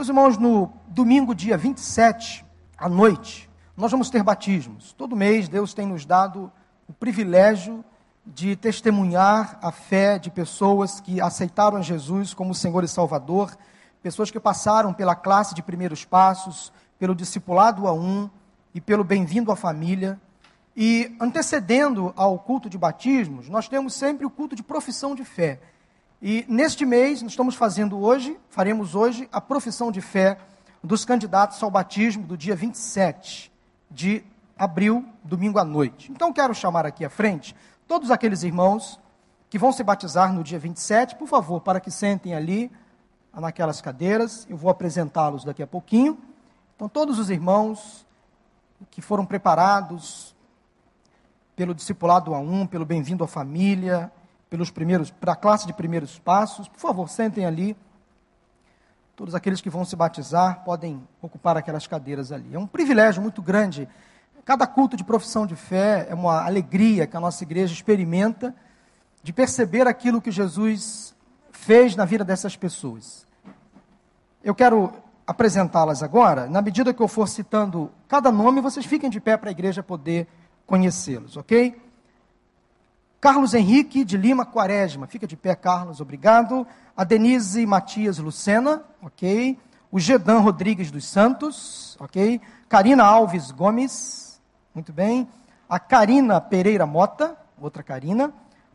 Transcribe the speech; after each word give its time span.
Meus 0.00 0.08
irmãos, 0.08 0.38
no 0.38 0.72
domingo, 0.88 1.34
dia 1.34 1.58
27, 1.58 2.42
à 2.78 2.88
noite, 2.88 3.50
nós 3.76 3.90
vamos 3.90 4.08
ter 4.08 4.22
batismos. 4.22 4.94
Todo 4.94 5.14
mês 5.14 5.46
Deus 5.46 5.74
tem 5.74 5.86
nos 5.86 6.06
dado 6.06 6.50
o 6.88 6.92
privilégio 6.94 7.84
de 8.24 8.56
testemunhar 8.56 9.58
a 9.60 9.70
fé 9.70 10.18
de 10.18 10.30
pessoas 10.30 11.00
que 11.00 11.20
aceitaram 11.20 11.82
Jesus 11.82 12.32
como 12.32 12.54
Senhor 12.54 12.82
e 12.82 12.88
Salvador, 12.88 13.54
pessoas 14.02 14.30
que 14.30 14.40
passaram 14.40 14.94
pela 14.94 15.14
classe 15.14 15.54
de 15.54 15.62
primeiros 15.62 16.02
passos, 16.02 16.72
pelo 16.98 17.14
discipulado 17.14 17.86
a 17.86 17.92
um 17.92 18.30
e 18.74 18.80
pelo 18.80 19.04
bem-vindo 19.04 19.52
à 19.52 19.56
família. 19.56 20.18
E 20.74 21.14
antecedendo 21.20 22.10
ao 22.16 22.38
culto 22.38 22.70
de 22.70 22.78
batismos, 22.78 23.50
nós 23.50 23.68
temos 23.68 23.92
sempre 23.92 24.24
o 24.24 24.30
culto 24.30 24.56
de 24.56 24.62
profissão 24.62 25.14
de 25.14 25.26
fé. 25.26 25.60
E 26.22 26.44
neste 26.46 26.84
mês, 26.84 27.22
nós 27.22 27.32
estamos 27.32 27.54
fazendo 27.54 27.98
hoje, 27.98 28.38
faremos 28.50 28.94
hoje, 28.94 29.26
a 29.32 29.40
profissão 29.40 29.90
de 29.90 30.02
fé 30.02 30.36
dos 30.84 31.02
candidatos 31.02 31.62
ao 31.62 31.70
batismo 31.70 32.26
do 32.26 32.36
dia 32.36 32.54
27 32.54 33.50
de 33.90 34.22
abril, 34.54 35.02
domingo 35.24 35.58
à 35.58 35.64
noite. 35.64 36.12
Então, 36.12 36.30
quero 36.30 36.54
chamar 36.54 36.84
aqui 36.84 37.06
à 37.06 37.08
frente 37.08 37.56
todos 37.88 38.10
aqueles 38.10 38.42
irmãos 38.42 39.00
que 39.48 39.58
vão 39.58 39.72
se 39.72 39.82
batizar 39.82 40.30
no 40.30 40.44
dia 40.44 40.58
27, 40.58 41.16
por 41.16 41.26
favor, 41.26 41.62
para 41.62 41.80
que 41.80 41.90
sentem 41.90 42.34
ali, 42.34 42.70
naquelas 43.32 43.80
cadeiras. 43.80 44.46
Eu 44.50 44.58
vou 44.58 44.70
apresentá-los 44.70 45.42
daqui 45.42 45.62
a 45.62 45.66
pouquinho. 45.66 46.18
Então, 46.76 46.86
todos 46.86 47.18
os 47.18 47.30
irmãos 47.30 48.06
que 48.90 49.00
foram 49.00 49.24
preparados 49.24 50.36
pelo 51.56 51.74
discipulado 51.74 52.34
a 52.34 52.38
um, 52.38 52.66
pelo 52.66 52.84
bem-vindo 52.84 53.24
à 53.24 53.26
família, 53.26 54.12
pelos 54.50 54.70
primeiros, 54.70 55.10
para 55.10 55.32
a 55.32 55.36
classe 55.36 55.66
de 55.66 55.72
primeiros 55.72 56.18
passos. 56.18 56.68
Por 56.68 56.80
favor, 56.80 57.08
sentem 57.08 57.46
ali. 57.46 57.76
Todos 59.14 59.34
aqueles 59.34 59.60
que 59.60 59.70
vão 59.70 59.84
se 59.84 59.94
batizar 59.94 60.64
podem 60.64 61.00
ocupar 61.22 61.56
aquelas 61.56 61.86
cadeiras 61.86 62.32
ali. 62.32 62.54
É 62.54 62.58
um 62.58 62.66
privilégio 62.66 63.22
muito 63.22 63.40
grande. 63.40 63.88
Cada 64.44 64.66
culto 64.66 64.96
de 64.96 65.04
profissão 65.04 65.46
de 65.46 65.54
fé 65.54 66.08
é 66.10 66.14
uma 66.14 66.44
alegria 66.44 67.06
que 67.06 67.16
a 67.16 67.20
nossa 67.20 67.44
igreja 67.44 67.72
experimenta 67.72 68.54
de 69.22 69.32
perceber 69.32 69.86
aquilo 69.86 70.20
que 70.20 70.30
Jesus 70.30 71.14
fez 71.52 71.94
na 71.94 72.04
vida 72.04 72.24
dessas 72.24 72.56
pessoas. 72.56 73.26
Eu 74.42 74.54
quero 74.54 74.92
apresentá-las 75.26 76.02
agora. 76.02 76.46
Na 76.48 76.60
medida 76.60 76.92
que 76.92 77.00
eu 77.00 77.06
for 77.06 77.28
citando 77.28 77.90
cada 78.08 78.32
nome, 78.32 78.60
vocês 78.60 78.84
fiquem 78.84 79.10
de 79.10 79.20
pé 79.20 79.36
para 79.36 79.50
a 79.50 79.52
igreja 79.52 79.82
poder 79.82 80.26
conhecê-los, 80.66 81.36
ok? 81.36 81.89
Carlos 83.20 83.52
Henrique 83.52 84.02
de 84.02 84.16
Lima 84.16 84.46
Quaresma, 84.46 85.06
fica 85.06 85.26
de 85.26 85.36
pé, 85.36 85.54
Carlos, 85.54 86.00
obrigado. 86.00 86.66
A 86.96 87.04
Denise 87.04 87.66
Matias 87.66 88.16
Lucena, 88.16 88.82
ok. 89.02 89.58
O 89.92 90.00
Gedan 90.00 90.38
Rodrigues 90.38 90.90
dos 90.90 91.04
Santos, 91.04 91.98
ok. 92.00 92.40
Karina 92.66 93.04
Alves 93.04 93.50
Gomes, 93.50 94.40
muito 94.74 94.90
bem. 94.90 95.28
A 95.68 95.78
Karina 95.78 96.40
Pereira 96.40 96.86
Mota, 96.86 97.36
outra 97.60 97.82
Karina. 97.82 98.32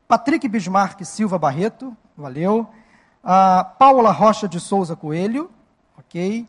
Patrick 0.08 0.48
Bismarck 0.48 1.04
Silva 1.04 1.40
Barreto, 1.40 1.98
valeu. 2.16 2.68
A 3.24 3.64
Paula 3.64 4.12
Rocha 4.12 4.48
de 4.48 4.60
Souza 4.60 4.96
Coelho, 4.96 5.50
ok. 5.98 6.48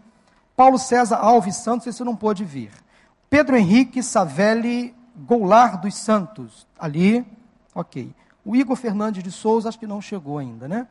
Paulo 0.54 0.78
César 0.78 1.16
Alves 1.16 1.56
Santos, 1.56 1.86
esse 1.86 2.04
não 2.04 2.14
pôde 2.14 2.44
vir. 2.44 2.72
Pedro 3.30 3.56
Henrique 3.56 4.02
Savelli 4.02 4.94
Goulart 5.16 5.80
dos 5.80 5.94
Santos, 5.94 6.66
ali, 6.78 7.24
Ok. 7.76 8.10
O 8.42 8.56
Igor 8.56 8.74
Fernandes 8.74 9.22
de 9.22 9.30
Souza, 9.30 9.68
acho 9.68 9.78
que 9.78 9.86
não 9.86 10.00
chegou 10.00 10.38
ainda, 10.38 10.66
né? 10.66 10.88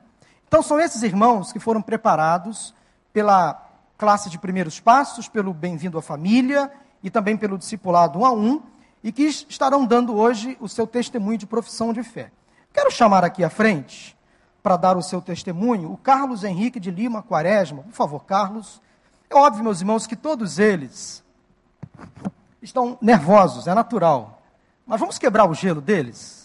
Então, 0.47 0.61
são 0.61 0.80
esses 0.80 1.02
irmãos 1.02 1.52
que 1.52 1.59
foram 1.59 1.81
preparados 1.81 2.75
pela 3.11 3.59
classe 3.97 4.30
de 4.30 4.38
primeiros 4.38 4.80
passos, 4.80 5.27
pelo 5.27 5.52
Bem-vindo 5.52 5.97
à 5.97 6.02
Família 6.03 6.72
e 7.02 7.09
também 7.09 7.36
pelo 7.36 7.58
discipulado 7.58 8.19
um 8.19 8.25
a 8.25 8.31
um, 8.31 8.61
e 9.03 9.11
que 9.11 9.23
estarão 9.23 9.83
dando 9.83 10.16
hoje 10.16 10.55
o 10.61 10.69
seu 10.69 10.86
testemunho 10.86 11.39
de 11.39 11.47
profissão 11.47 11.92
de 11.92 12.04
fé. 12.04 12.32
Quero 12.71 12.92
chamar 12.92 13.23
aqui 13.23 13.43
à 13.43 13.49
frente, 13.49 14.15
para 14.61 14.77
dar 14.77 14.95
o 14.95 15.02
seu 15.02 15.23
testemunho, 15.23 15.92
o 15.92 15.98
Carlos 15.98 16.43
Henrique 16.43 16.80
de 16.80 16.92
Lima 16.92 17.23
Quaresma. 17.23 17.81
Por 17.81 17.93
favor, 17.93 18.26
Carlos. 18.26 18.80
É 19.27 19.36
óbvio, 19.36 19.64
meus 19.64 19.80
irmãos, 19.80 20.05
que 20.05 20.15
todos 20.15 20.60
eles 20.60 21.23
estão 22.61 22.95
nervosos, 23.02 23.65
é 23.65 23.73
natural. 23.73 24.43
Mas 24.86 24.99
vamos 24.99 25.17
quebrar 25.17 25.49
o 25.49 25.54
gelo 25.55 25.81
deles? 25.81 26.45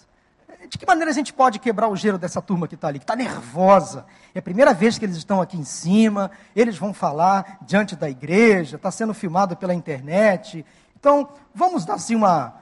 De 0.70 0.78
que 0.78 0.86
maneira 0.86 1.10
a 1.10 1.14
gente 1.14 1.32
pode 1.32 1.58
quebrar 1.58 1.88
o 1.88 1.97
gelo 1.97 2.16
dessa 2.16 2.41
turma 2.41 2.69
que 2.69 2.76
está 2.76 2.86
ali, 2.86 3.00
que 3.00 3.03
está 3.03 3.16
nervosa? 3.16 4.06
É 4.32 4.38
a 4.38 4.42
primeira 4.42 4.72
vez 4.72 4.97
que 4.97 5.04
eles 5.04 5.16
estão 5.16 5.42
aqui 5.42 5.56
em 5.56 5.64
cima, 5.64 6.31
eles 6.54 6.78
vão 6.78 6.94
falar 6.94 7.58
diante 7.62 7.97
da 7.97 8.08
igreja, 8.08 8.76
está 8.76 8.88
sendo 8.88 9.12
filmado 9.12 9.56
pela 9.56 9.75
internet. 9.75 10.64
Então, 10.97 11.28
vamos 11.53 11.84
dar 11.84 11.94
assim 11.94 12.14
uma, 12.14 12.54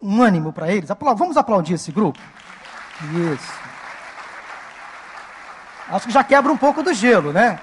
um 0.00 0.22
ânimo 0.22 0.52
para 0.52 0.72
eles. 0.72 0.88
Vamos 1.16 1.36
aplaudir 1.36 1.74
esse 1.74 1.90
grupo? 1.90 2.20
Isso. 3.32 3.52
Acho 5.88 6.06
que 6.06 6.12
já 6.12 6.22
quebra 6.22 6.52
um 6.52 6.56
pouco 6.56 6.80
do 6.80 6.94
gelo, 6.94 7.32
né? 7.32 7.58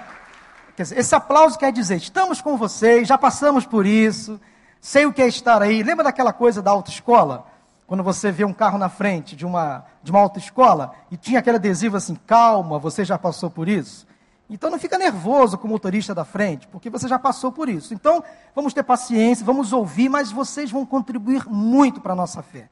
Quer 0.76 0.84
dizer, 0.84 1.00
esse 1.00 1.16
aplauso 1.16 1.58
quer 1.58 1.72
dizer, 1.72 1.96
estamos 1.96 2.42
com 2.42 2.58
vocês, 2.58 3.08
já 3.08 3.18
passamos 3.18 3.66
por 3.66 3.86
isso, 3.86 4.42
sei 4.82 5.06
o 5.06 5.14
que 5.14 5.22
é 5.22 5.28
estar 5.30 5.62
aí. 5.62 5.82
Lembra 5.84 6.04
daquela 6.04 6.34
coisa 6.34 6.62
da 6.62 6.70
autoescola? 6.70 7.46
Quando 7.90 8.04
você 8.04 8.32
vê 8.32 8.46
um 8.46 8.54
carro 8.54 8.78
na 8.78 8.88
frente 8.88 9.36
de 9.36 9.48
uma, 9.48 9.84
de 10.04 10.12
uma 10.12 10.20
autoescola 10.20 10.94
e 11.10 11.18
tinha 11.18 11.40
aquele 11.40 11.58
adesivo 11.58 11.98
assim, 11.98 12.14
calma, 12.14 12.78
você 12.78 13.04
já 13.04 13.18
passou 13.18 13.50
por 13.50 13.68
isso? 13.68 14.06
Então 14.48 14.70
não 14.70 14.78
fica 14.78 14.96
nervoso 14.96 15.58
com 15.58 15.68
o 15.68 15.72
motorista 15.72 16.14
da 16.14 16.24
frente, 16.24 16.68
porque 16.68 16.88
você 16.88 17.08
já 17.08 17.18
passou 17.18 17.52
por 17.52 17.68
isso. 17.68 17.92
Então, 17.92 18.24
vamos 18.54 18.76
ter 18.76 18.84
paciência, 18.84 19.44
vamos 19.44 19.74
ouvir, 19.74 20.08
mas 20.08 20.32
vocês 20.32 20.70
vão 20.70 20.86
contribuir 20.86 21.50
muito 21.50 22.00
para 22.00 22.14
a 22.14 22.16
nossa 22.16 22.44
fé. 22.44 22.70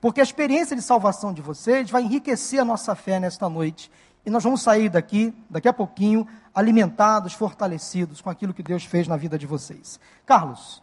Porque 0.00 0.20
a 0.20 0.22
experiência 0.22 0.76
de 0.76 0.82
salvação 0.82 1.32
de 1.32 1.42
vocês 1.42 1.90
vai 1.90 2.04
enriquecer 2.04 2.60
a 2.60 2.64
nossa 2.64 2.94
fé 2.94 3.18
nesta 3.18 3.48
noite. 3.48 3.90
E 4.24 4.30
nós 4.30 4.44
vamos 4.44 4.62
sair 4.62 4.88
daqui, 4.88 5.34
daqui 5.50 5.66
a 5.66 5.72
pouquinho, 5.72 6.24
alimentados, 6.54 7.32
fortalecidos 7.34 8.20
com 8.20 8.30
aquilo 8.30 8.54
que 8.54 8.62
Deus 8.62 8.84
fez 8.84 9.08
na 9.08 9.16
vida 9.16 9.36
de 9.36 9.46
vocês. 9.46 9.98
Carlos, 10.24 10.80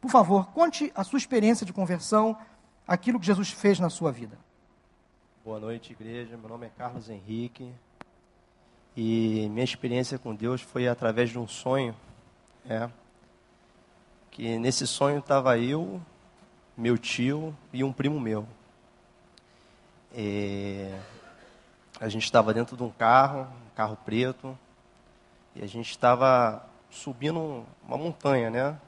por 0.00 0.10
favor, 0.10 0.46
conte 0.52 0.92
a 0.94 1.02
sua 1.02 1.16
experiência 1.16 1.66
de 1.66 1.72
conversão 1.72 2.36
aquilo 2.86 3.18
que 3.20 3.26
Jesus 3.26 3.50
fez 3.50 3.78
na 3.78 3.90
sua 3.90 4.10
vida. 4.10 4.38
Boa 5.44 5.58
noite, 5.58 5.92
igreja. 5.92 6.36
Meu 6.36 6.48
nome 6.48 6.66
é 6.66 6.70
Carlos 6.70 7.08
Henrique. 7.08 7.72
E 8.96 9.48
minha 9.50 9.64
experiência 9.64 10.18
com 10.18 10.34
Deus 10.34 10.60
foi 10.60 10.86
através 10.86 11.30
de 11.30 11.38
um 11.38 11.48
sonho. 11.48 11.96
É, 12.68 12.88
que 14.30 14.58
nesse 14.58 14.86
sonho 14.86 15.18
estava 15.18 15.58
eu, 15.58 16.00
meu 16.76 16.96
tio 16.96 17.56
e 17.72 17.82
um 17.82 17.92
primo 17.92 18.20
meu. 18.20 18.46
A 22.00 22.08
gente 22.08 22.24
estava 22.24 22.52
dentro 22.52 22.76
de 22.76 22.82
um 22.82 22.90
carro, 22.90 23.42
um 23.42 23.74
carro 23.74 23.96
preto, 24.04 24.56
e 25.54 25.62
a 25.62 25.66
gente 25.66 25.90
estava 25.90 26.64
subindo 26.90 27.64
uma 27.86 27.96
montanha, 27.96 28.50
né? 28.50 28.78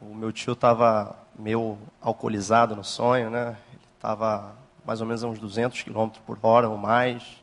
O 0.00 0.14
meu 0.14 0.32
tio 0.32 0.52
estava 0.52 1.21
meio 1.38 1.78
alcoolizado 2.00 2.76
no 2.76 2.84
sonho, 2.84 3.30
né? 3.30 3.56
Ele 3.72 3.80
estava 3.94 4.54
mais 4.84 5.00
ou 5.00 5.06
menos 5.06 5.22
a 5.22 5.28
uns 5.28 5.38
200 5.38 5.82
km 5.82 6.08
por 6.26 6.38
hora 6.42 6.68
ou 6.68 6.76
mais. 6.76 7.42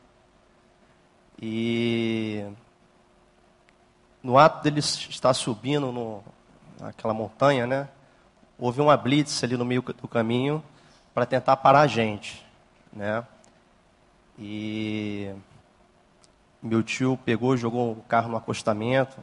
E 1.41 2.45
no 4.21 4.37
ato 4.37 4.63
dele 4.63 4.79
estar 4.79 5.33
subindo 5.33 5.91
no, 5.91 6.23
naquela 6.79 7.13
montanha, 7.13 7.65
né? 7.65 7.87
Houve 8.57 8.81
uma 8.81 8.97
blitz 8.97 9.43
ali 9.43 9.55
no 9.55 9.63
meio 9.63 9.81
do 9.81 10.07
caminho 10.07 10.63
para 11.13 11.25
tentar 11.25 11.57
parar 11.57 11.81
a 11.81 11.87
gente, 11.87 12.45
né? 12.91 13.25
E 14.37 15.33
meu 16.61 16.83
tio 16.83 17.17
pegou, 17.23 17.55
jogou 17.55 17.93
o 17.93 18.03
carro 18.03 18.29
no 18.29 18.37
acostamento 18.37 19.17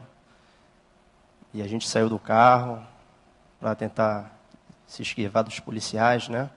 e 1.53 1.61
a 1.61 1.67
gente 1.67 1.87
saiu 1.87 2.09
do 2.09 2.19
carro 2.19 2.83
para 3.59 3.75
tentar 3.75 4.36
se 4.87 5.01
esquivar 5.01 5.43
dos 5.43 5.59
policiais, 5.59 6.29
né? 6.29 6.49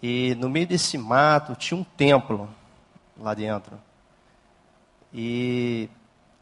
E 0.00 0.36
no 0.36 0.48
meio 0.48 0.66
desse 0.66 0.96
mato 0.96 1.56
tinha 1.56 1.78
um 1.78 1.84
templo 1.84 2.48
lá 3.16 3.34
dentro. 3.34 3.78
E 5.12 5.90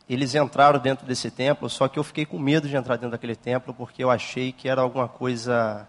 eles 0.09 0.35
entraram 0.35 0.79
dentro 0.79 1.06
desse 1.06 1.31
templo, 1.31 1.69
só 1.71 1.88
que 1.88 1.99
eu 1.99 2.05
fiquei 2.05 2.27
com 2.27 2.38
medo 2.38 2.69
de 2.69 2.77
entrar 2.77 2.97
dentro 2.97 3.11
daquele 3.12 3.35
templo 3.35 3.73
porque 3.73 4.05
eu 4.05 4.11
achei 4.11 4.53
que 4.53 4.69
era 4.69 4.83
alguma 4.83 5.09
coisa 5.09 5.88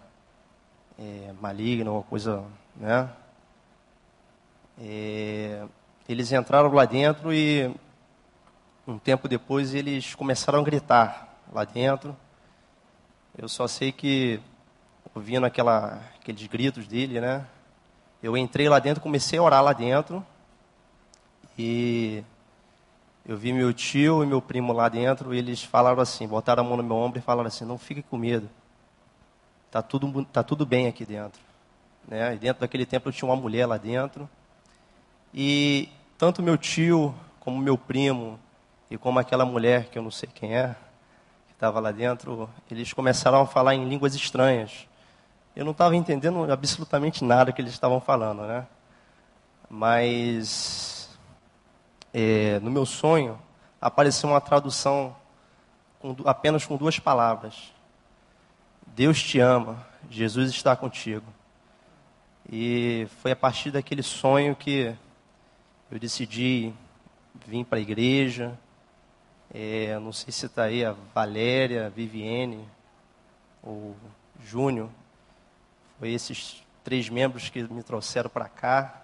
é, 0.98 1.34
maligna, 1.42 1.90
alguma 1.90 2.06
coisa, 2.06 2.44
né? 2.76 3.10
É, 4.80 5.66
eles 6.08 6.32
entraram 6.32 6.72
lá 6.72 6.86
dentro 6.86 7.34
e 7.34 7.74
um 8.88 8.98
tempo 8.98 9.28
depois 9.28 9.74
eles 9.74 10.16
começaram 10.16 10.60
a 10.60 10.64
gritar 10.64 11.38
lá 11.52 11.66
dentro. 11.66 12.16
Eu 13.38 13.48
só 13.48 13.68
sei 13.68 13.92
que, 13.92 14.40
ouvindo 15.14 15.46
aquela, 15.46 16.02
aqueles 16.20 16.48
gritos 16.48 16.88
dele, 16.88 17.22
né? 17.22 17.46
Eu 18.22 18.36
entrei 18.36 18.68
lá 18.68 18.80
dentro, 18.80 19.00
comecei 19.00 19.38
a 19.38 19.44
orar 19.44 19.62
lá 19.62 19.74
dentro. 19.74 20.26
E 21.56 22.24
eu 23.24 23.38
vi 23.38 23.54
meu 23.54 23.72
tio 23.72 24.24
e 24.24 24.26
meu 24.26 24.42
primo 24.42 24.74
lá 24.74 24.90
dentro, 24.90 25.36
e 25.36 25.38
eles 25.38 25.62
falaram 25.62 26.02
assim, 26.02 26.28
botaram 26.28 26.64
a 26.64 26.68
mão 26.68 26.78
no 26.78 26.84
meu 26.84 26.96
ombro 26.96 27.20
e 27.20 27.22
falaram 27.22 27.48
assim, 27.48 27.64
não 27.64 27.78
fique 27.78 28.02
com 28.02 28.18
medo. 28.18 28.50
Tá 29.70 29.84
tudo, 29.84 30.26
tá 30.26 30.42
tudo 30.42 30.66
bem 30.66 30.88
aqui 30.88 31.06
dentro. 31.06 31.40
Né? 32.08 32.34
E 32.34 32.38
dentro 32.40 32.62
daquele 32.62 32.88
templo 32.88 33.12
tinha 33.12 33.30
uma 33.30 33.40
mulher 33.40 33.68
lá 33.68 33.78
dentro. 33.78 34.28
E 35.32 35.90
tanto 36.18 36.42
meu 36.42 36.58
tio, 36.58 37.14
como 37.40 37.62
meu 37.62 37.78
primo, 37.78 38.40
e 38.90 38.98
como 38.98 39.20
aquela 39.20 39.46
mulher, 39.46 39.90
que 39.90 40.00
eu 40.00 40.02
não 40.02 40.10
sei 40.10 40.28
quem 40.34 40.56
é, 40.56 40.76
estava 41.58 41.80
lá 41.80 41.92
dentro, 41.92 42.48
eles 42.70 42.94
começaram 42.94 43.42
a 43.42 43.48
falar 43.48 43.74
em 43.74 43.90
línguas 43.90 44.14
estranhas. 44.14 44.88
Eu 45.56 45.66
não 45.66 45.72
estava 45.72 45.96
entendendo 45.96 46.52
absolutamente 46.52 47.24
nada 47.24 47.52
que 47.52 47.60
eles 47.60 47.74
estavam 47.74 48.00
falando, 48.00 48.44
né? 48.44 48.68
Mas 49.68 51.10
é, 52.14 52.60
no 52.60 52.70
meu 52.70 52.86
sonho 52.86 53.42
apareceu 53.82 54.30
uma 54.30 54.40
tradução 54.40 55.16
com, 56.00 56.16
apenas 56.26 56.64
com 56.64 56.78
duas 56.78 57.00
palavras: 57.00 57.74
Deus 58.86 59.20
te 59.20 59.40
ama, 59.40 59.84
Jesus 60.12 60.52
está 60.52 60.76
contigo. 60.76 61.26
E 62.48 63.08
foi 63.24 63.32
a 63.32 63.36
partir 63.36 63.72
daquele 63.72 64.04
sonho 64.04 64.56
que 64.56 64.96
eu 65.90 65.98
decidi 65.98 66.72
vir 67.48 67.66
para 67.66 67.80
a 67.80 67.82
igreja. 67.82 68.56
É, 69.54 69.98
não 70.00 70.12
sei 70.12 70.32
se 70.32 70.46
está 70.46 70.64
aí 70.64 70.84
a 70.84 70.94
Valéria, 71.14 71.90
Viviane 71.90 72.68
ou 73.64 73.96
Júnior. 74.44 74.90
Foi 76.00 76.12
esses 76.12 76.64
três 76.84 77.10
membros 77.10 77.50
que 77.50 77.64
me 77.64 77.84
trouxeram 77.84 78.30
para 78.30 78.48
cá. 78.48 79.02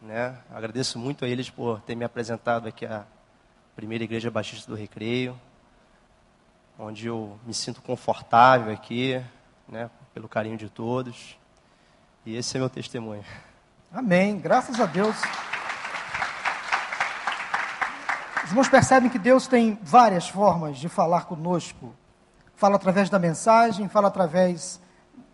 Né? 0.00 0.36
Agradeço 0.50 0.98
muito 0.98 1.24
a 1.24 1.28
eles 1.28 1.48
por 1.48 1.80
ter 1.80 1.94
me 1.94 2.04
apresentado 2.04 2.68
aqui 2.68 2.84
a 2.84 3.06
primeira 3.74 4.04
igreja 4.04 4.30
batista 4.30 4.70
do 4.70 4.76
Recreio, 4.76 5.38
onde 6.78 7.06
eu 7.06 7.38
me 7.46 7.54
sinto 7.54 7.80
confortável 7.80 8.72
aqui, 8.72 9.20
né? 9.66 9.90
pelo 10.12 10.28
carinho 10.28 10.56
de 10.56 10.68
todos. 10.68 11.38
E 12.26 12.36
esse 12.36 12.56
é 12.56 12.60
meu 12.60 12.70
testemunho. 12.70 13.24
Amém. 13.92 14.38
Graças 14.38 14.78
a 14.80 14.86
Deus. 14.86 15.16
Os 18.44 18.50
irmãos 18.50 18.68
percebem 18.68 19.08
que 19.08 19.18
Deus 19.18 19.46
tem 19.46 19.78
várias 19.82 20.28
formas 20.28 20.76
de 20.76 20.86
falar 20.86 21.24
conosco. 21.24 21.94
Fala 22.54 22.76
através 22.76 23.08
da 23.08 23.18
mensagem, 23.18 23.88
fala 23.88 24.08
através 24.08 24.78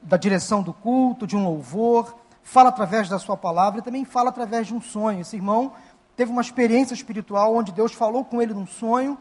da 0.01 0.17
direção 0.17 0.63
do 0.63 0.73
culto, 0.73 1.27
de 1.27 1.37
um 1.37 1.43
louvor, 1.43 2.15
fala 2.45 2.69
através 2.69 3.09
da 3.09 3.19
sua 3.19 3.37
palavra 3.37 3.81
e 3.81 3.83
também 3.83 4.05
fala 4.05 4.29
através 4.29 4.69
de 4.69 4.75
um 4.75 4.81
sonho. 4.81 5.23
Esse 5.23 5.35
irmão 5.35 5.73
teve 6.15 6.31
uma 6.31 6.41
experiência 6.41 6.95
espiritual 6.95 7.53
onde 7.53 7.73
Deus 7.73 7.93
falou 7.93 8.25
com 8.25 8.41
ele 8.41 8.55
num 8.55 8.67
sonho, 8.67 9.19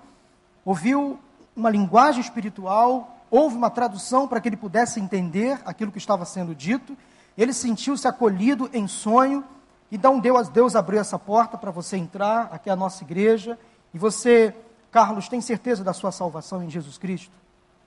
ouviu 0.64 1.20
uma 1.56 1.72
linguagem 1.72 2.22
espiritual, 2.22 3.18
houve 3.32 3.56
uma 3.56 3.72
tradução 3.72 4.28
para 4.28 4.40
que 4.40 4.48
ele 4.48 4.56
pudesse 4.56 5.00
entender 5.00 5.60
aquilo 5.66 5.92
que 5.92 5.98
estava 5.98 6.26
sendo 6.26 6.54
dito. 6.54 6.96
Ele 7.36 7.54
sentiu-se 7.54 8.08
acolhido 8.08 8.70
em 8.72 8.88
sonho, 8.88 9.44
então 9.92 10.20
Deus, 10.20 10.48
Deus 10.48 10.76
abriu 10.76 11.02
essa 11.02 11.18
porta 11.18 11.58
para 11.58 11.72
você 11.72 11.98
entrar 11.98 12.50
aqui 12.52 12.70
é 12.70 12.72
a 12.72 12.76
nossa 12.76 13.04
igreja 13.04 13.58
e 13.94 13.98
você, 13.98 14.56
Carlos, 14.92 15.28
tem 15.28 15.42
certeza 15.42 15.84
da 15.84 15.94
sua 15.94 16.12
salvação 16.12 16.64
em 16.64 16.70
Jesus 16.70 16.98
Cristo? 16.98 17.32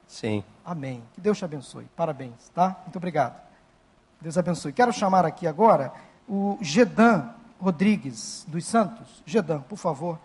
Sim. 0.06 0.44
Amém. 0.64 1.02
Que 1.14 1.20
Deus 1.20 1.38
te 1.38 1.44
abençoe. 1.44 1.86
Parabéns, 1.96 2.50
tá? 2.54 2.76
Muito 2.84 2.96
obrigado. 2.96 3.40
Deus 4.20 4.36
abençoe. 4.36 4.72
Quero 4.72 4.92
chamar 4.92 5.24
aqui 5.24 5.46
agora 5.46 5.92
o 6.28 6.58
Gedan 6.60 7.30
Rodrigues 7.60 8.44
dos 8.48 8.64
Santos. 8.64 9.22
Gedan, 9.24 9.60
por 9.60 9.76
favor. 9.76 10.18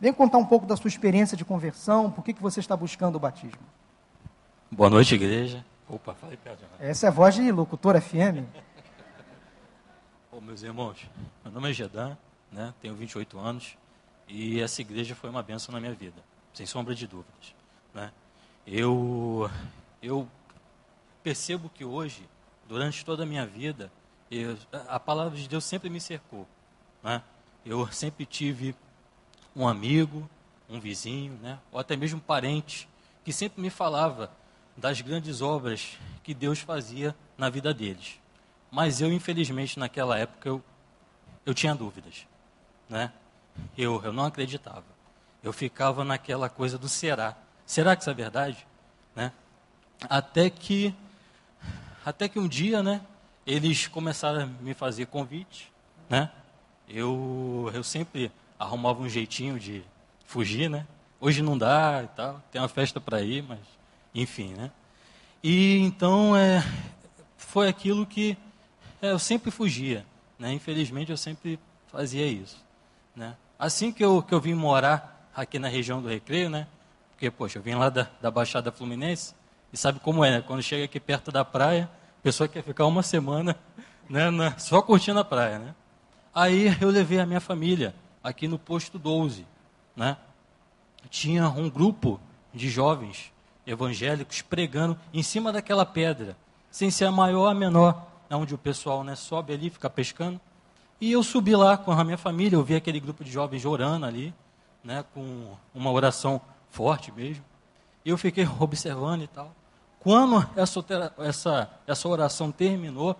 Vem 0.00 0.12
contar 0.12 0.38
um 0.38 0.44
pouco 0.44 0.66
da 0.66 0.76
sua 0.76 0.88
experiência 0.88 1.36
de 1.36 1.44
conversão, 1.44 2.10
por 2.10 2.24
que, 2.24 2.32
que 2.32 2.42
você 2.42 2.60
está 2.60 2.76
buscando 2.76 3.16
o 3.16 3.18
batismo. 3.20 3.62
Boa 4.70 4.90
noite, 4.90 5.14
igreja. 5.14 5.64
Opa, 5.88 6.14
falei 6.14 6.36
perto. 6.36 6.62
Né? 6.62 6.90
Essa 6.90 7.06
é 7.06 7.08
a 7.08 7.12
voz 7.12 7.34
de 7.34 7.52
locutor 7.52 8.00
FM. 8.00 8.44
Ô, 10.32 10.40
meus 10.40 10.62
irmãos, 10.62 11.08
meu 11.44 11.52
nome 11.52 11.70
é 11.70 11.72
Gedan, 11.72 12.16
né? 12.50 12.74
tenho 12.82 12.94
28 12.94 13.38
anos, 13.38 13.76
e 14.28 14.60
essa 14.60 14.80
igreja 14.80 15.14
foi 15.14 15.30
uma 15.30 15.42
benção 15.42 15.72
na 15.72 15.80
minha 15.80 15.94
vida, 15.94 16.22
sem 16.52 16.66
sombra 16.66 16.94
de 16.94 17.06
dúvidas. 17.06 17.54
Né? 17.92 18.12
Eu, 18.66 19.50
eu 20.02 20.28
percebo 21.22 21.68
que 21.68 21.84
hoje, 21.84 22.28
durante 22.66 23.04
toda 23.04 23.22
a 23.22 23.26
minha 23.26 23.46
vida, 23.46 23.90
eu, 24.30 24.56
a 24.88 24.98
palavra 24.98 25.38
de 25.38 25.48
Deus 25.48 25.64
sempre 25.64 25.90
me 25.90 26.00
cercou. 26.00 26.46
Né? 27.02 27.22
Eu 27.64 27.90
sempre 27.92 28.24
tive 28.24 28.74
um 29.54 29.68
amigo, 29.68 30.28
um 30.68 30.80
vizinho, 30.80 31.34
né? 31.42 31.58
ou 31.70 31.78
até 31.78 31.96
mesmo 31.96 32.18
um 32.18 32.22
parente, 32.22 32.88
que 33.24 33.32
sempre 33.32 33.60
me 33.60 33.70
falava 33.70 34.30
das 34.76 35.00
grandes 35.00 35.40
obras 35.40 35.98
que 36.22 36.34
Deus 36.34 36.58
fazia 36.58 37.14
na 37.38 37.48
vida 37.48 37.72
deles. 37.72 38.18
Mas 38.70 39.00
eu, 39.00 39.12
infelizmente, 39.12 39.78
naquela 39.78 40.18
época, 40.18 40.48
eu, 40.48 40.62
eu 41.46 41.54
tinha 41.54 41.74
dúvidas. 41.74 42.26
Né? 42.88 43.12
Eu, 43.76 44.02
eu 44.04 44.12
não 44.12 44.24
acreditava. 44.24 44.84
Eu 45.42 45.52
ficava 45.52 46.04
naquela 46.04 46.48
coisa 46.48 46.78
do 46.78 46.88
será. 46.88 47.36
Será 47.66 47.94
que 47.94 48.02
isso 48.02 48.10
é 48.10 48.14
verdade? 48.14 48.66
Né? 49.14 49.32
Até 50.08 50.50
que 50.50 50.94
até 52.04 52.28
que 52.28 52.38
um 52.38 52.46
dia, 52.46 52.82
né, 52.82 53.00
eles 53.46 53.86
começaram 53.86 54.42
a 54.42 54.46
me 54.46 54.74
fazer 54.74 55.06
convite, 55.06 55.72
né? 56.08 56.30
Eu 56.88 57.70
eu 57.72 57.82
sempre 57.82 58.30
arrumava 58.58 59.00
um 59.00 59.08
jeitinho 59.08 59.58
de 59.58 59.82
fugir, 60.26 60.68
né? 60.68 60.86
Hoje 61.20 61.42
não 61.42 61.56
dá 61.56 62.02
e 62.04 62.08
tal, 62.08 62.42
tem 62.52 62.60
uma 62.60 62.68
festa 62.68 63.00
para 63.00 63.22
ir, 63.22 63.42
mas 63.42 63.60
enfim, 64.14 64.52
né? 64.54 64.70
E 65.42 65.78
então 65.78 66.36
é, 66.36 66.62
foi 67.36 67.68
aquilo 67.68 68.06
que 68.06 68.36
é, 69.00 69.10
eu 69.10 69.18
sempre 69.18 69.50
fugia, 69.50 70.04
né? 70.38 70.52
Infelizmente 70.52 71.10
eu 71.10 71.16
sempre 71.16 71.58
fazia 71.86 72.26
isso, 72.26 72.62
né? 73.14 73.36
Assim 73.64 73.90
que 73.90 74.04
eu, 74.04 74.22
que 74.22 74.34
eu 74.34 74.38
vim 74.38 74.52
morar 74.52 75.26
aqui 75.34 75.58
na 75.58 75.68
região 75.68 76.02
do 76.02 76.06
Recreio, 76.06 76.50
né? 76.50 76.66
Porque, 77.12 77.30
poxa, 77.30 77.58
eu 77.58 77.62
vim 77.62 77.74
lá 77.74 77.88
da, 77.88 78.06
da 78.20 78.30
Baixada 78.30 78.70
Fluminense, 78.70 79.34
e 79.72 79.76
sabe 79.78 79.98
como 80.00 80.22
é, 80.22 80.32
né? 80.32 80.44
Quando 80.46 80.62
chega 80.62 80.84
aqui 80.84 81.00
perto 81.00 81.32
da 81.32 81.46
praia, 81.46 81.88
a 82.18 82.22
pessoa 82.22 82.46
quer 82.46 82.62
ficar 82.62 82.84
uma 82.84 83.02
semana 83.02 83.56
né, 84.06 84.28
na, 84.28 84.58
só 84.58 84.82
curtindo 84.82 85.18
a 85.18 85.24
praia, 85.24 85.58
né? 85.58 85.74
Aí 86.34 86.76
eu 86.78 86.90
levei 86.90 87.18
a 87.18 87.24
minha 87.24 87.40
família 87.40 87.94
aqui 88.22 88.46
no 88.46 88.58
posto 88.58 88.98
12, 88.98 89.46
né? 89.96 90.18
Tinha 91.08 91.48
um 91.48 91.70
grupo 91.70 92.20
de 92.52 92.68
jovens 92.68 93.32
evangélicos 93.66 94.42
pregando 94.42 94.94
em 95.10 95.22
cima 95.22 95.50
daquela 95.50 95.86
pedra, 95.86 96.36
sem 96.70 96.90
ser 96.90 97.06
a 97.06 97.10
maior 97.10 97.38
ou 97.38 97.46
a 97.46 97.54
menor, 97.54 98.08
onde 98.30 98.54
o 98.54 98.58
pessoal 98.58 99.02
né, 99.02 99.14
sobe 99.16 99.54
ali, 99.54 99.70
fica 99.70 99.88
pescando. 99.88 100.38
E 101.04 101.12
eu 101.12 101.22
subi 101.22 101.54
lá 101.54 101.76
com 101.76 101.92
a 101.92 102.02
minha 102.02 102.16
família, 102.16 102.56
eu 102.56 102.64
vi 102.64 102.74
aquele 102.74 102.98
grupo 102.98 103.22
de 103.22 103.30
jovens 103.30 103.66
orando 103.66 104.06
ali, 104.06 104.32
né, 104.82 105.04
com 105.12 105.54
uma 105.74 105.90
oração 105.90 106.40
forte 106.70 107.12
mesmo. 107.12 107.44
E 108.02 108.08
eu 108.08 108.16
fiquei 108.16 108.48
observando 108.58 109.20
e 109.20 109.26
tal. 109.26 109.54
Quando 110.00 110.48
essa, 110.56 110.82
essa, 111.18 111.70
essa 111.86 112.08
oração 112.08 112.50
terminou, 112.50 113.14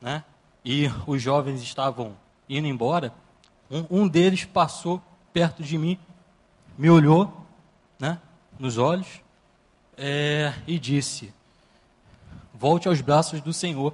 né, 0.00 0.22
e 0.64 0.88
os 1.04 1.20
jovens 1.20 1.60
estavam 1.62 2.16
indo 2.48 2.68
embora, 2.68 3.12
um, 3.68 4.02
um 4.02 4.06
deles 4.06 4.44
passou 4.44 5.02
perto 5.32 5.64
de 5.64 5.76
mim, 5.76 5.98
me 6.78 6.88
olhou 6.88 7.44
né, 7.98 8.20
nos 8.56 8.78
olhos 8.78 9.20
é, 9.98 10.54
e 10.64 10.78
disse: 10.78 11.34
Volte 12.54 12.86
aos 12.86 13.00
braços 13.00 13.40
do 13.40 13.52
Senhor 13.52 13.92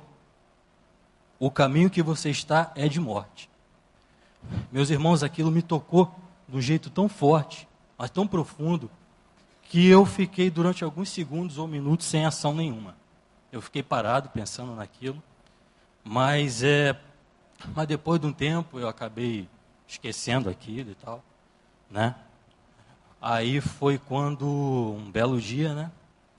o 1.38 1.50
caminho 1.50 1.90
que 1.90 2.02
você 2.02 2.30
está 2.30 2.72
é 2.74 2.88
de 2.88 3.00
morte. 3.00 3.50
Meus 4.70 4.90
irmãos, 4.90 5.22
aquilo 5.22 5.50
me 5.50 5.62
tocou 5.62 6.14
de 6.48 6.56
um 6.56 6.60
jeito 6.60 6.88
tão 6.90 7.08
forte, 7.08 7.68
mas 7.98 8.10
tão 8.10 8.26
profundo, 8.26 8.90
que 9.64 9.86
eu 9.86 10.06
fiquei 10.06 10.48
durante 10.48 10.84
alguns 10.84 11.08
segundos 11.08 11.58
ou 11.58 11.66
minutos 11.66 12.06
sem 12.06 12.24
ação 12.24 12.54
nenhuma. 12.54 12.96
Eu 13.50 13.60
fiquei 13.60 13.82
parado 13.82 14.28
pensando 14.28 14.74
naquilo, 14.74 15.22
mas 16.04 16.62
é, 16.62 16.98
mas 17.74 17.86
depois 17.88 18.20
de 18.20 18.26
um 18.26 18.32
tempo 18.32 18.78
eu 18.78 18.88
acabei 18.88 19.48
esquecendo 19.88 20.48
aquilo 20.48 20.90
e 20.90 20.94
tal, 20.94 21.22
né? 21.90 22.14
Aí 23.20 23.60
foi 23.60 23.98
quando 23.98 24.46
um 24.46 25.10
belo 25.10 25.40
dia, 25.40 25.74
né? 25.74 25.90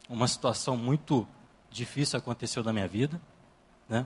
Uma 0.08 0.28
situação 0.28 0.78
muito 0.78 1.28
difícil 1.70 2.18
aconteceu 2.18 2.64
na 2.64 2.72
minha 2.72 2.88
vida, 2.88 3.20
né? 3.90 4.06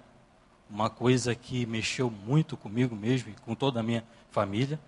Uma 0.71 0.89
coisa 0.89 1.35
que 1.35 1.65
mexeu 1.65 2.09
muito 2.09 2.55
comigo 2.55 2.95
mesmo 2.95 3.29
e 3.29 3.33
com 3.33 3.53
toda 3.53 3.81
a 3.81 3.83
minha 3.83 4.03
família. 4.31 4.79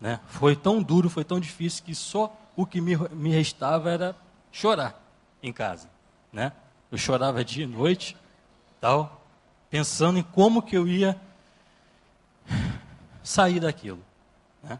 Né? 0.00 0.20
Foi 0.26 0.54
tão 0.54 0.80
duro, 0.80 1.10
foi 1.10 1.24
tão 1.24 1.40
difícil 1.40 1.82
que 1.84 1.94
só 1.94 2.34
o 2.54 2.64
que 2.64 2.80
me, 2.80 2.96
me 3.10 3.30
restava 3.30 3.90
era 3.90 4.16
chorar 4.52 5.02
em 5.42 5.52
casa. 5.52 5.88
Né? 6.32 6.52
Eu 6.90 6.96
chorava 6.96 7.44
dia 7.44 7.64
e 7.64 7.66
noite, 7.66 8.16
tal, 8.80 9.26
pensando 9.68 10.18
em 10.18 10.22
como 10.22 10.62
que 10.62 10.76
eu 10.76 10.86
ia 10.86 11.20
sair 13.22 13.58
daquilo. 13.58 14.00
Né? 14.62 14.78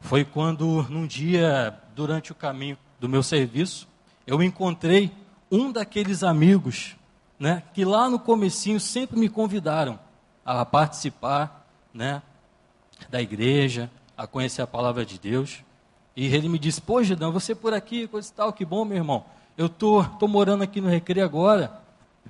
foi 0.00 0.24
quando, 0.24 0.86
num 0.88 1.06
dia, 1.06 1.78
durante 1.94 2.32
o 2.32 2.34
caminho 2.34 2.78
do 2.98 3.08
meu 3.08 3.22
serviço, 3.22 3.86
eu 4.26 4.42
encontrei 4.42 5.12
um 5.50 5.70
daqueles 5.70 6.22
amigos, 6.22 6.96
né, 7.42 7.60
que 7.74 7.84
lá 7.84 8.08
no 8.08 8.20
comecinho 8.20 8.78
sempre 8.78 9.18
me 9.18 9.28
convidaram 9.28 9.98
a 10.44 10.64
participar, 10.64 11.66
né, 11.92 12.22
da 13.10 13.20
igreja, 13.20 13.90
a 14.16 14.28
conhecer 14.28 14.62
a 14.62 14.66
palavra 14.66 15.04
de 15.04 15.18
Deus. 15.18 15.58
E 16.14 16.32
ele 16.32 16.48
me 16.48 16.56
disse: 16.56 16.80
Pô, 16.80 17.02
Gedão, 17.02 17.32
você 17.32 17.52
por 17.52 17.74
aqui, 17.74 18.06
coisa 18.06 18.30
e 18.30 18.32
tal, 18.32 18.52
que 18.52 18.64
bom, 18.64 18.84
meu 18.84 18.96
irmão. 18.96 19.24
Eu 19.58 19.68
tô, 19.68 20.04
tô 20.20 20.28
morando 20.28 20.62
aqui 20.62 20.80
no 20.80 20.88
Recreio 20.88 21.26
agora. 21.26 21.80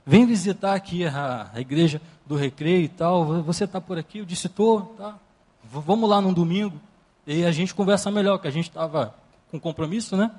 Vem 0.06 0.24
visitar 0.24 0.72
aqui 0.72 1.04
a, 1.04 1.50
a 1.52 1.60
igreja 1.60 2.00
do 2.24 2.34
Recreio 2.34 2.84
e 2.84 2.88
tal. 2.88 3.42
Você 3.42 3.64
está 3.64 3.82
por 3.82 3.98
aqui? 3.98 4.20
Eu 4.20 4.24
disse: 4.24 4.48
Tô, 4.48 4.80
tá. 4.96 5.18
V 5.62 5.78
vamos 5.84 6.08
lá 6.08 6.22
num 6.22 6.32
domingo. 6.32 6.80
E 7.26 7.44
a 7.44 7.52
gente 7.52 7.74
conversa 7.74 8.10
melhor, 8.10 8.38
que 8.38 8.48
a 8.48 8.50
gente 8.50 8.70
estava 8.70 9.14
com 9.50 9.60
compromisso, 9.60 10.16
né? 10.16 10.30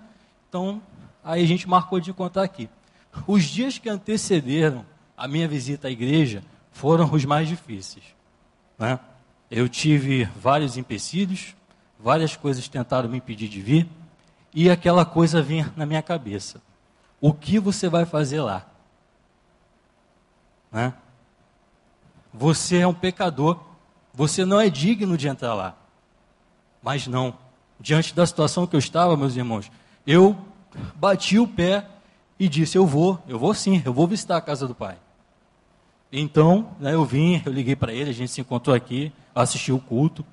Então, 0.49 0.81
aí 1.23 1.43
a 1.43 1.47
gente 1.47 1.69
marcou 1.69 1.99
de 1.99 2.09
encontrar 2.09 2.41
aqui. 2.41 2.67
Os 3.27 3.43
dias 3.43 3.77
que 3.77 3.89
antecederam 3.89 4.85
a 5.15 5.27
minha 5.27 5.47
visita 5.47 5.87
à 5.87 5.91
igreja 5.91 6.43
foram 6.71 7.11
os 7.11 7.23
mais 7.25 7.47
difíceis. 7.47 8.03
Né? 8.77 8.99
Eu 9.49 9.69
tive 9.69 10.25
vários 10.35 10.77
empecilhos, 10.77 11.55
várias 11.99 12.35
coisas 12.35 12.67
tentaram 12.67 13.07
me 13.07 13.17
impedir 13.17 13.47
de 13.47 13.61
vir, 13.61 13.87
e 14.53 14.69
aquela 14.69 15.05
coisa 15.05 15.41
vinha 15.41 15.71
na 15.75 15.85
minha 15.85 16.01
cabeça. 16.01 16.61
O 17.21 17.33
que 17.33 17.59
você 17.59 17.87
vai 17.87 18.05
fazer 18.05 18.41
lá? 18.41 18.65
Né? 20.71 20.93
Você 22.33 22.79
é 22.79 22.87
um 22.87 22.93
pecador, 22.93 23.59
você 24.13 24.43
não 24.43 24.59
é 24.59 24.69
digno 24.69 25.17
de 25.17 25.27
entrar 25.27 25.53
lá. 25.53 25.77
Mas 26.81 27.07
não, 27.07 27.37
diante 27.79 28.13
da 28.13 28.25
situação 28.25 28.67
que 28.67 28.75
eu 28.75 28.79
estava, 28.79 29.15
meus 29.15 29.35
irmãos, 29.35 29.71
eu 30.05 30.35
bati 30.95 31.39
o 31.39 31.47
pé 31.47 31.87
e 32.43 32.49
disse: 32.49 32.77
Eu 32.77 32.85
vou, 32.85 33.23
eu 33.25 33.39
vou 33.39 33.53
sim, 33.53 33.81
eu 33.85 33.93
vou 33.93 34.05
visitar 34.05 34.35
a 34.35 34.41
casa 34.41 34.67
do 34.67 34.75
Pai. 34.75 34.97
Então, 36.11 36.75
né, 36.77 36.93
eu 36.93 37.05
vim, 37.05 37.41
eu 37.45 37.53
liguei 37.53 37.73
para 37.73 37.93
ele, 37.93 38.09
a 38.09 38.13
gente 38.13 38.31
se 38.31 38.41
encontrou 38.41 38.75
aqui, 38.75 39.13
assistiu 39.33 39.77
o 39.77 39.79
culto. 39.79 40.25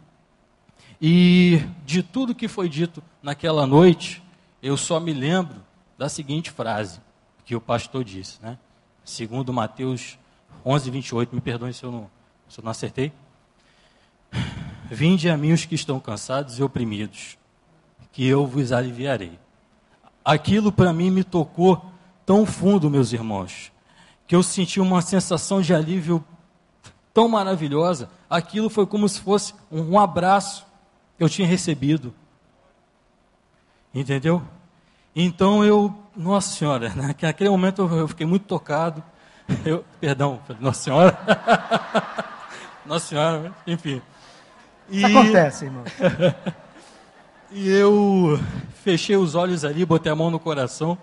E 1.01 1.63
de 1.87 2.03
tudo 2.03 2.35
que 2.35 2.49
foi 2.49 2.69
dito 2.69 3.01
naquela 3.23 3.65
noite, 3.65 4.23
eu 4.61 4.77
só 4.77 4.99
me 4.99 5.13
lembro 5.13 5.63
da 5.97 6.09
seguinte 6.09 6.51
frase 6.51 7.01
que 7.45 7.55
o 7.55 7.61
pastor 7.61 8.03
disse, 8.03 8.43
né? 8.43 8.59
Segundo 9.05 9.53
Mateus 9.53 10.19
11, 10.67 10.91
28, 10.91 11.33
me 11.33 11.41
perdoem 11.41 11.73
se 11.73 11.85
eu 11.85 11.93
não, 11.93 12.11
se 12.49 12.59
eu 12.59 12.65
não 12.65 12.73
acertei. 12.73 13.13
Vinde 14.91 15.31
a 15.31 15.37
mim 15.37 15.53
os 15.53 15.65
que 15.65 15.77
estão 15.77 16.01
cansados 16.01 16.59
e 16.59 16.63
oprimidos, 16.63 17.39
que 18.11 18.27
eu 18.27 18.45
vos 18.49 18.73
aliviarei. 18.73 19.39
Aquilo 20.25 20.73
para 20.73 20.93
mim 20.93 21.09
me 21.09 21.23
tocou 21.23 21.90
tão 22.31 22.47
fundo, 22.47 22.89
meus 22.89 23.13
irmãos, 23.13 23.73
que 24.25 24.37
eu 24.37 24.43
senti 24.45 24.79
uma 24.79 25.03
sensação 25.03 25.61
de 25.61 25.75
alívio 25.75 26.25
tão 27.13 27.29
maravilhosa. 27.29 28.09
Aquilo 28.31 28.71
foi 28.71 28.87
como 28.87 29.09
se 29.09 29.21
fosse 29.21 29.53
um, 29.69 29.99
abraço 29.99 30.65
que 31.19 31.25
eu 31.25 31.29
tinha 31.29 31.49
recebido. 31.49 32.15
Entendeu? 33.93 34.41
Então 35.13 35.65
eu, 35.65 35.93
Nossa 36.17 36.55
Senhora, 36.55 36.93
naquele 37.21 37.51
momento 37.51 37.83
eu 37.83 38.07
fiquei 38.07 38.27
muito 38.27 38.47
tocado. 38.47 39.03
Eu, 39.65 39.85
perdão, 40.01 40.39
Nossa 40.61 40.83
Senhora. 40.85 41.19
Nossa 42.87 43.09
Senhora, 43.09 43.53
enfim. 43.67 44.01
E, 44.89 45.05
Acontece, 45.05 45.65
irmão. 45.65 45.83
e 47.51 47.69
eu 47.69 48.39
fechei 48.85 49.17
os 49.17 49.35
olhos 49.35 49.65
ali, 49.65 49.85
botei 49.85 50.13
a 50.13 50.15
mão 50.15 50.31
no 50.31 50.39
coração 50.39 50.97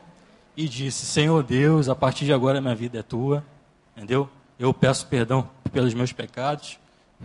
e 0.58 0.68
disse: 0.68 1.06
Senhor 1.06 1.44
Deus, 1.44 1.88
a 1.88 1.96
partir 1.96 2.26
de 2.26 2.34
agora 2.34 2.60
minha 2.60 2.74
vida 2.74 2.98
é 2.98 3.04
tua, 3.04 3.46
entendeu? 3.96 4.28
Eu 4.58 4.74
peço 4.74 5.06
perdão 5.06 5.48
pelos 5.72 5.94
meus 5.94 6.12
pecados, 6.12 6.80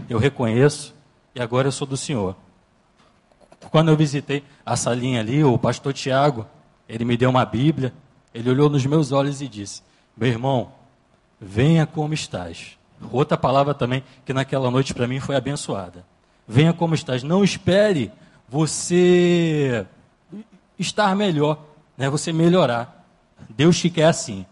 eu 0.08 0.18
reconheço 0.18 0.94
e 1.34 1.40
agora 1.40 1.68
eu 1.68 1.72
sou 1.72 1.86
do 1.86 1.96
Senhor. 1.96 2.36
Quando 3.70 3.90
eu 3.90 3.96
visitei 3.96 4.44
a 4.66 4.76
salinha 4.76 5.20
ali, 5.20 5.42
o 5.42 5.56
pastor 5.56 5.94
Tiago, 5.94 6.46
ele 6.86 7.04
me 7.06 7.16
deu 7.16 7.30
uma 7.30 7.44
Bíblia, 7.46 7.92
ele 8.34 8.50
olhou 8.50 8.68
nos 8.68 8.84
meus 8.84 9.12
olhos 9.12 9.40
e 9.40 9.48
disse: 9.48 9.82
Meu 10.14 10.28
irmão, 10.28 10.70
venha 11.40 11.86
como 11.86 12.12
estás. 12.12 12.78
Outra 13.10 13.36
palavra 13.36 13.72
também 13.72 14.04
que 14.26 14.32
naquela 14.32 14.70
noite 14.70 14.92
para 14.92 15.08
mim 15.08 15.18
foi 15.18 15.34
abençoada. 15.34 16.04
Venha 16.46 16.72
como 16.72 16.94
estás. 16.94 17.22
Não 17.22 17.42
espere 17.42 18.12
você 18.48 19.86
estar 20.78 21.16
melhor, 21.16 21.58
né? 21.96 22.10
você 22.10 22.32
melhorar. 22.32 23.01
Deus 23.48 23.78
te 23.78 23.90
quer 23.90 24.06
assim. 24.06 24.46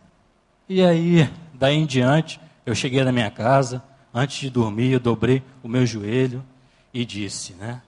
E 0.68 0.82
aí, 0.82 1.28
daí 1.54 1.76
em 1.76 1.86
diante, 1.86 2.40
eu 2.64 2.74
cheguei 2.74 3.02
na 3.02 3.12
minha 3.12 3.30
casa, 3.30 3.82
antes 4.14 4.38
de 4.38 4.50
dormir, 4.50 4.92
eu 4.92 5.00
dobrei 5.00 5.42
o 5.62 5.68
meu 5.68 5.84
joelho 5.84 6.44
e 6.92 7.04
disse, 7.04 7.54
né? 7.54 7.82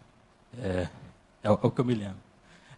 É, 0.59 0.89
é, 1.43 1.51
o 1.51 1.57
que 1.57 1.81
eu 1.81 1.85
me 1.85 1.95
lembro. 1.95 2.17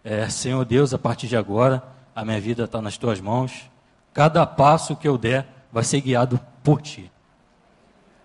É, 0.02 0.28
Senhor 0.28 0.64
Deus, 0.64 0.92
a 0.92 0.98
partir 0.98 1.26
de 1.26 1.36
agora, 1.36 1.82
a 2.14 2.24
minha 2.24 2.40
vida 2.40 2.64
está 2.64 2.80
nas 2.80 2.98
tuas 2.98 3.20
mãos. 3.20 3.70
Cada 4.12 4.46
passo 4.46 4.94
que 4.94 5.08
eu 5.08 5.16
der 5.16 5.46
vai 5.72 5.82
ser 5.82 6.00
guiado 6.00 6.38
por 6.62 6.80
ti. 6.82 7.10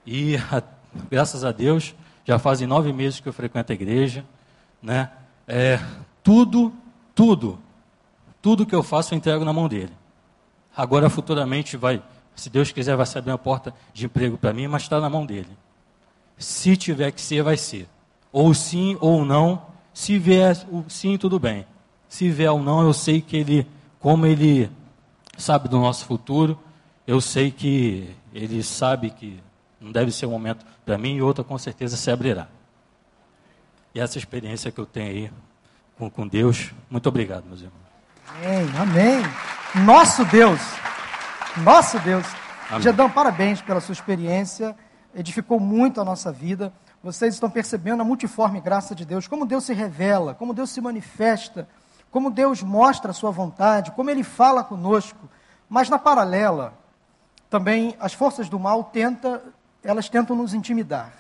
E 0.05 0.35
a, 0.35 0.61
graças 1.09 1.43
a 1.43 1.51
Deus, 1.51 1.95
já 2.25 2.37
fazem 2.37 2.67
nove 2.67 2.91
meses 2.93 3.19
que 3.19 3.27
eu 3.27 3.33
frequento 3.33 3.71
a 3.71 3.75
igreja, 3.75 4.25
né? 4.81 5.09
É, 5.47 5.79
tudo, 6.21 6.73
tudo 7.15 7.59
tudo 8.41 8.65
que 8.65 8.75
eu 8.75 8.83
faço 8.83 9.13
eu 9.13 9.17
entrego 9.17 9.43
na 9.43 9.53
mão 9.53 9.67
dele. 9.67 9.93
Agora, 10.75 11.09
futuramente, 11.09 11.75
vai, 11.75 12.01
se 12.35 12.49
Deus 12.49 12.71
quiser, 12.71 12.95
vai 12.95 13.05
se 13.05 13.17
abrir 13.17 13.31
uma 13.31 13.37
porta 13.37 13.73
de 13.93 14.05
emprego 14.05 14.37
para 14.37 14.53
mim, 14.53 14.67
mas 14.67 14.83
está 14.83 14.99
na 14.99 15.09
mão 15.09 15.25
dele. 15.25 15.49
Se 16.37 16.77
tiver 16.77 17.11
que 17.11 17.21
ser, 17.21 17.43
vai 17.43 17.57
ser. 17.57 17.87
Ou 18.31 18.53
sim 18.53 18.97
ou 19.01 19.25
não. 19.25 19.61
Se 19.93 20.17
vier 20.17 20.55
o 20.71 20.85
sim, 20.87 21.17
tudo 21.17 21.39
bem. 21.39 21.65
Se 22.07 22.29
vier 22.29 22.51
ou 22.51 22.61
não, 22.61 22.81
eu 22.81 22.93
sei 22.93 23.21
que 23.21 23.35
ele, 23.35 23.67
como 23.99 24.25
ele 24.25 24.71
sabe 25.37 25.67
do 25.67 25.79
nosso 25.79 26.05
futuro, 26.05 26.57
eu 27.05 27.19
sei 27.19 27.51
que 27.51 28.15
ele 28.33 28.63
sabe 28.63 29.09
que 29.09 29.39
não 29.81 29.91
deve 29.91 30.11
ser 30.11 30.25
um 30.25 30.31
momento 30.31 30.65
para 30.85 30.97
mim 30.97 31.15
e 31.15 31.21
outra 31.21 31.43
com 31.43 31.57
certeza 31.57 31.97
se 31.97 32.09
abrirá. 32.09 32.47
E 33.93 33.99
essa 33.99 34.17
experiência 34.17 34.71
que 34.71 34.79
eu 34.79 34.85
tenho 34.85 35.09
aí 35.09 35.31
com, 35.97 36.09
com 36.09 36.27
Deus, 36.27 36.71
muito 36.89 37.09
obrigado, 37.09 37.45
meus 37.45 37.61
irmãos. 37.61 37.88
Amém, 38.35 38.69
amém. 38.77 39.23
Nosso 39.85 40.23
Deus, 40.25 40.59
nosso 41.57 41.99
Deus. 41.99 42.25
Amém. 42.69 42.81
Gedão, 42.81 43.09
parabéns 43.09 43.61
pela 43.61 43.81
sua 43.81 43.93
experiência, 43.93 44.75
edificou 45.15 45.59
muito 45.59 45.99
a 45.99 46.05
nossa 46.05 46.31
vida. 46.31 46.71
Vocês 47.03 47.33
estão 47.33 47.49
percebendo 47.49 48.01
a 48.01 48.05
multiforme 48.05 48.61
graça 48.61 48.93
de 48.93 49.03
Deus, 49.03 49.27
como 49.27 49.45
Deus 49.45 49.63
se 49.63 49.73
revela, 49.73 50.35
como 50.35 50.53
Deus 50.53 50.69
se 50.69 50.79
manifesta, 50.79 51.67
como 52.11 52.29
Deus 52.29 52.61
mostra 52.61 53.11
a 53.11 53.13
sua 53.13 53.31
vontade, 53.31 53.91
como 53.91 54.09
Ele 54.09 54.23
fala 54.23 54.63
conosco. 54.63 55.29
Mas 55.67 55.89
na 55.89 55.97
paralela, 55.97 56.73
também 57.49 57.95
as 57.99 58.13
forças 58.13 58.47
do 58.47 58.59
mal 58.59 58.83
tenta, 58.83 59.41
elas 59.83 60.07
tentam 60.07 60.35
nos 60.35 60.53
intimidar, 60.53 61.11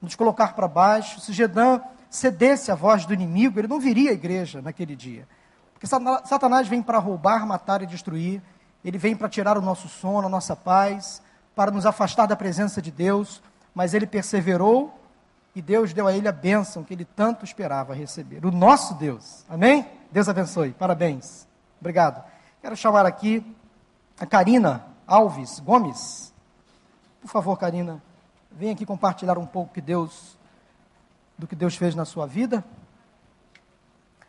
nos 0.00 0.14
colocar 0.14 0.54
para 0.54 0.66
baixo. 0.66 1.20
Se 1.20 1.32
Gedão 1.32 1.82
cedesse 2.08 2.70
à 2.70 2.74
voz 2.74 3.04
do 3.04 3.12
inimigo, 3.12 3.60
ele 3.60 3.68
não 3.68 3.78
viria 3.78 4.10
à 4.10 4.14
igreja 4.14 4.62
naquele 4.62 4.96
dia. 4.96 5.28
Porque 5.76 5.86
Satanás 5.86 6.66
vem 6.66 6.80
para 6.80 6.98
roubar, 6.98 7.46
matar 7.46 7.82
e 7.82 7.86
destruir. 7.86 8.42
Ele 8.82 8.96
vem 8.96 9.14
para 9.14 9.28
tirar 9.28 9.58
o 9.58 9.60
nosso 9.60 9.88
sono, 9.88 10.26
a 10.26 10.30
nossa 10.30 10.56
paz, 10.56 11.20
para 11.54 11.70
nos 11.70 11.84
afastar 11.84 12.24
da 12.24 12.34
presença 12.34 12.80
de 12.80 12.90
Deus. 12.90 13.42
Mas 13.74 13.92
ele 13.92 14.06
perseverou 14.06 14.98
e 15.54 15.60
Deus 15.60 15.92
deu 15.92 16.06
a 16.06 16.16
ele 16.16 16.26
a 16.26 16.32
bênção 16.32 16.82
que 16.82 16.94
ele 16.94 17.04
tanto 17.04 17.44
esperava 17.44 17.94
receber. 17.94 18.44
O 18.46 18.50
nosso 18.50 18.94
Deus. 18.94 19.44
Amém? 19.50 19.86
Deus 20.10 20.30
abençoe. 20.30 20.72
Parabéns. 20.72 21.46
Obrigado. 21.78 22.24
Quero 22.62 22.74
chamar 22.74 23.04
aqui 23.04 23.44
a 24.18 24.24
Karina 24.24 24.86
Alves 25.06 25.60
Gomes. 25.60 26.32
Por 27.20 27.28
favor, 27.28 27.58
Karina, 27.58 28.02
vem 28.50 28.70
aqui 28.70 28.86
compartilhar 28.86 29.36
um 29.36 29.44
pouco 29.44 29.74
que 29.74 29.82
Deus, 29.82 30.38
do 31.36 31.46
que 31.46 31.54
Deus 31.54 31.76
fez 31.76 31.94
na 31.94 32.06
sua 32.06 32.26
vida. 32.26 32.64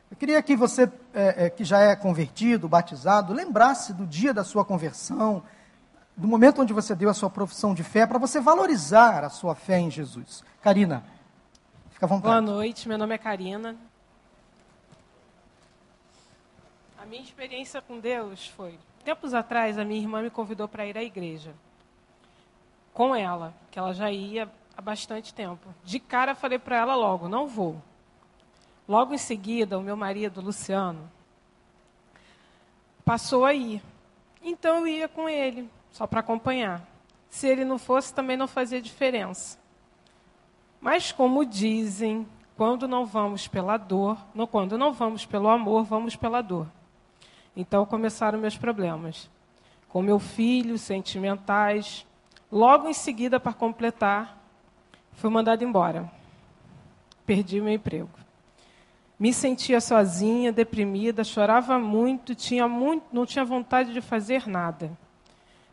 Eu 0.10 0.16
queria 0.18 0.42
que 0.42 0.56
você, 0.56 0.88
é, 1.18 1.46
é, 1.46 1.50
que 1.50 1.64
já 1.64 1.80
é 1.80 1.96
convertido, 1.96 2.70
batizado, 2.70 3.34
lembrasse 3.34 3.92
do 3.92 4.06
dia 4.06 4.32
da 4.32 4.44
sua 4.44 4.64
conversão, 4.64 5.42
do 6.16 6.28
momento 6.28 6.62
onde 6.62 6.74
você 6.74 6.94
deu 6.94 7.10
a 7.10 7.14
sua 7.14 7.28
profissão 7.28 7.74
de 7.74 7.84
fé, 7.84 8.06
para 8.06 8.20
você 8.20 8.40
valorizar 8.40 9.24
a 9.24 9.30
sua 9.30 9.56
fé 9.56 9.80
em 9.80 9.90
Jesus. 9.90 10.44
Karina, 10.62 11.04
fica 11.90 12.06
à 12.06 12.10
vontade. 12.10 12.46
Boa 12.46 12.56
noite, 12.56 12.88
meu 12.88 13.00
nome 13.00 13.16
é 13.16 13.18
Karina. 13.18 13.76
A 17.02 17.06
minha 17.08 17.24
experiência 17.24 17.82
com 17.82 18.00
Deus 18.00 18.48
foi: 18.50 18.78
tempos 19.04 19.34
atrás, 19.34 19.80
a 19.80 19.84
minha 19.84 20.00
irmã 20.00 20.22
me 20.22 20.30
convidou 20.30 20.68
para 20.68 20.86
ir 20.86 20.96
à 20.96 21.04
igreja. 21.04 21.52
Com 22.94 23.16
ela, 23.16 23.56
que 23.72 23.80
ela 23.80 23.92
já 23.92 24.12
ia 24.12 24.48
há 24.76 24.82
bastante 24.84 25.34
tempo. 25.34 25.74
De 25.84 26.00
cara, 26.00 26.36
falei 26.36 26.60
para 26.60 26.78
ela 26.78 26.96
logo: 26.96 27.28
não 27.28 27.48
vou. 27.48 27.82
Logo 28.88 29.14
em 29.14 29.18
seguida, 29.18 29.78
o 29.78 29.84
meu 29.84 29.98
marido, 29.98 30.40
Luciano, 30.40 31.12
passou 33.04 33.44
aí. 33.44 33.82
Então 34.42 34.80
eu 34.80 34.88
ia 34.88 35.08
com 35.08 35.28
ele, 35.28 35.70
só 35.92 36.08
para 36.08 36.22
acompanhar. 36.22 36.82
Se 37.30 37.48
ele 37.48 37.66
não 37.66 37.78
fosse, 37.78 38.14
também 38.14 38.38
não 38.38 38.48
fazia 38.48 38.82
diferença. 38.82 39.60
Mas 40.80 41.12
como 41.12 41.46
dizem, 41.46 42.26
quando 42.56 42.88
não 42.88 43.06
vamos 43.06 43.48
pela 43.48 43.78
dor, 43.78 44.18
não, 44.34 44.48
quando 44.48 44.78
não 44.78 44.94
vamos 44.94 45.26
pelo 45.26 45.50
amor, 45.50 45.84
vamos 45.84 46.16
pela 46.16 46.42
dor. 46.42 46.68
Então 47.56 47.86
começaram 47.86 48.40
meus 48.40 48.58
problemas. 48.58 49.30
Com 49.90 50.02
meu 50.02 50.20
filho, 50.20 50.78
sentimentais. 50.78 52.06
Logo 52.52 52.88
em 52.88 52.94
seguida, 52.94 53.40
para 53.40 53.54
completar, 53.54 54.42
fui 55.14 55.30
mandado 55.30 55.64
embora. 55.64 56.10
Perdi 57.26 57.60
meu 57.60 57.74
emprego. 57.74 58.27
Me 59.20 59.34
sentia 59.34 59.82
sozinha, 59.82 60.52
deprimida, 60.52 61.24
chorava 61.24 61.80
muito, 61.80 62.36
tinha 62.36 62.68
muito, 62.68 63.06
não 63.12 63.26
tinha 63.26 63.44
vontade 63.44 63.92
de 63.92 64.00
fazer 64.00 64.48
nada, 64.48 64.92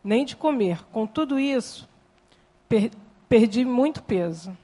nem 0.03 0.25
de 0.25 0.35
comer. 0.35 0.83
Com 0.91 1.05
tudo 1.05 1.39
isso, 1.39 1.87
per, 2.67 2.91
perdi 3.29 3.63
muito 3.63 4.01
peso. 4.01 4.57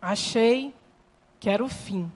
Achei 0.00 0.74
que 1.38 1.50
era 1.50 1.62
o 1.62 1.68
fim. 1.68 2.10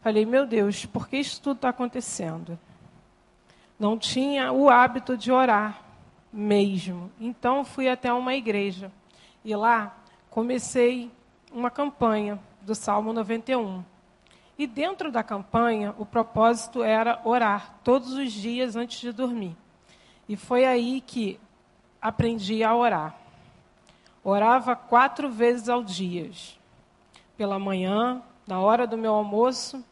Falei, 0.00 0.24
meu 0.24 0.46
Deus, 0.46 0.86
por 0.86 1.08
que 1.08 1.16
isso 1.16 1.42
tudo 1.42 1.56
está 1.56 1.70
acontecendo? 1.70 2.56
Não 3.76 3.98
tinha 3.98 4.52
o 4.52 4.70
hábito 4.70 5.16
de 5.16 5.32
orar 5.32 5.82
mesmo. 6.32 7.10
Então 7.20 7.64
fui 7.64 7.88
até 7.88 8.12
uma 8.12 8.34
igreja 8.34 8.92
e 9.44 9.56
lá 9.56 9.96
comecei 10.30 11.10
uma 11.50 11.70
campanha 11.70 12.38
do 12.66 12.74
Salmo 12.74 13.12
91. 13.12 13.84
E 14.58 14.66
dentro 14.66 15.12
da 15.12 15.22
campanha, 15.22 15.94
o 15.98 16.04
propósito 16.04 16.82
era 16.82 17.20
orar 17.24 17.76
todos 17.84 18.12
os 18.14 18.32
dias 18.32 18.74
antes 18.74 19.00
de 19.00 19.12
dormir. 19.12 19.56
E 20.28 20.36
foi 20.36 20.64
aí 20.64 21.00
que 21.00 21.38
aprendi 22.02 22.64
a 22.64 22.74
orar. 22.74 23.14
Orava 24.24 24.74
quatro 24.74 25.30
vezes 25.30 25.68
ao 25.68 25.84
dia. 25.84 26.28
Pela 27.36 27.56
manhã, 27.56 28.20
na 28.48 28.58
hora 28.58 28.84
do 28.84 28.98
meu 28.98 29.14
almoço, 29.14 29.84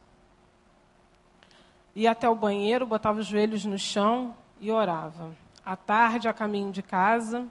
ia 1.95 2.11
até 2.11 2.29
o 2.29 2.35
banheiro, 2.35 2.85
botava 2.85 3.21
os 3.21 3.27
joelhos 3.27 3.65
no 3.65 3.79
chão 3.79 4.35
e 4.61 4.73
orava. 4.73 5.31
À 5.65 5.77
tarde, 5.77 6.27
a 6.27 6.33
caminho 6.33 6.73
de 6.73 6.83
casa, 6.83 7.47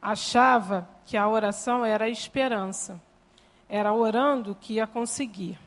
achava 0.00 0.88
que 1.06 1.16
a 1.16 1.28
oração 1.28 1.84
era 1.84 2.06
a 2.06 2.10
esperança 2.10 3.00
era 3.72 3.90
orando 3.90 4.54
que 4.54 4.74
ia 4.74 4.86
conseguir. 4.86 5.58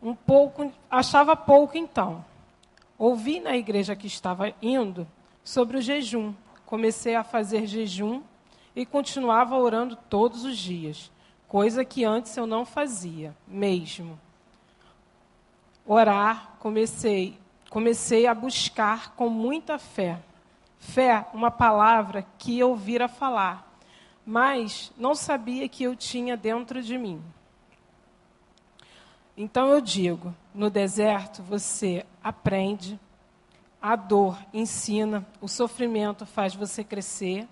Um 0.00 0.14
pouco, 0.14 0.72
achava 0.88 1.34
pouco 1.34 1.76
então. 1.76 2.24
Ouvi 2.96 3.40
na 3.40 3.56
igreja 3.56 3.96
que 3.96 4.06
estava 4.06 4.54
indo 4.62 5.04
sobre 5.42 5.78
o 5.78 5.82
jejum. 5.82 6.32
Comecei 6.64 7.16
a 7.16 7.24
fazer 7.24 7.66
jejum 7.66 8.22
e 8.76 8.86
continuava 8.86 9.56
orando 9.56 9.96
todos 10.08 10.44
os 10.44 10.56
dias, 10.56 11.10
coisa 11.48 11.84
que 11.84 12.04
antes 12.04 12.36
eu 12.36 12.46
não 12.46 12.64
fazia, 12.64 13.34
mesmo. 13.44 14.16
Orar, 15.84 16.52
comecei, 16.60 17.36
comecei 17.68 18.28
a 18.28 18.34
buscar 18.34 19.12
com 19.16 19.28
muita 19.28 19.76
fé. 19.76 20.20
Fé, 20.78 21.26
uma 21.34 21.50
palavra 21.50 22.24
que 22.38 22.56
eu 22.56 22.76
vira 22.76 23.08
falar, 23.08 23.75
mas 24.26 24.92
não 24.98 25.14
sabia 25.14 25.68
que 25.68 25.84
eu 25.84 25.94
tinha 25.94 26.36
dentro 26.36 26.82
de 26.82 26.98
mim. 26.98 27.22
Então 29.36 29.68
eu 29.68 29.80
digo: 29.80 30.34
no 30.52 30.68
deserto 30.68 31.44
você 31.44 32.04
aprende, 32.24 32.98
a 33.80 33.94
dor 33.94 34.36
ensina, 34.52 35.24
o 35.40 35.46
sofrimento 35.46 36.26
faz 36.26 36.56
você 36.56 36.82
crescer. 36.82 37.46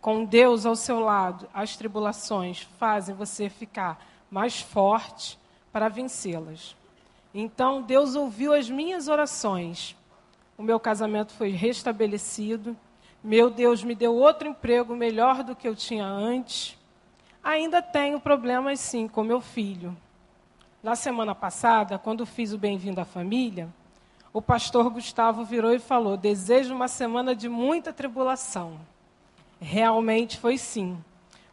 Com 0.00 0.24
Deus 0.24 0.66
ao 0.66 0.74
seu 0.74 0.98
lado, 0.98 1.46
as 1.54 1.76
tribulações 1.76 2.62
fazem 2.78 3.14
você 3.14 3.48
ficar 3.48 4.04
mais 4.30 4.60
forte 4.60 5.38
para 5.70 5.88
vencê-las. 5.88 6.74
Então 7.32 7.82
Deus 7.82 8.16
ouviu 8.16 8.52
as 8.52 8.68
minhas 8.68 9.06
orações. 9.06 9.94
O 10.58 10.62
meu 10.62 10.80
casamento 10.80 11.32
foi 11.32 11.50
restabelecido 11.50 12.76
meu 13.22 13.50
Deus 13.50 13.84
me 13.84 13.94
deu 13.94 14.14
outro 14.14 14.48
emprego 14.48 14.96
melhor 14.96 15.42
do 15.42 15.54
que 15.54 15.68
eu 15.68 15.76
tinha 15.76 16.06
antes. 16.06 16.78
Ainda 17.44 17.82
tenho 17.82 18.18
problemas 18.18 18.80
sim 18.80 19.06
com 19.06 19.22
meu 19.22 19.42
filho. 19.42 19.94
Na 20.82 20.96
semana 20.96 21.34
passada, 21.34 21.98
quando 21.98 22.24
fiz 22.24 22.54
o 22.54 22.58
Bem-vindo 22.58 23.00
à 23.00 23.04
Família, 23.04 23.68
o 24.32 24.40
pastor 24.40 24.88
Gustavo 24.88 25.44
virou 25.44 25.74
e 25.74 25.78
falou: 25.78 26.16
Desejo 26.16 26.74
uma 26.74 26.88
semana 26.88 27.34
de 27.34 27.48
muita 27.48 27.92
tribulação. 27.92 28.80
Realmente 29.60 30.38
foi 30.38 30.56
sim. 30.56 30.96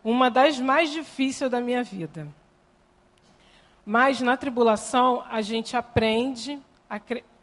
Uma 0.01 0.30
das 0.32 0.60
mais 0.60 0.91
difíceis 0.91 1.51
da 1.51 1.60
minha 1.60 1.84
vida. 1.84 2.27
Mas 3.86 4.21
na 4.21 4.38
tribulação 4.38 5.21
a 5.30 5.41
gente 5.41 5.75
aprende, 5.75 6.62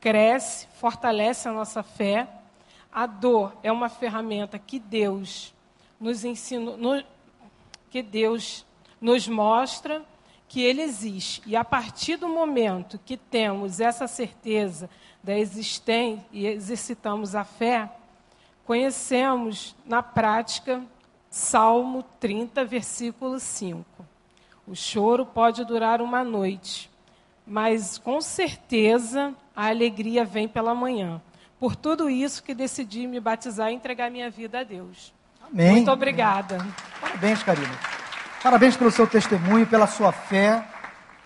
cresce, 0.00 0.66
fortalece 0.78 1.46
a 1.46 1.52
nossa 1.52 1.82
fé 1.82 2.26
a 2.94 3.06
dor 3.06 3.52
é 3.60 3.72
uma 3.72 3.88
ferramenta 3.88 4.56
que 4.56 4.78
Deus 4.78 5.52
nos 5.98 6.24
ensina, 6.24 6.76
no, 6.76 7.02
que 7.90 8.00
Deus 8.00 8.64
nos 9.00 9.26
mostra 9.26 10.04
que 10.46 10.62
ele 10.62 10.80
existe. 10.80 11.42
E 11.44 11.56
a 11.56 11.64
partir 11.64 12.14
do 12.14 12.28
momento 12.28 13.00
que 13.04 13.16
temos 13.16 13.80
essa 13.80 14.06
certeza 14.06 14.88
da 15.20 15.36
existência 15.36 16.24
e 16.30 16.46
exercitamos 16.46 17.34
a 17.34 17.42
fé, 17.42 17.90
conhecemos 18.64 19.74
na 19.84 20.00
prática 20.00 20.80
Salmo 21.28 22.04
30, 22.20 22.64
versículo 22.64 23.40
5. 23.40 23.84
O 24.68 24.76
choro 24.76 25.26
pode 25.26 25.64
durar 25.64 26.00
uma 26.00 26.22
noite, 26.22 26.88
mas 27.44 27.98
com 27.98 28.20
certeza 28.20 29.34
a 29.56 29.66
alegria 29.66 30.24
vem 30.24 30.46
pela 30.46 30.76
manhã 30.76 31.20
por 31.64 31.74
tudo 31.74 32.10
isso 32.10 32.42
que 32.42 32.54
decidi 32.54 33.06
me 33.06 33.18
batizar 33.18 33.70
e 33.70 33.74
entregar 33.74 34.10
minha 34.10 34.28
vida 34.28 34.60
a 34.60 34.62
Deus. 34.62 35.14
Amém. 35.40 35.76
Muito 35.76 35.90
obrigada. 35.90 36.58
Parabéns, 37.00 37.42
Karina. 37.42 37.72
Parabéns 38.42 38.76
pelo 38.76 38.90
seu 38.90 39.06
testemunho, 39.06 39.66
pela 39.66 39.86
sua 39.86 40.12
fé, 40.12 40.62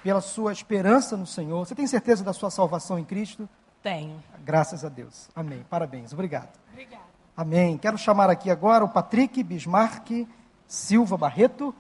pela 0.01 0.21
sua 0.21 0.53
esperança 0.53 1.17
no 1.17 1.27
Senhor. 1.27 1.67
Você 1.67 1.75
tem 1.75 1.89
certeza 1.89 2.23
da 2.23 2.33
sua 2.33 2.53
salvação 2.53 3.01
em 3.01 3.05
Cristo? 3.05 3.49
Tenho. 3.83 4.23
Graças 4.45 4.85
a 4.85 4.89
Deus. 4.89 5.29
Amém. 5.35 5.67
Parabéns. 5.69 6.13
Obrigado. 6.13 6.57
Obrigada. 6.71 7.03
Amém. 7.37 7.77
Quero 7.77 7.99
chamar 7.99 8.31
aqui 8.31 8.49
agora 8.49 8.85
o 8.85 8.89
Patrick 8.89 9.43
Bismarck 9.43 10.25
Silva 10.69 11.17
Barreto. 11.17 11.75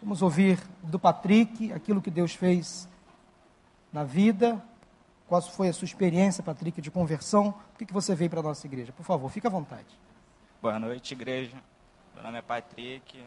Vamos 0.00 0.22
ouvir 0.22 0.60
do 0.84 1.00
Patrick 1.00 1.72
aquilo 1.72 2.00
que 2.00 2.12
Deus 2.12 2.32
fez 2.32 2.88
na 3.92 4.04
vida, 4.04 4.64
qual 5.28 5.42
foi 5.42 5.68
a 5.68 5.72
sua 5.72 5.84
experiência, 5.84 6.42
Patrick, 6.42 6.80
de 6.80 6.90
conversão? 6.90 7.52
Por 7.52 7.78
que, 7.78 7.86
que 7.86 7.92
você 7.92 8.14
veio 8.14 8.30
para 8.30 8.40
a 8.40 8.42
nossa 8.42 8.66
igreja? 8.66 8.92
Por 8.92 9.04
favor, 9.04 9.30
fique 9.30 9.46
à 9.46 9.50
vontade. 9.50 9.86
Boa 10.60 10.78
noite, 10.78 11.12
igreja. 11.12 11.54
Meu 12.14 12.24
nome 12.24 12.38
é 12.38 12.42
Patrick. 12.42 13.22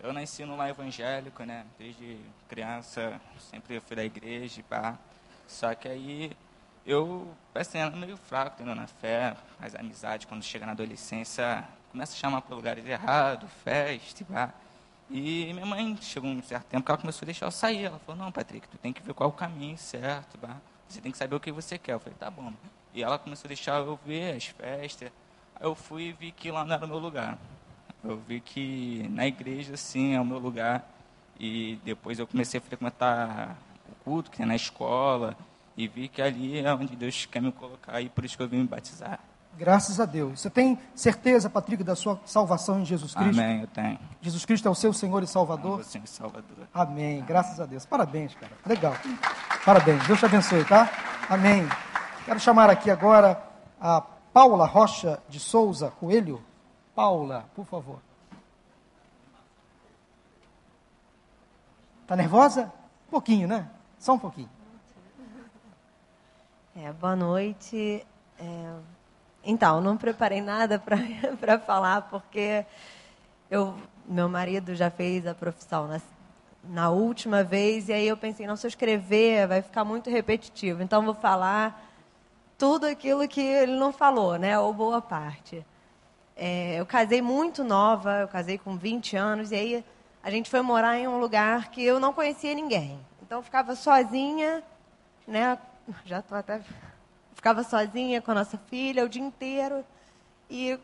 Eu 0.00 0.12
nasci 0.12 0.44
no 0.44 0.56
lar 0.56 0.68
evangélico, 0.68 1.44
né? 1.44 1.64
Desde 1.78 2.18
criança, 2.48 3.20
sempre 3.38 3.78
fui 3.78 3.94
da 3.94 4.04
igreja, 4.04 4.62
pá. 4.68 4.98
Só 5.46 5.72
que 5.76 5.86
aí 5.86 6.32
eu, 6.84 7.32
assim, 7.54 7.78
era 7.78 7.90
meio 7.90 8.16
fraco, 8.16 8.56
tendo 8.58 8.74
na 8.74 8.88
fé, 8.88 9.36
mas 9.60 9.76
a 9.76 9.80
amizade, 9.80 10.26
quando 10.26 10.42
chega 10.42 10.66
na 10.66 10.72
adolescência, 10.72 11.64
começa 11.92 12.14
a 12.14 12.16
chamar 12.16 12.42
para 12.42 12.56
lugares 12.56 12.84
errados, 12.84 13.48
festa, 13.62 14.24
pá. 14.24 14.52
E 15.08 15.52
minha 15.52 15.64
mãe 15.64 15.96
chegou 16.02 16.28
um 16.28 16.42
certo 16.42 16.66
tempo 16.66 16.84
que 16.84 16.90
ela 16.90 16.98
começou 16.98 17.24
a 17.24 17.26
deixar 17.26 17.46
eu 17.46 17.52
sair. 17.52 17.84
Ela 17.84 18.00
falou, 18.00 18.24
não, 18.24 18.32
Patrick, 18.32 18.66
tu 18.66 18.76
tem 18.76 18.92
que 18.92 19.00
ver 19.00 19.14
qual 19.14 19.30
é 19.30 19.32
o 19.32 19.36
caminho 19.36 19.78
certo, 19.78 20.36
pá. 20.36 20.56
Você 20.88 21.00
tem 21.00 21.12
que 21.12 21.18
saber 21.18 21.34
o 21.34 21.40
que 21.40 21.52
você 21.52 21.78
quer. 21.78 21.92
Eu 21.92 22.00
falei, 22.00 22.16
tá 22.18 22.30
bom. 22.30 22.52
E 22.94 23.02
ela 23.02 23.18
começou 23.18 23.46
a 23.46 23.48
deixar 23.48 23.78
eu 23.78 23.98
ver 24.06 24.36
as 24.36 24.46
festas. 24.46 25.10
Aí 25.56 25.66
eu 25.66 25.74
fui 25.74 26.04
e 26.04 26.12
vi 26.12 26.30
que 26.30 26.50
lá 26.50 26.64
não 26.64 26.74
era 26.74 26.84
o 26.84 26.88
meu 26.88 26.98
lugar. 26.98 27.38
Eu 28.02 28.18
vi 28.18 28.40
que 28.40 29.08
na 29.10 29.26
igreja, 29.26 29.76
sim, 29.76 30.14
é 30.14 30.20
o 30.20 30.24
meu 30.24 30.38
lugar. 30.38 30.88
E 31.38 31.78
depois 31.84 32.18
eu 32.18 32.26
comecei 32.26 32.58
a 32.58 32.62
frequentar 32.62 33.56
o 33.90 34.04
culto, 34.04 34.30
que 34.30 34.42
é 34.42 34.46
na 34.46 34.54
escola. 34.54 35.36
E 35.76 35.88
vi 35.88 36.06
que 36.06 36.22
ali 36.22 36.58
é 36.58 36.72
onde 36.72 36.94
Deus 36.94 37.26
quer 37.26 37.42
me 37.42 37.50
colocar. 37.50 38.00
E 38.00 38.08
por 38.08 38.24
isso 38.24 38.36
que 38.36 38.42
eu 38.42 38.48
vim 38.48 38.58
me 38.58 38.68
batizar. 38.68 39.18
Graças 39.56 40.00
a 40.00 40.04
Deus. 40.04 40.40
Você 40.40 40.50
tem 40.50 40.78
certeza, 40.94 41.48
Patrick, 41.48 41.82
da 41.82 41.94
sua 41.94 42.20
salvação 42.24 42.80
em 42.80 42.84
Jesus 42.84 43.14
Cristo? 43.14 43.40
Amém, 43.40 43.60
eu 43.60 43.66
tenho. 43.68 43.98
Jesus 44.20 44.44
Cristo 44.44 44.66
é 44.66 44.70
o 44.70 44.74
seu 44.74 44.92
Senhor 44.92 45.22
e 45.22 45.26
Salvador? 45.26 45.80
É 45.80 45.84
Senhor 45.84 46.04
e 46.04 46.08
Salvador. 46.08 46.68
Amém. 46.72 47.22
Graças 47.24 47.60
a 47.60 47.66
Deus. 47.66 47.86
Parabéns, 47.86 48.34
cara. 48.34 48.52
Legal. 48.66 48.94
Parabéns. 49.64 50.06
Deus 50.06 50.18
te 50.18 50.26
abençoe, 50.26 50.62
tá? 50.66 50.90
Amém. 51.26 51.66
Quero 52.26 52.38
chamar 52.38 52.68
aqui 52.68 52.90
agora 52.90 53.42
a 53.80 53.98
Paula 53.98 54.66
Rocha 54.66 55.18
de 55.26 55.40
Souza 55.40 55.90
Coelho. 55.98 56.44
Paula, 56.94 57.46
por 57.54 57.64
favor. 57.64 57.98
Tá 62.06 62.14
nervosa? 62.14 62.70
Um 63.08 63.10
pouquinho, 63.10 63.48
né? 63.48 63.70
Só 63.98 64.12
um 64.12 64.18
pouquinho. 64.18 64.50
É, 66.76 66.92
boa 66.92 67.16
noite. 67.16 68.06
É, 68.38 68.74
então, 69.42 69.80
não 69.80 69.96
preparei 69.96 70.42
nada 70.42 70.78
para 70.78 71.58
falar, 71.64 72.02
porque 72.10 72.66
eu, 73.50 73.74
meu 74.04 74.28
marido 74.28 74.74
já 74.74 74.90
fez 74.90 75.26
a 75.26 75.34
profissão 75.34 75.88
na, 75.88 76.02
na 76.68 76.90
última 76.90 77.44
vez, 77.44 77.88
e 77.88 77.92
aí 77.92 78.06
eu 78.06 78.16
pensei, 78.16 78.46
não, 78.46 78.56
se 78.56 78.66
eu 78.66 78.68
escrever 78.68 79.46
vai 79.46 79.62
ficar 79.62 79.84
muito 79.84 80.10
repetitivo, 80.10 80.82
então 80.82 81.04
vou 81.04 81.14
falar 81.14 81.90
tudo 82.56 82.86
aquilo 82.86 83.26
que 83.28 83.40
ele 83.40 83.72
não 83.72 83.92
falou, 83.92 84.36
né, 84.38 84.58
ou 84.58 84.72
boa 84.72 85.02
parte. 85.02 85.64
É, 86.36 86.80
eu 86.80 86.86
casei 86.86 87.20
muito 87.20 87.62
nova, 87.62 88.20
eu 88.20 88.28
casei 88.28 88.58
com 88.58 88.76
20 88.76 89.16
anos, 89.16 89.52
e 89.52 89.54
aí 89.54 89.84
a 90.22 90.30
gente 90.30 90.50
foi 90.50 90.62
morar 90.62 90.98
em 90.98 91.06
um 91.06 91.18
lugar 91.18 91.70
que 91.70 91.84
eu 91.84 92.00
não 92.00 92.12
conhecia 92.12 92.54
ninguém. 92.54 92.98
Então 93.22 93.38
eu 93.38 93.42
ficava 93.42 93.74
sozinha, 93.76 94.62
né, 95.26 95.58
já 96.04 96.20
estou 96.20 96.38
até... 96.38 96.60
Ficava 97.34 97.62
sozinha 97.62 98.22
com 98.22 98.30
a 98.30 98.34
nossa 98.36 98.56
filha 98.68 99.04
o 99.04 99.08
dia 99.08 99.22
inteiro, 99.22 99.84
e 100.48 100.78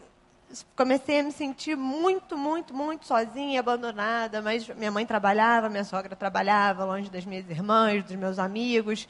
comecei 0.77 1.21
a 1.21 1.23
me 1.23 1.33
sentir 1.33 1.77
muito, 1.77 2.37
muito, 2.37 2.75
muito 2.75 3.07
sozinha, 3.07 3.61
abandonada. 3.61 4.43
Mas 4.43 4.69
minha 4.69 4.91
mãe 4.91 5.07
trabalhava, 5.07 5.69
minha 5.69 5.85
sogra 5.85 6.17
trabalhava, 6.17 6.85
longe 6.85 7.11
das 7.11 7.25
minhas 7.25 7.49
irmãs, 7.49 8.05
dos 8.05 8.17
meus 8.17 8.39
amigos. 8.39 9.09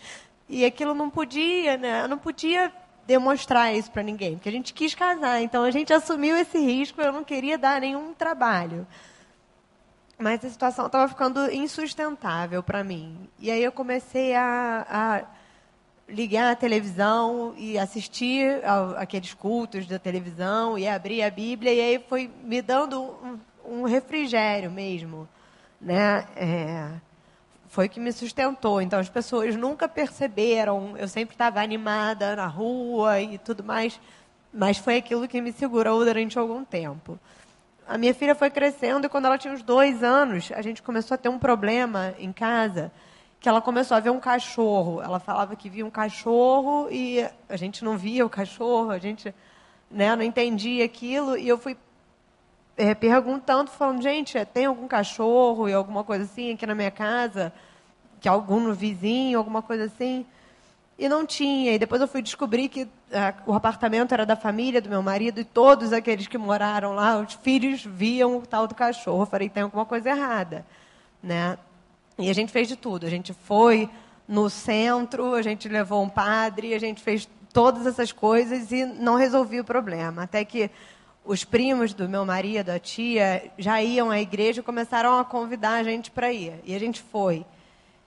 E 0.49 0.65
aquilo 0.65 0.95
não 0.95 1.09
podia, 1.09 1.77
né? 1.77 2.03
Eu 2.03 2.09
não 2.09 2.19
podia 2.19 2.73
demonstrar 3.07 3.75
isso 3.75 3.91
para 3.91 4.03
ninguém, 4.03 4.35
porque 4.35 4.49
a 4.49 4.53
gente 4.53 4.73
quis 4.73 4.95
casar. 4.95 5.43
Então 5.43 5.65
a 5.65 5.71
gente 5.71 5.93
assumiu 5.93 6.37
esse 6.37 6.59
risco, 6.59 7.01
eu 7.01 7.13
não 7.13 7.25
queria 7.25 7.59
dar 7.59 7.81
nenhum 7.81 8.15
trabalho. 8.15 8.87
Mas 10.19 10.45
a 10.45 10.51
situação 10.51 10.87
estava 10.87 11.09
ficando 11.09 11.51
insustentável 11.51 12.63
para 12.63 12.85
mim. 12.85 13.29
E 13.39 13.51
aí 13.51 13.63
eu 13.63 13.73
comecei 13.73 14.35
a, 14.35 14.87
a 14.89 15.40
ligar 16.11 16.53
a 16.53 16.57
televisão 16.57 17.55
e 17.57 17.79
assistir 17.79 18.61
aqueles 18.97 19.33
cultos 19.33 19.87
da 19.87 19.99
televisão 19.99 20.79
e 20.79 20.87
abrir 20.87 21.23
a 21.23 21.31
Bíblia 21.31 21.73
e 21.73 21.81
aí 21.81 22.05
foi 22.09 22.31
me 22.43 22.61
dando 22.61 23.01
um, 23.01 23.39
um 23.65 23.85
refrigério 23.85 24.71
mesmo, 24.71 25.29
né? 25.81 26.27
É, 26.37 26.91
foi 27.69 27.89
que 27.89 28.01
me 28.01 28.13
sustentou. 28.13 28.83
Então 28.83 28.99
as 28.99 29.09
pessoas 29.09 29.55
nunca 29.55 29.89
perceberam. 29.89 30.97
Eu 30.97 31.09
sempre 31.09 31.35
estava 31.35 31.61
animada 31.61 32.35
na 32.37 32.47
rua 32.47 33.21
e 33.21 33.39
tudo 33.39 33.63
mais, 33.63 33.99
mas 34.53 34.77
foi 34.77 34.97
aquilo 34.97 35.29
que 35.29 35.41
me 35.41 35.53
segurou 35.53 36.05
durante 36.05 36.39
algum 36.39 36.65
tempo. 36.65 37.19
A 37.87 37.97
minha 37.97 38.15
filha 38.15 38.35
foi 38.35 38.51
crescendo 38.51 39.07
e 39.07 39.09
quando 39.09 39.25
ela 39.25 39.39
tinha 39.39 39.55
uns 39.55 39.63
dois 39.63 40.03
anos, 40.03 40.53
a 40.55 40.63
gente 40.63 40.83
começou 40.83 41.15
a 41.15 41.19
ter 41.19 41.29
um 41.29 41.39
problema 41.39 42.15
em 42.19 42.33
casa 42.33 42.93
que 43.41 43.49
ela 43.49 43.63
começou 43.63 43.97
a 43.97 44.01
ver 44.01 44.11
um 44.11 44.21
cachorro. 44.21 45.01
Ela 45.01 45.19
falava 45.19 45.57
que 45.57 45.71
via 45.71 45.85
um 45.85 45.91
cachorro 45.91 46.89
e 46.91 47.27
a 47.49 47.57
gente 47.57 47.83
não 47.83 47.97
via 47.97 48.25
o 48.25 48.29
cachorro, 48.29 48.91
a 48.91 48.99
gente 48.99 49.35
né, 49.91 50.15
não 50.15 50.23
entendia 50.23 50.85
aquilo. 50.85 51.39
E 51.39 51.49
eu 51.49 51.57
fui 51.57 51.77
é, 52.77 52.95
perguntando, 52.95 53.71
falando, 53.71 54.03
gente, 54.03 54.43
tem 54.47 54.67
algum 54.67 54.87
cachorro 54.87 55.69
e 55.69 55.73
alguma 55.73 56.05
coisa 56.05 56.25
assim 56.25 56.53
aqui 56.53 56.67
na 56.67 56.75
minha 56.75 56.91
casa? 56.91 57.51
Que 58.21 58.29
algum 58.29 58.61
no 58.61 58.75
vizinho, 58.75 59.39
alguma 59.39 59.63
coisa 59.63 59.85
assim? 59.85 60.27
E 60.99 61.09
não 61.09 61.25
tinha. 61.25 61.73
E 61.73 61.79
depois 61.79 62.03
eu 62.03 62.09
fui 62.09 62.21
descobrir 62.21 62.69
que 62.69 62.87
é, 63.11 63.33
o 63.47 63.55
apartamento 63.55 64.13
era 64.13 64.27
da 64.27 64.37
família 64.37 64.83
do 64.83 64.91
meu 64.91 65.03
marido 65.03 65.41
e 65.41 65.45
todos 65.45 65.95
aqueles 65.95 66.27
que 66.27 66.37
moraram 66.37 66.93
lá, 66.93 67.19
os 67.19 67.33
filhos 67.33 67.83
viam 67.83 68.37
o 68.37 68.47
tal 68.47 68.67
do 68.67 68.75
cachorro. 68.75 69.23
Eu 69.23 69.27
falei, 69.27 69.49
tem 69.49 69.63
alguma 69.63 69.87
coisa 69.87 70.11
errada. 70.11 70.67
Né? 71.23 71.57
E 72.21 72.31
a 72.31 72.35
gente 72.35 72.53
fez 72.53 72.69
de 72.69 72.77
tudo. 72.77 73.07
A 73.07 73.11
gente 73.11 73.33
foi 73.33 73.89
no 74.29 74.49
centro, 74.49 75.35
a 75.35 75.43
gente 75.43 75.69
levou 75.69 76.03
um 76.03 76.09
padre, 76.09 76.75
a 76.75 76.79
gente 76.79 77.01
fez 77.01 77.29
todas 77.53 77.87
essas 77.87 78.13
coisas 78.13 78.71
e 78.71 78.85
não 78.85 79.17
resolvia 79.17 79.63
o 79.63 79.65
problema. 79.65 80.23
Até 80.23 80.45
que 80.45 80.71
os 81.25 81.45
primos 81.45 81.93
do 81.93 82.09
meu 82.09 82.25
marido, 82.25 82.71
a 82.71 82.79
tia, 82.79 83.51
já 83.59 83.83
iam 83.83 84.11
à 84.11 84.21
igreja 84.21 84.61
e 84.61 84.63
começaram 84.63 85.19
a 85.19 85.25
convidar 85.25 85.75
a 85.75 85.83
gente 85.83 86.11
para 86.11 86.33
ir. 86.33 86.55
E 86.65 86.75
a 86.75 86.79
gente 86.79 87.03
foi. 87.03 87.45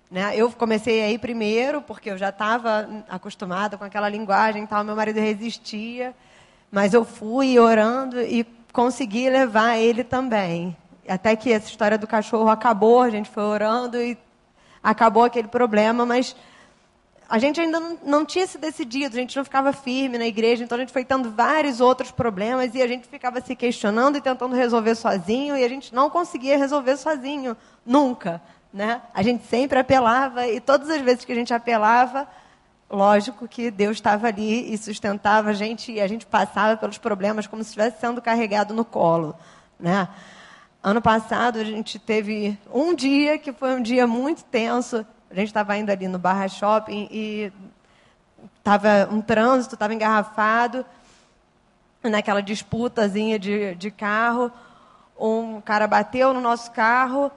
Né? 0.10 0.34
Eu 0.36 0.52
comecei 0.52 1.02
a 1.04 1.12
ir 1.12 1.20
primeiro, 1.20 1.82
porque 1.82 2.12
eu 2.12 2.18
já 2.18 2.30
estava 2.30 3.04
acostumada 3.10 3.78
com 3.78 3.84
aquela 3.84 4.08
linguagem 4.08 4.64
e 4.64 4.68
tal, 4.68 4.84
meu 4.84 4.96
marido 4.96 5.20
resistia. 5.20 6.14
Mas 6.72 6.94
eu 6.94 7.04
fui 7.04 7.60
orando 7.60 8.22
e 8.22 8.46
consegui 8.72 9.30
levar 9.30 9.78
ele 9.78 10.04
também 10.04 10.76
até 11.08 11.36
que 11.36 11.52
essa 11.52 11.68
história 11.68 11.98
do 11.98 12.08
cachorro 12.08 12.50
acabou, 12.50 13.02
a 13.02 13.10
gente 13.10 13.30
foi 13.30 13.44
orando 13.44 14.02
e 14.02 14.18
acabou 14.82 15.24
aquele 15.24 15.48
problema, 15.48 16.06
mas 16.06 16.36
a 17.30 17.40
gente 17.40 17.60
ainda 17.60 17.80
não, 17.80 17.98
não, 18.04 18.26
tinha 18.26 18.46
se 18.46 18.58
decidido, 18.58 19.16
a 19.16 19.20
gente 19.20 19.36
não 19.36 19.44
ficava 19.44 19.74
firme 19.74 20.18
na 20.18 20.28
igreja, 20.28 20.64
então 20.64 20.78
a 20.78 20.82
gente 20.82 20.92
foi 20.92 21.04
tendo 21.04 21.32
vários 21.32 21.82
outros 21.82 22.12
problemas 22.12 22.76
e 22.76 22.82
a 22.82 22.88
gente 22.88 23.08
ficava 23.08 23.42
se 23.42 23.56
questionando 23.56 24.18
e 24.18 24.22
tentando 24.22 24.56
resolver 24.56 24.94
sozinho 24.96 25.58
e 25.58 25.64
a 25.64 25.70
gente 25.70 25.96
não 25.96 26.10
conseguia 26.10 26.58
resolver 26.58 26.98
sozinho, 26.98 27.58
nunca. 27.86 28.42
Né? 28.72 29.02
A 29.14 29.22
gente 29.22 29.46
sempre 29.46 29.80
apelava 29.80 30.48
e 30.48 30.60
todas 30.60 30.90
as 30.90 31.02
vezes 31.02 31.26
que 31.26 31.32
a 31.32 31.36
gente 31.36 31.54
apelava, 31.54 32.28
lógico 32.90 33.48
que 33.48 33.72
Deus 33.72 33.98
estava 33.98 34.28
ali 34.28 34.74
e 34.74 34.78
sustentava 34.78 35.52
a 35.52 35.54
gente 35.54 35.92
e 35.92 36.02
a 36.02 36.08
gente 36.08 36.26
passava 36.26 36.78
pelos 36.78 36.98
problemas 36.98 37.48
como 37.48 37.64
se 37.64 37.70
estivesse 37.70 38.00
sendo 38.00 38.22
carregado 38.22 38.74
no 38.74 38.84
colo. 38.86 39.36
Né? 39.80 40.08
Ano 40.86 41.02
passado 41.02 41.60
a 41.60 41.64
gente 41.64 41.98
teve 41.98 42.60
um 42.70 42.94
dia 42.94 43.38
que 43.38 43.54
foi 43.54 43.74
um 43.74 43.82
dia 43.82 44.06
muito 44.06 44.44
tenso. 44.44 45.06
A 45.32 45.34
gente 45.34 45.48
estava 45.48 45.78
indo 45.78 45.90
ali 45.90 46.10
no 46.10 46.20
Barra 46.20 46.50
Shopping 46.50 47.08
e 47.10 47.54
estava 48.58 49.08
um 49.10 49.22
trânsito, 49.22 49.76
estava 49.76 49.94
engarrafado. 49.94 50.86
Naquela 52.04 52.42
disputazinha 52.42 53.40
de, 53.40 53.76
de 53.76 53.90
carro, 53.90 54.52
um 55.18 55.62
cara 55.62 55.88
bateu 55.88 56.34
no 56.34 56.42
nosso 56.42 56.70
carro 56.72 57.32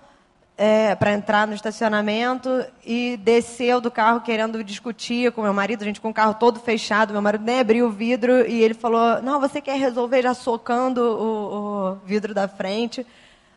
é, 0.58 0.96
para 0.96 1.12
entrar 1.12 1.46
no 1.46 1.54
estacionamento 1.54 2.66
e 2.84 3.16
desceu 3.18 3.80
do 3.80 3.92
carro 3.92 4.22
querendo 4.22 4.64
discutir 4.64 5.30
com 5.30 5.42
meu 5.42 5.54
marido, 5.54 5.82
a 5.82 5.84
gente 5.84 6.00
com 6.00 6.08
o 6.08 6.14
carro 6.14 6.34
todo 6.34 6.58
fechado, 6.58 7.12
meu 7.12 7.22
marido 7.22 7.44
nem 7.44 7.60
abriu 7.60 7.86
o 7.86 7.92
vidro 7.92 8.44
e 8.44 8.60
ele 8.60 8.74
falou: 8.74 9.22
Não, 9.22 9.38
você 9.38 9.60
quer 9.60 9.78
resolver 9.78 10.22
já 10.22 10.34
socando 10.34 11.00
o, 11.00 11.92
o 11.92 11.94
vidro 12.04 12.34
da 12.34 12.48
frente 12.48 13.06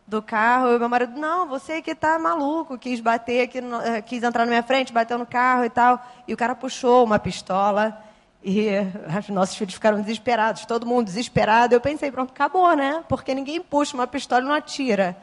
do 0.10 0.22
carro. 0.22 0.76
E 0.76 0.80
meu 0.80 0.89
marido, 0.89 1.17
não, 1.17 1.48
você 1.48 1.82
que 1.82 1.93
tá 1.93 2.17
maluco, 2.17 2.78
quis 2.78 3.00
bater 3.00 3.62
no, 3.62 3.80
eh, 3.82 4.02
quis 4.02 4.24
entrar 4.24 4.45
na 4.45 4.50
minha 4.50 4.63
frente, 4.63 4.91
bateu 4.91 5.17
no 5.17 5.26
carro 5.26 5.63
e 5.63 5.69
tal. 5.69 6.04
E 6.28 6.34
o 6.34 6.38
cara 6.38 6.56
puxou 6.56 7.06
uma 7.06 7.19
pistola 7.19 7.98
e 8.43 8.69
os 9.19 9.30
nossos 9.30 9.56
filhos 9.56 9.76
ficaram 9.76 10.02
desesperados, 10.02 10.65
todo 10.65 10.86
mundo 10.86 11.06
desesperado. 11.06 11.74
Eu 11.74 11.80
pensei, 11.80 12.12
pronto, 12.12 12.32
acabou, 12.32 12.76
né? 12.76 13.04
Porque 13.08 13.34
ninguém 13.34 13.62
puxa 13.62 13.95
uma 13.95 14.08
pistola 14.08 14.41
e 14.41 14.45
não 14.45 14.54
atira. 14.54 15.15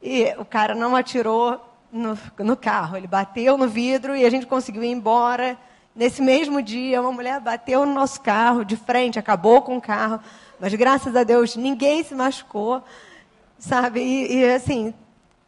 E 0.00 0.32
o 0.38 0.44
cara 0.44 0.74
não 0.74 0.94
atirou 0.94 1.60
no, 1.92 2.16
no 2.38 2.56
carro, 2.56 2.96
ele 2.96 3.08
bateu 3.08 3.58
no 3.58 3.68
vidro 3.68 4.14
e 4.16 4.24
a 4.24 4.30
gente 4.30 4.46
conseguiu 4.46 4.84
ir 4.84 4.90
embora. 4.90 5.58
Nesse 5.94 6.22
mesmo 6.22 6.62
dia, 6.62 7.00
uma 7.00 7.10
mulher 7.10 7.40
bateu 7.40 7.84
no 7.84 7.92
nosso 7.92 8.20
carro 8.20 8.64
de 8.64 8.76
frente, 8.76 9.18
acabou 9.18 9.60
com 9.60 9.76
o 9.76 9.80
carro, 9.80 10.20
mas 10.58 10.72
graças 10.74 11.16
a 11.16 11.24
Deus 11.24 11.56
ninguém 11.56 12.04
se 12.04 12.14
machucou 12.14 12.82
sabe? 13.60 14.00
E, 14.00 14.38
e, 14.38 14.52
assim, 14.52 14.92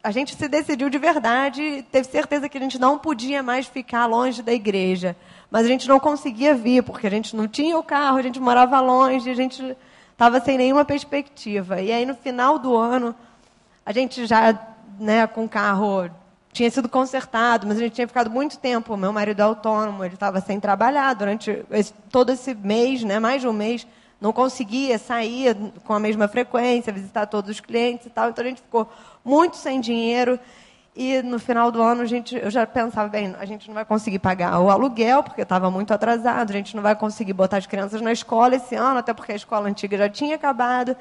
a 0.01 0.11
gente 0.11 0.35
se 0.35 0.47
decidiu 0.47 0.89
de 0.89 0.97
verdade, 0.97 1.83
teve 1.91 2.07
certeza 2.07 2.47
que 2.47 2.57
a 2.57 2.61
gente 2.61 2.79
não 2.79 2.97
podia 2.97 3.43
mais 3.43 3.65
ficar 3.65 4.05
longe 4.05 4.41
da 4.41 4.53
igreja. 4.53 5.15
Mas 5.49 5.65
a 5.65 5.69
gente 5.69 5.87
não 5.87 5.99
conseguia 5.99 6.53
vir, 6.53 6.83
porque 6.83 7.07
a 7.07 7.09
gente 7.09 7.35
não 7.35 7.47
tinha 7.47 7.77
o 7.77 7.83
carro, 7.83 8.17
a 8.17 8.21
gente 8.21 8.39
morava 8.39 8.79
longe, 8.79 9.29
a 9.29 9.35
gente 9.35 9.75
estava 10.11 10.39
sem 10.39 10.57
nenhuma 10.57 10.85
perspectiva. 10.85 11.81
E 11.81 11.91
aí, 11.91 12.05
no 12.05 12.15
final 12.15 12.57
do 12.57 12.75
ano, 12.75 13.13
a 13.85 13.91
gente 13.91 14.25
já, 14.25 14.57
né, 14.99 15.27
com 15.27 15.45
o 15.45 15.49
carro, 15.49 16.09
tinha 16.51 16.69
sido 16.69 16.87
consertado, 16.87 17.67
mas 17.67 17.77
a 17.77 17.81
gente 17.81 17.93
tinha 17.93 18.07
ficado 18.07 18.29
muito 18.29 18.57
tempo. 18.57 18.95
Meu 18.95 19.11
marido 19.11 19.41
é 19.41 19.43
autônomo, 19.43 20.03
ele 20.03 20.13
estava 20.13 20.39
sem 20.39 20.59
trabalhar 20.59 21.13
durante 21.13 21.65
esse, 21.71 21.93
todo 22.11 22.31
esse 22.31 22.53
mês, 22.53 23.03
né, 23.03 23.19
mais 23.19 23.41
de 23.41 23.47
um 23.47 23.53
mês 23.53 23.87
não 24.23 24.31
conseguia 24.31 24.97
sair 24.97 25.53
com 25.83 25.91
a 25.91 25.99
mesma 25.99 26.29
frequência, 26.29 26.93
visitar 26.93 27.25
todos 27.25 27.51
os 27.51 27.59
clientes 27.59 28.05
e 28.05 28.09
tal. 28.09 28.29
Então 28.29 28.41
a 28.41 28.47
gente 28.47 28.61
ficou 28.61 28.89
muito 29.21 29.57
sem 29.57 29.81
dinheiro. 29.81 30.39
E 30.95 31.21
no 31.21 31.37
final 31.37 31.69
do 31.69 31.81
ano 31.81 32.03
a 32.03 32.05
gente, 32.05 32.33
eu 32.33 32.49
já 32.49 32.65
pensava, 32.65 33.09
bem, 33.09 33.35
a 33.37 33.43
gente 33.43 33.67
não 33.67 33.73
vai 33.73 33.83
conseguir 33.83 34.19
pagar 34.19 34.61
o 34.61 34.69
aluguel, 34.69 35.23
porque 35.23 35.41
estava 35.41 35.69
muito 35.69 35.93
atrasado, 35.93 36.51
a 36.51 36.53
gente 36.53 36.73
não 36.73 36.81
vai 36.81 36.95
conseguir 36.95 37.33
botar 37.33 37.57
as 37.57 37.67
crianças 37.67 37.99
na 37.99 38.13
escola 38.13 38.55
esse 38.55 38.75
ano, 38.75 38.99
até 38.99 39.13
porque 39.13 39.33
a 39.33 39.35
escola 39.35 39.67
antiga 39.67 39.97
já 39.97 40.07
tinha 40.07 40.35
acabado. 40.35 40.95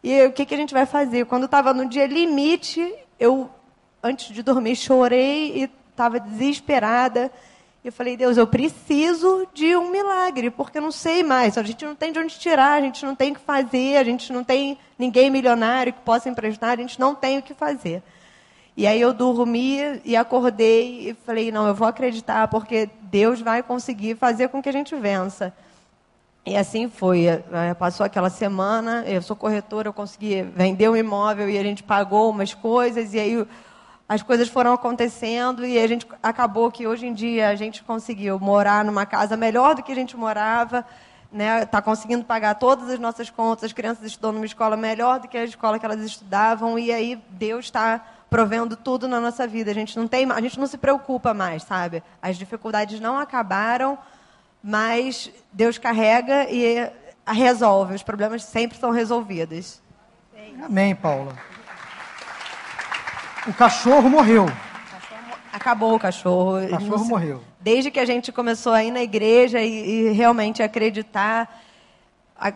E 0.00 0.26
o 0.26 0.32
que, 0.32 0.46
que 0.46 0.54
a 0.54 0.56
gente 0.56 0.72
vai 0.72 0.86
fazer? 0.86 1.26
Quando 1.26 1.46
estava 1.46 1.74
no 1.74 1.88
dia 1.88 2.06
limite, 2.06 2.94
eu, 3.18 3.50
antes 4.00 4.32
de 4.32 4.44
dormir, 4.44 4.76
chorei 4.76 5.56
e 5.56 5.70
estava 5.90 6.20
desesperada. 6.20 7.32
Eu 7.82 7.90
falei, 7.90 8.14
Deus, 8.14 8.36
eu 8.36 8.46
preciso 8.46 9.48
de 9.54 9.74
um 9.74 9.90
milagre, 9.90 10.50
porque 10.50 10.76
eu 10.76 10.82
não 10.82 10.92
sei 10.92 11.22
mais. 11.22 11.56
A 11.56 11.62
gente 11.62 11.82
não 11.82 11.94
tem 11.94 12.12
de 12.12 12.18
onde 12.18 12.38
tirar, 12.38 12.74
a 12.74 12.80
gente 12.80 13.06
não 13.06 13.14
tem 13.14 13.32
o 13.32 13.34
que 13.34 13.40
fazer, 13.40 13.96
a 13.96 14.04
gente 14.04 14.30
não 14.32 14.44
tem 14.44 14.76
ninguém 14.98 15.30
milionário 15.30 15.92
que 15.92 16.00
possa 16.00 16.28
emprestar, 16.28 16.72
a 16.72 16.76
gente 16.76 17.00
não 17.00 17.14
tem 17.14 17.38
o 17.38 17.42
que 17.42 17.54
fazer. 17.54 18.02
E 18.76 18.86
aí 18.86 19.00
eu 19.00 19.14
dormi 19.14 19.78
e 20.04 20.14
acordei 20.14 21.10
e 21.10 21.14
falei, 21.24 21.50
não, 21.50 21.66
eu 21.66 21.74
vou 21.74 21.88
acreditar, 21.88 22.48
porque 22.48 22.90
Deus 23.02 23.40
vai 23.40 23.62
conseguir 23.62 24.14
fazer 24.14 24.48
com 24.48 24.62
que 24.62 24.68
a 24.68 24.72
gente 24.72 24.94
vença. 24.94 25.52
E 26.44 26.56
assim 26.56 26.88
foi. 26.88 27.26
Passou 27.78 28.04
aquela 28.04 28.28
semana, 28.28 29.04
eu 29.06 29.22
sou 29.22 29.34
corretora, 29.34 29.88
eu 29.88 29.92
consegui 29.92 30.42
vender 30.42 30.88
um 30.88 30.96
imóvel 30.96 31.48
e 31.48 31.58
a 31.58 31.62
gente 31.62 31.82
pagou 31.82 32.30
umas 32.30 32.52
coisas, 32.52 33.14
e 33.14 33.18
aí 33.18 33.46
as 34.10 34.24
coisas 34.24 34.48
foram 34.48 34.72
acontecendo 34.72 35.64
e 35.64 35.78
a 35.78 35.86
gente 35.86 36.04
acabou 36.20 36.68
que 36.68 36.84
hoje 36.84 37.06
em 37.06 37.14
dia 37.14 37.48
a 37.48 37.54
gente 37.54 37.84
conseguiu 37.84 38.40
morar 38.40 38.84
numa 38.84 39.06
casa 39.06 39.36
melhor 39.36 39.76
do 39.76 39.84
que 39.84 39.92
a 39.92 39.94
gente 39.94 40.16
morava, 40.16 40.84
né? 41.30 41.64
Tá 41.64 41.80
conseguindo 41.80 42.24
pagar 42.24 42.56
todas 42.56 42.90
as 42.90 42.98
nossas 42.98 43.30
contas, 43.30 43.66
as 43.66 43.72
crianças 43.72 44.04
estudam 44.04 44.32
numa 44.32 44.46
escola 44.46 44.76
melhor 44.76 45.20
do 45.20 45.28
que 45.28 45.38
a 45.38 45.44
escola 45.44 45.78
que 45.78 45.86
elas 45.86 46.00
estudavam 46.00 46.76
e 46.76 46.90
aí 46.90 47.22
Deus 47.30 47.66
está 47.66 48.04
provendo 48.28 48.74
tudo 48.74 49.06
na 49.06 49.20
nossa 49.20 49.46
vida. 49.46 49.70
A 49.70 49.74
gente 49.74 49.96
não 49.96 50.08
tem, 50.08 50.28
a 50.28 50.40
gente 50.40 50.58
não 50.58 50.66
se 50.66 50.76
preocupa 50.76 51.32
mais, 51.32 51.62
sabe? 51.62 52.02
As 52.20 52.36
dificuldades 52.36 52.98
não 52.98 53.16
acabaram 53.16 53.96
mas 54.60 55.30
Deus 55.52 55.78
carrega 55.78 56.50
e 56.50 56.90
resolve. 57.26 57.94
Os 57.94 58.02
problemas 58.02 58.42
sempre 58.42 58.76
são 58.76 58.90
resolvidos. 58.90 59.80
Amém, 60.62 60.94
Paula. 60.94 61.49
O 63.46 63.54
cachorro 63.54 64.10
morreu. 64.10 64.46
Acabou 65.52 65.94
o 65.94 65.98
cachorro. 65.98 66.64
O 66.64 66.68
cachorro 66.68 67.04
morreu. 67.06 67.42
Desde 67.60 67.90
que 67.90 67.98
a 67.98 68.04
gente 68.04 68.30
começou 68.30 68.72
a 68.72 68.84
ir 68.84 68.90
na 68.90 69.02
igreja 69.02 69.60
e, 69.60 70.08
e 70.08 70.12
realmente 70.12 70.62
acreditar, 70.62 71.62
a, 72.38 72.52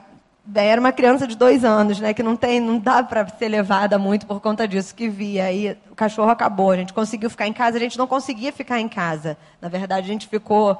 era 0.55 0.81
uma 0.81 0.92
criança 0.92 1.27
de 1.27 1.37
dois 1.37 1.64
anos, 1.64 1.99
né, 2.01 2.12
que 2.12 2.23
não 2.23 2.37
tem, 2.37 2.61
não 2.61 2.79
dá 2.79 3.03
para 3.03 3.27
ser 3.29 3.49
levada 3.49 3.99
muito 3.99 4.27
por 4.27 4.40
conta 4.40 4.68
disso 4.68 4.94
que 4.94 5.09
via. 5.09 5.47
Aí 5.47 5.77
o 5.90 5.94
cachorro 5.94 6.31
acabou. 6.31 6.70
A 6.70 6.77
gente 6.77 6.92
conseguiu 6.92 7.31
ficar 7.31 7.47
em 7.47 7.53
casa. 7.53 7.79
A 7.79 7.81
gente 7.81 7.97
não 7.97 8.07
conseguia 8.07 8.53
ficar 8.53 8.79
em 8.79 8.88
casa. 8.88 9.38
Na 9.61 9.68
verdade, 9.68 10.07
a 10.07 10.12
gente 10.12 10.29
ficou 10.29 10.79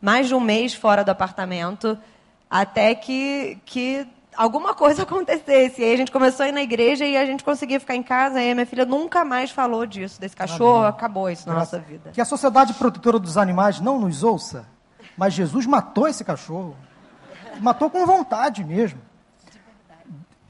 mais 0.00 0.28
de 0.28 0.34
um 0.34 0.40
mês 0.40 0.74
fora 0.74 1.02
do 1.02 1.10
apartamento, 1.10 1.98
até 2.48 2.94
que, 2.94 3.58
que 3.64 4.06
alguma 4.36 4.74
coisa 4.74 5.02
acontecesse. 5.04 5.80
E 5.80 5.84
aí 5.84 5.94
a 5.94 5.96
gente 5.96 6.12
começou 6.12 6.44
a 6.44 6.48
ir 6.48 6.52
na 6.52 6.62
igreja 6.62 7.04
e 7.04 7.16
a 7.16 7.24
gente 7.24 7.44
conseguia 7.44 7.80
ficar 7.80 7.94
em 7.94 8.02
casa. 8.02 8.42
E 8.42 8.50
a 8.50 8.54
minha 8.54 8.66
filha 8.66 8.84
nunca 8.84 9.24
mais 9.24 9.50
falou 9.50 9.86
disso, 9.86 10.20
desse 10.20 10.36
cachorro. 10.36 10.78
Amém. 10.78 10.90
Acabou 10.90 11.30
isso 11.30 11.48
na 11.48 11.54
nossa 11.54 11.78
vida. 11.78 12.10
Que 12.10 12.20
a 12.20 12.24
Sociedade 12.24 12.74
Protetora 12.74 13.18
dos 13.18 13.36
Animais 13.36 13.80
não 13.80 13.98
nos 13.98 14.22
ouça, 14.22 14.66
mas 15.16 15.34
Jesus 15.34 15.66
matou 15.66 16.08
esse 16.08 16.24
cachorro. 16.24 16.76
Matou 17.60 17.90
com 17.90 18.06
vontade 18.06 18.64
mesmo. 18.64 19.00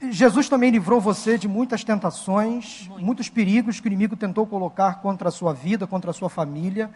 Jesus 0.09 0.49
também 0.49 0.71
livrou 0.71 0.99
você 0.99 1.37
de 1.37 1.47
muitas 1.47 1.83
tentações, 1.83 2.89
muitos 2.97 3.29
perigos 3.29 3.79
que 3.79 3.87
o 3.87 3.89
inimigo 3.89 4.15
tentou 4.15 4.47
colocar 4.47 4.99
contra 4.99 5.29
a 5.29 5.31
sua 5.31 5.53
vida, 5.53 5.85
contra 5.85 6.09
a 6.09 6.13
sua 6.13 6.29
família. 6.29 6.89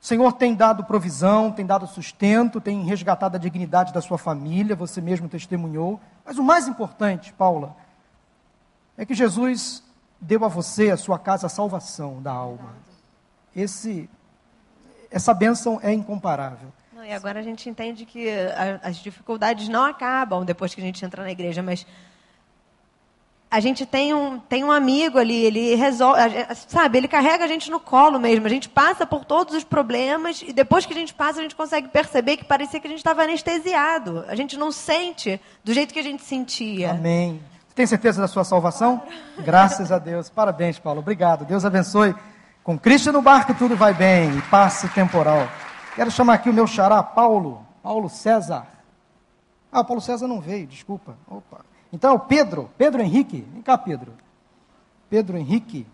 O 0.00 0.06
Senhor 0.06 0.32
tem 0.32 0.54
dado 0.54 0.84
provisão, 0.84 1.50
tem 1.50 1.66
dado 1.66 1.86
sustento, 1.86 2.60
tem 2.60 2.84
resgatado 2.84 3.36
a 3.36 3.38
dignidade 3.38 3.92
da 3.92 4.00
sua 4.00 4.16
família, 4.16 4.76
você 4.76 5.00
mesmo 5.00 5.28
testemunhou. 5.28 6.00
Mas 6.24 6.38
o 6.38 6.42
mais 6.42 6.68
importante, 6.68 7.32
Paula, 7.32 7.76
é 8.96 9.04
que 9.04 9.14
Jesus 9.14 9.82
deu 10.20 10.44
a 10.44 10.48
você, 10.48 10.90
a 10.90 10.96
sua 10.96 11.18
casa, 11.18 11.46
a 11.46 11.50
salvação 11.50 12.22
da 12.22 12.32
alma. 12.32 12.74
Esse, 13.54 14.08
essa 15.10 15.34
bênção 15.34 15.80
é 15.82 15.92
incomparável. 15.92 16.72
Não, 16.92 17.04
e 17.04 17.12
agora 17.12 17.40
a 17.40 17.42
gente 17.42 17.68
entende 17.68 18.04
que 18.04 18.28
as 18.82 18.96
dificuldades 18.96 19.68
não 19.68 19.84
acabam 19.84 20.44
depois 20.44 20.74
que 20.74 20.80
a 20.80 20.84
gente 20.84 21.04
entra 21.04 21.22
na 21.22 21.30
igreja, 21.30 21.62
mas 21.62 21.86
a 23.50 23.60
gente 23.60 23.86
tem 23.86 24.12
um, 24.12 24.38
tem 24.38 24.62
um 24.62 24.70
amigo 24.70 25.18
ali, 25.18 25.44
ele 25.44 25.74
resolve, 25.74 26.20
sabe, 26.68 26.98
ele 26.98 27.08
carrega 27.08 27.44
a 27.44 27.48
gente 27.48 27.70
no 27.70 27.80
colo 27.80 28.20
mesmo. 28.20 28.46
A 28.46 28.50
gente 28.50 28.68
passa 28.68 29.06
por 29.06 29.24
todos 29.24 29.54
os 29.54 29.64
problemas 29.64 30.42
e 30.46 30.52
depois 30.52 30.84
que 30.84 30.92
a 30.92 30.96
gente 30.96 31.14
passa, 31.14 31.38
a 31.38 31.42
gente 31.42 31.56
consegue 31.56 31.88
perceber 31.88 32.36
que 32.36 32.44
parecia 32.44 32.78
que 32.78 32.86
a 32.86 32.90
gente 32.90 32.98
estava 32.98 33.22
anestesiado. 33.22 34.24
A 34.28 34.34
gente 34.34 34.58
não 34.58 34.70
sente 34.70 35.40
do 35.64 35.72
jeito 35.72 35.94
que 35.94 36.00
a 36.00 36.02
gente 36.02 36.22
sentia. 36.22 36.90
Amém. 36.90 37.40
Você 37.68 37.74
tem 37.74 37.86
certeza 37.86 38.20
da 38.20 38.28
sua 38.28 38.44
salvação? 38.44 39.00
Graças 39.38 39.90
a 39.90 39.98
Deus. 39.98 40.28
Parabéns, 40.28 40.78
Paulo. 40.78 41.00
Obrigado. 41.00 41.46
Deus 41.46 41.64
abençoe. 41.64 42.14
Com 42.62 42.78
Cristo 42.78 43.10
no 43.10 43.22
barco 43.22 43.54
tudo 43.54 43.74
vai 43.74 43.94
bem 43.94 44.36
e 44.36 44.42
passe 44.42 44.88
temporal. 44.90 45.48
Quero 45.96 46.10
chamar 46.10 46.34
aqui 46.34 46.50
o 46.50 46.52
meu 46.52 46.66
xará, 46.66 47.02
Paulo. 47.02 47.66
Paulo 47.82 48.10
César. 48.10 48.66
Ah, 49.72 49.80
o 49.80 49.84
Paulo 49.86 50.02
César 50.02 50.28
não 50.28 50.38
veio, 50.38 50.66
desculpa. 50.66 51.16
Opa. 51.26 51.64
Então 51.92 52.18
Pedro, 52.18 52.70
Pedro 52.76 53.02
Henrique, 53.02 53.40
vem 53.40 53.62
cá, 53.62 53.78
Pedro. 53.78 54.12
Pedro 55.08 55.38
Henrique 55.38 55.86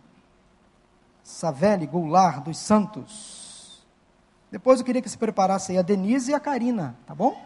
Savelli 1.22 1.87
Goulart 1.87 2.42
dos 2.42 2.59
Santos. 2.59 3.85
Depois 4.50 4.78
eu 4.78 4.87
queria 4.87 5.02
que 5.02 5.09
se 5.09 5.18
preparasse 5.18 5.72
aí 5.72 5.78
a 5.78 5.83
Denise 5.83 6.30
e 6.30 6.35
a 6.35 6.40
Karina, 6.40 6.96
tá 7.07 7.14
bom? 7.14 7.44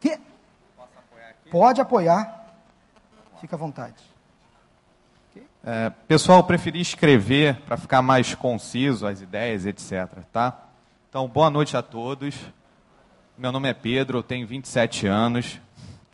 Que? 0.00 0.18
Apoiar 0.78 1.34
Pode 1.50 1.80
apoiar. 1.80 2.44
Fica 3.40 3.56
à 3.56 3.58
vontade. 3.58 4.14
É, 5.66 5.90
pessoal, 6.06 6.44
preferi 6.44 6.80
escrever 6.80 7.60
para 7.62 7.76
ficar 7.76 8.02
mais 8.02 8.34
conciso 8.34 9.06
as 9.06 9.20
ideias, 9.22 9.64
etc. 9.64 10.08
Tá? 10.30 10.58
Então, 11.08 11.26
boa 11.26 11.48
noite 11.48 11.76
a 11.76 11.82
todos. 11.82 12.34
Meu 13.36 13.50
nome 13.50 13.68
é 13.68 13.74
Pedro, 13.74 14.22
tenho 14.22 14.46
27 14.46 15.06
anos, 15.06 15.58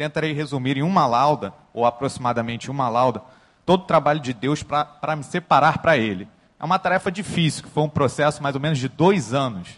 tentarei 0.00 0.32
resumir 0.32 0.78
em 0.78 0.82
uma 0.82 1.06
lauda, 1.06 1.52
ou 1.74 1.84
aproximadamente 1.84 2.70
uma 2.70 2.88
lauda, 2.88 3.20
todo 3.66 3.82
o 3.82 3.86
trabalho 3.86 4.18
de 4.18 4.32
Deus 4.32 4.62
para 4.62 5.14
me 5.14 5.22
separar 5.22 5.76
para 5.76 5.98
Ele. 5.98 6.26
É 6.58 6.64
uma 6.64 6.78
tarefa 6.78 7.12
difícil, 7.12 7.64
que 7.64 7.68
foi 7.68 7.82
um 7.82 7.88
processo 7.88 8.42
mais 8.42 8.54
ou 8.54 8.62
menos 8.62 8.78
de 8.78 8.88
dois 8.88 9.34
anos. 9.34 9.68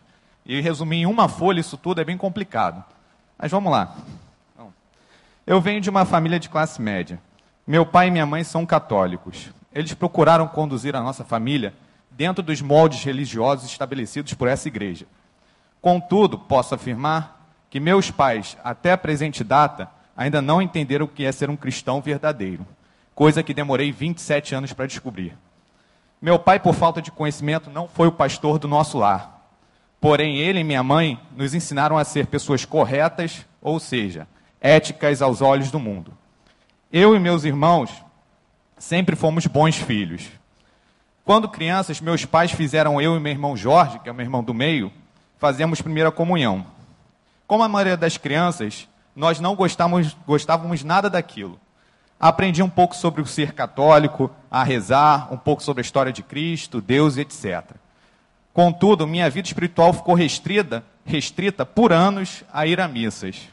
E 0.47 0.61
resumir 0.61 0.99
em 0.99 1.07
uma 1.07 1.29
folha 1.29 1.59
isso 1.59 1.77
tudo 1.77 2.01
é 2.01 2.05
bem 2.05 2.17
complicado. 2.17 2.85
Mas 3.37 3.51
vamos 3.51 3.73
lá. 3.73 3.97
Eu 5.45 5.61
venho 5.61 5.81
de 5.81 5.91
uma 5.91 6.05
família 6.05 6.39
de 6.39 6.49
classe 6.49 6.81
média. 6.81 7.21
Meu 7.67 7.85
pai 7.85 8.07
e 8.07 8.11
minha 8.13 8.25
mãe 8.25 8.45
são 8.45 8.65
católicos. 8.65 9.51
Eles 9.75 9.93
procuraram 9.93 10.47
conduzir 10.47 10.95
a 10.95 11.03
nossa 11.03 11.25
família 11.25 11.75
dentro 12.13 12.45
dos 12.45 12.63
moldes 12.63 13.03
religiosos 13.03 13.69
estabelecidos 13.69 14.35
por 14.35 14.47
essa 14.47 14.69
igreja. 14.69 15.05
Contudo, 15.81 16.39
posso 16.39 16.77
afirmar 16.77 17.45
que 17.69 17.81
meus 17.81 18.09
pais, 18.09 18.57
até 18.63 18.93
a 18.93 18.99
presente 18.99 19.43
data, 19.43 19.91
ainda 20.17 20.43
não 20.43 20.61
entenderam 20.61 21.07
o 21.07 21.09
que 21.09 21.25
é 21.25 21.33
ser 21.33 21.51
um 21.51 21.57
cristão 21.57 22.01
verdadeiro, 22.01 22.67
coisa 23.15 23.43
que 23.43 23.55
demorei 23.55 23.93
27 23.93 24.55
anos 24.55 24.73
para 24.73 24.87
descobrir. 24.87 25.37
Meu 26.21 26.39
pai, 26.39 26.61
por 26.61 26.75
falta 26.75 27.03
de 27.03 27.11
conhecimento, 27.11 27.69
não 27.71 27.89
foi 27.89 28.07
o 28.07 28.13
pastor 28.13 28.59
do 28.59 28.69
nosso 28.69 28.99
lar. 28.99 29.49
Porém, 30.01 30.39
ele 30.39 30.61
e 30.61 30.65
minha 30.65 30.83
mãe 30.83 31.21
nos 31.37 31.55
ensinaram 31.55 31.99
a 31.99 32.05
ser 32.05 32.27
pessoas 32.27 32.65
corretas, 32.65 33.47
ou 33.61 33.81
seja, 33.81 34.27
éticas 34.61 35.21
aos 35.21 35.41
olhos 35.41 35.71
do 35.71 35.81
mundo. 35.81 36.13
Eu 36.93 37.15
e 37.17 37.19
meus 37.19 37.45
irmãos 37.45 37.91
sempre 38.79 39.17
fomos 39.17 39.47
bons 39.47 39.77
filhos. 39.77 40.29
Quando 41.25 41.49
crianças, 41.49 42.01
meus 42.01 42.25
pais 42.25 42.51
fizeram 42.51 43.01
eu 43.01 43.17
e 43.17 43.21
meu 43.21 43.33
irmão 43.33 43.57
Jorge, 43.57 43.99
que 44.01 44.09
é 44.09 44.13
o 44.13 44.15
meu 44.15 44.25
irmão 44.25 44.43
do 44.43 44.53
meio, 44.53 44.93
fazemos 45.39 45.81
primeira 45.81 46.11
comunhão. 46.11 46.67
Como 47.47 47.63
a 47.63 47.69
maioria 47.69 47.97
das 47.97 48.17
crianças, 48.17 48.89
nós 49.15 49.41
não 49.41 49.55
gostávamos, 49.55 50.17
gostávamos 50.27 50.83
nada 50.83 51.09
daquilo. 51.11 51.61
Aprendi 52.19 52.63
um 52.63 52.71
pouco 52.71 52.95
sobre 52.95 53.21
o 53.21 53.27
ser 53.27 53.53
católico, 53.53 54.31
a 54.51 54.63
rezar, 54.63 55.33
um 55.33 55.37
pouco 55.37 55.63
sobre 55.63 55.81
a 55.81 55.85
história 55.85 56.13
de 56.13 56.23
Cristo, 56.23 56.81
Deus, 56.81 57.17
etc. 57.17 57.65
Contudo, 58.53 59.07
minha 59.07 59.29
vida 59.29 59.49
espiritual 59.49 59.93
ficou 59.93 60.15
restrita, 60.15 60.85
restrita 61.05 61.67
por 61.67 61.93
anos 61.93 62.45
a 62.53 62.67
ir 62.67 62.81
a 62.81 62.87
missas. 62.87 63.49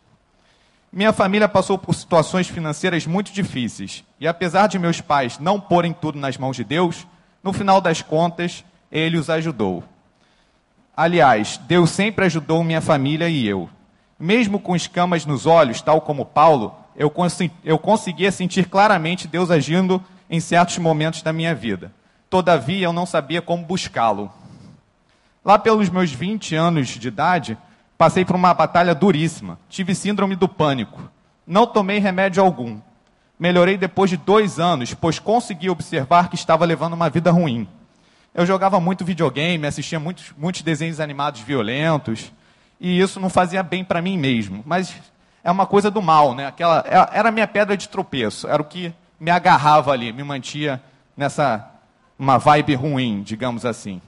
Minha 0.91 1.13
família 1.13 1.47
passou 1.47 1.77
por 1.77 1.93
situações 1.93 2.47
financeiras 2.47 3.05
muito 3.05 3.31
difíceis, 3.31 4.03
e 4.19 4.27
apesar 4.27 4.67
de 4.67 4.79
meus 4.79 4.99
pais 5.01 5.39
não 5.39 5.59
porem 5.59 5.93
tudo 5.93 6.19
nas 6.19 6.37
mãos 6.37 6.55
de 6.55 6.63
Deus, 6.63 7.07
no 7.43 7.53
final 7.53 7.79
das 7.79 8.01
contas, 8.01 8.65
ele 8.91 9.17
os 9.17 9.29
ajudou. 9.29 9.83
Aliás, 10.97 11.57
Deus 11.65 11.91
sempre 11.91 12.25
ajudou 12.25 12.63
minha 12.63 12.81
família 12.81 13.29
e 13.29 13.47
eu. 13.47 13.69
Mesmo 14.19 14.60
com 14.60 14.75
escamas 14.75 15.25
nos 15.25 15.45
olhos, 15.45 15.82
tal 15.82 16.01
como 16.01 16.25
Paulo, 16.25 16.75
eu, 16.95 17.13
eu 17.63 17.79
conseguia 17.79 18.32
sentir 18.32 18.67
claramente 18.67 19.27
Deus 19.27 19.49
agindo 19.49 20.03
em 20.29 20.39
certos 20.39 20.77
momentos 20.77 21.21
da 21.21 21.32
minha 21.32 21.55
vida. 21.55 21.93
Todavia, 22.29 22.86
eu 22.86 22.93
não 22.93 23.05
sabia 23.05 23.41
como 23.41 23.65
buscá-lo. 23.65 24.32
Lá 25.43 25.58
pelos 25.58 25.89
meus 25.89 26.12
20 26.12 26.53
anos 26.53 26.89
de 26.89 27.08
idade, 27.08 27.58
passei 27.97 28.25
por 28.25 28.36
uma 28.36 28.53
batalha 28.53 28.93
duríssima. 28.93 29.58
Tive 29.69 29.95
síndrome 29.95 30.36
do 30.36 30.47
pânico. 30.47 31.10
Não 31.47 31.65
tomei 31.65 31.97
remédio 31.97 32.43
algum. 32.43 32.79
Melhorei 33.39 33.77
depois 33.77 34.10
de 34.10 34.17
dois 34.17 34.60
anos, 34.60 34.93
pois 34.93 35.17
consegui 35.17 35.69
observar 35.69 36.29
que 36.29 36.36
estava 36.36 36.65
levando 36.65 36.93
uma 36.93 37.10
vida 37.10 37.32
ruim. 37.32 37.67
Eu 38.36 38.45
jogava 38.45 38.79
muito 38.79 39.05
videogame, 39.05 39.65
assistia 39.65 39.99
muitos, 39.99 40.34
muitos 40.38 40.62
desenhos 40.62 40.99
animados 40.99 41.41
violentos, 41.41 42.32
e 42.79 42.99
isso 42.99 43.19
não 43.19 43.29
fazia 43.29 43.61
bem 43.61 43.83
para 43.83 44.01
mim 44.01 44.17
mesmo. 44.17 44.63
Mas 44.65 44.95
é 45.43 45.51
uma 45.51 45.65
coisa 45.65 45.91
do 45.91 46.01
mal, 46.01 46.33
né? 46.33 46.47
Aquela, 46.47 46.83
é, 46.87 47.17
era 47.17 47.29
a 47.29 47.31
minha 47.31 47.47
pedra 47.47 47.75
de 47.75 47.89
tropeço, 47.89 48.47
era 48.47 48.61
o 48.61 48.65
que 48.65 48.93
me 49.19 49.31
agarrava 49.31 49.91
ali, 49.91 50.13
me 50.13 50.23
mantia 50.23 50.81
nessa, 51.15 51.69
uma 52.17 52.37
vibe 52.37 52.75
ruim, 52.75 53.21
digamos 53.21 53.65
assim. 53.65 54.01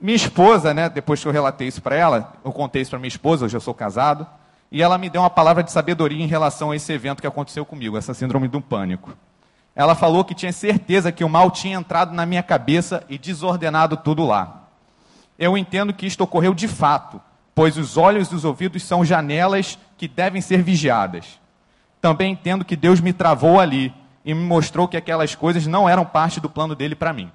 Minha 0.00 0.16
esposa, 0.16 0.74
né, 0.74 0.88
depois 0.88 1.22
que 1.22 1.28
eu 1.28 1.32
relatei 1.32 1.68
isso 1.68 1.80
para 1.80 1.94
ela, 1.94 2.32
eu 2.44 2.52
contei 2.52 2.82
isso 2.82 2.90
para 2.90 2.98
minha 2.98 3.08
esposa, 3.08 3.44
hoje 3.44 3.56
eu 3.56 3.60
sou 3.60 3.72
casado, 3.72 4.26
e 4.70 4.82
ela 4.82 4.98
me 4.98 5.08
deu 5.08 5.22
uma 5.22 5.30
palavra 5.30 5.62
de 5.62 5.70
sabedoria 5.70 6.22
em 6.22 6.26
relação 6.26 6.72
a 6.72 6.76
esse 6.76 6.92
evento 6.92 7.20
que 7.20 7.26
aconteceu 7.26 7.64
comigo, 7.64 7.96
essa 7.96 8.12
síndrome 8.12 8.48
do 8.48 8.60
pânico. 8.60 9.16
Ela 9.76 9.94
falou 9.94 10.24
que 10.24 10.34
tinha 10.34 10.52
certeza 10.52 11.12
que 11.12 11.24
o 11.24 11.28
mal 11.28 11.50
tinha 11.50 11.78
entrado 11.78 12.12
na 12.12 12.26
minha 12.26 12.42
cabeça 12.42 13.04
e 13.08 13.16
desordenado 13.16 13.96
tudo 13.96 14.26
lá. 14.26 14.64
Eu 15.38 15.56
entendo 15.56 15.94
que 15.94 16.06
isto 16.06 16.22
ocorreu 16.22 16.52
de 16.52 16.68
fato, 16.68 17.20
pois 17.54 17.76
os 17.76 17.96
olhos 17.96 18.28
e 18.28 18.34
os 18.34 18.44
ouvidos 18.44 18.82
são 18.82 19.04
janelas 19.04 19.78
que 19.96 20.08
devem 20.08 20.40
ser 20.40 20.62
vigiadas. 20.62 21.40
Também 22.00 22.32
entendo 22.32 22.64
que 22.64 22.76
Deus 22.76 23.00
me 23.00 23.12
travou 23.12 23.60
ali 23.60 23.94
e 24.24 24.34
me 24.34 24.42
mostrou 24.42 24.88
que 24.88 24.96
aquelas 24.96 25.34
coisas 25.34 25.66
não 25.66 25.88
eram 25.88 26.04
parte 26.04 26.40
do 26.40 26.50
plano 26.50 26.74
dele 26.74 26.94
para 26.94 27.12
mim. 27.12 27.30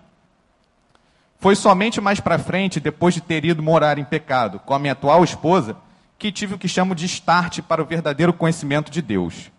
Foi 1.40 1.56
somente 1.56 2.02
mais 2.02 2.20
para 2.20 2.40
frente, 2.40 2.80
depois 2.80 3.14
de 3.14 3.22
ter 3.22 3.46
ido 3.46 3.62
morar 3.62 3.98
em 3.98 4.04
pecado 4.04 4.60
com 4.60 4.74
a 4.74 4.80
minha 4.80 4.94
atual 4.94 5.24
esposa, 5.24 5.78
que 6.18 6.32
tive 6.32 6.56
o 6.56 6.58
que 6.58 6.68
chamo 6.68 6.96
de 6.96 7.06
start 7.06 7.62
para 7.62 7.82
o 7.82 7.86
verdadeiro 7.86 8.34
conhecimento 8.34 8.92
de 8.92 9.02
Deus. 9.02 9.52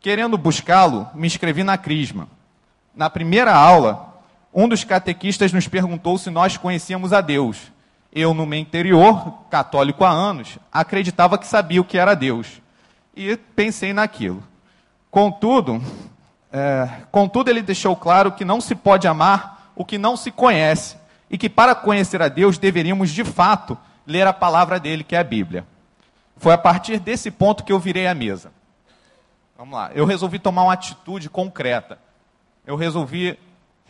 Querendo 0.00 0.38
buscá-lo, 0.38 1.08
me 1.14 1.26
inscrevi 1.26 1.64
na 1.64 1.76
Crisma. 1.76 2.28
Na 2.94 3.10
primeira 3.10 3.52
aula, 3.52 4.22
um 4.54 4.68
dos 4.68 4.84
catequistas 4.84 5.52
nos 5.52 5.66
perguntou 5.66 6.16
se 6.16 6.30
nós 6.30 6.56
conhecíamos 6.56 7.12
a 7.12 7.20
Deus. 7.20 7.72
Eu, 8.12 8.34
no 8.34 8.44
meu 8.44 8.58
interior, 8.58 9.44
católico 9.50 10.04
há 10.04 10.10
anos, 10.10 10.58
acreditava 10.72 11.38
que 11.38 11.46
sabia 11.46 11.80
o 11.80 11.84
que 11.84 11.98
era 11.98 12.14
Deus. 12.14 12.60
E 13.14 13.36
pensei 13.36 13.92
naquilo. 13.92 14.42
Contudo, 15.10 15.82
é, 16.52 16.88
contudo, 17.10 17.50
ele 17.50 17.62
deixou 17.62 17.94
claro 17.94 18.32
que 18.32 18.44
não 18.44 18.60
se 18.60 18.74
pode 18.74 19.06
amar 19.06 19.72
o 19.76 19.84
que 19.84 19.98
não 19.98 20.16
se 20.16 20.30
conhece 20.30 20.96
e 21.30 21.38
que 21.38 21.48
para 21.48 21.74
conhecer 21.74 22.20
a 22.20 22.28
Deus 22.28 22.58
deveríamos 22.58 23.10
de 23.10 23.24
fato 23.24 23.78
ler 24.06 24.26
a 24.26 24.32
palavra 24.32 24.80
dele, 24.80 25.04
que 25.04 25.14
é 25.14 25.18
a 25.18 25.24
Bíblia. 25.24 25.64
Foi 26.36 26.52
a 26.52 26.58
partir 26.58 26.98
desse 26.98 27.30
ponto 27.30 27.62
que 27.62 27.72
eu 27.72 27.78
virei 27.78 28.06
a 28.06 28.14
mesa. 28.14 28.50
Vamos 29.56 29.74
lá. 29.74 29.90
Eu 29.94 30.04
resolvi 30.04 30.38
tomar 30.38 30.64
uma 30.64 30.72
atitude 30.72 31.28
concreta. 31.28 31.98
Eu 32.66 32.76
resolvi 32.76 33.38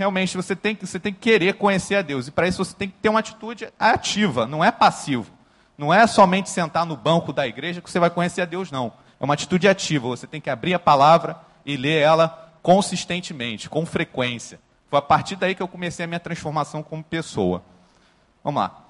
realmente 0.01 0.35
você 0.35 0.57
tem 0.57 0.75
que 0.75 0.87
você 0.87 0.99
tem 0.99 1.13
que 1.13 1.21
querer 1.21 1.55
conhecer 1.55 1.97
a 1.97 2.03
Deus 2.03 2.27
e 2.27 2.31
para 2.31 2.49
isso 2.49 2.65
você 2.65 2.75
tem 2.75 2.89
que 2.89 2.97
ter 3.03 3.11
uma 3.11 3.21
atitude 3.21 3.69
ativa, 3.79 4.47
não 4.47 4.65
é 4.65 4.73
passivo. 4.73 5.31
Não 5.77 5.93
é 5.93 6.07
somente 6.07 6.49
sentar 6.49 6.87
no 6.87 6.97
banco 6.97 7.35
da 7.35 7.47
igreja 7.47 7.83
que 7.83 7.91
você 7.91 7.99
vai 7.99 8.09
conhecer 8.09 8.41
a 8.41 8.45
Deus, 8.47 8.71
não. 8.71 8.93
É 9.19 9.25
uma 9.25 9.35
atitude 9.35 9.69
ativa. 9.69 10.09
Você 10.09 10.27
tem 10.27 10.41
que 10.41 10.51
abrir 10.51 10.75
a 10.75 10.79
palavra 10.79 11.37
e 11.65 11.77
ler 11.77 12.01
ela 12.01 12.51
consistentemente, 12.63 13.69
com 13.69 13.85
frequência. 13.85 14.59
Foi 14.89 14.99
a 14.99 15.03
partir 15.03 15.37
daí 15.37 15.55
que 15.55 15.63
eu 15.63 15.69
comecei 15.69 16.05
a 16.05 16.07
minha 16.07 16.21
transformação 16.21 16.83
como 16.83 17.03
pessoa. 17.03 17.63
Vamos 18.43 18.61
lá. 18.61 18.85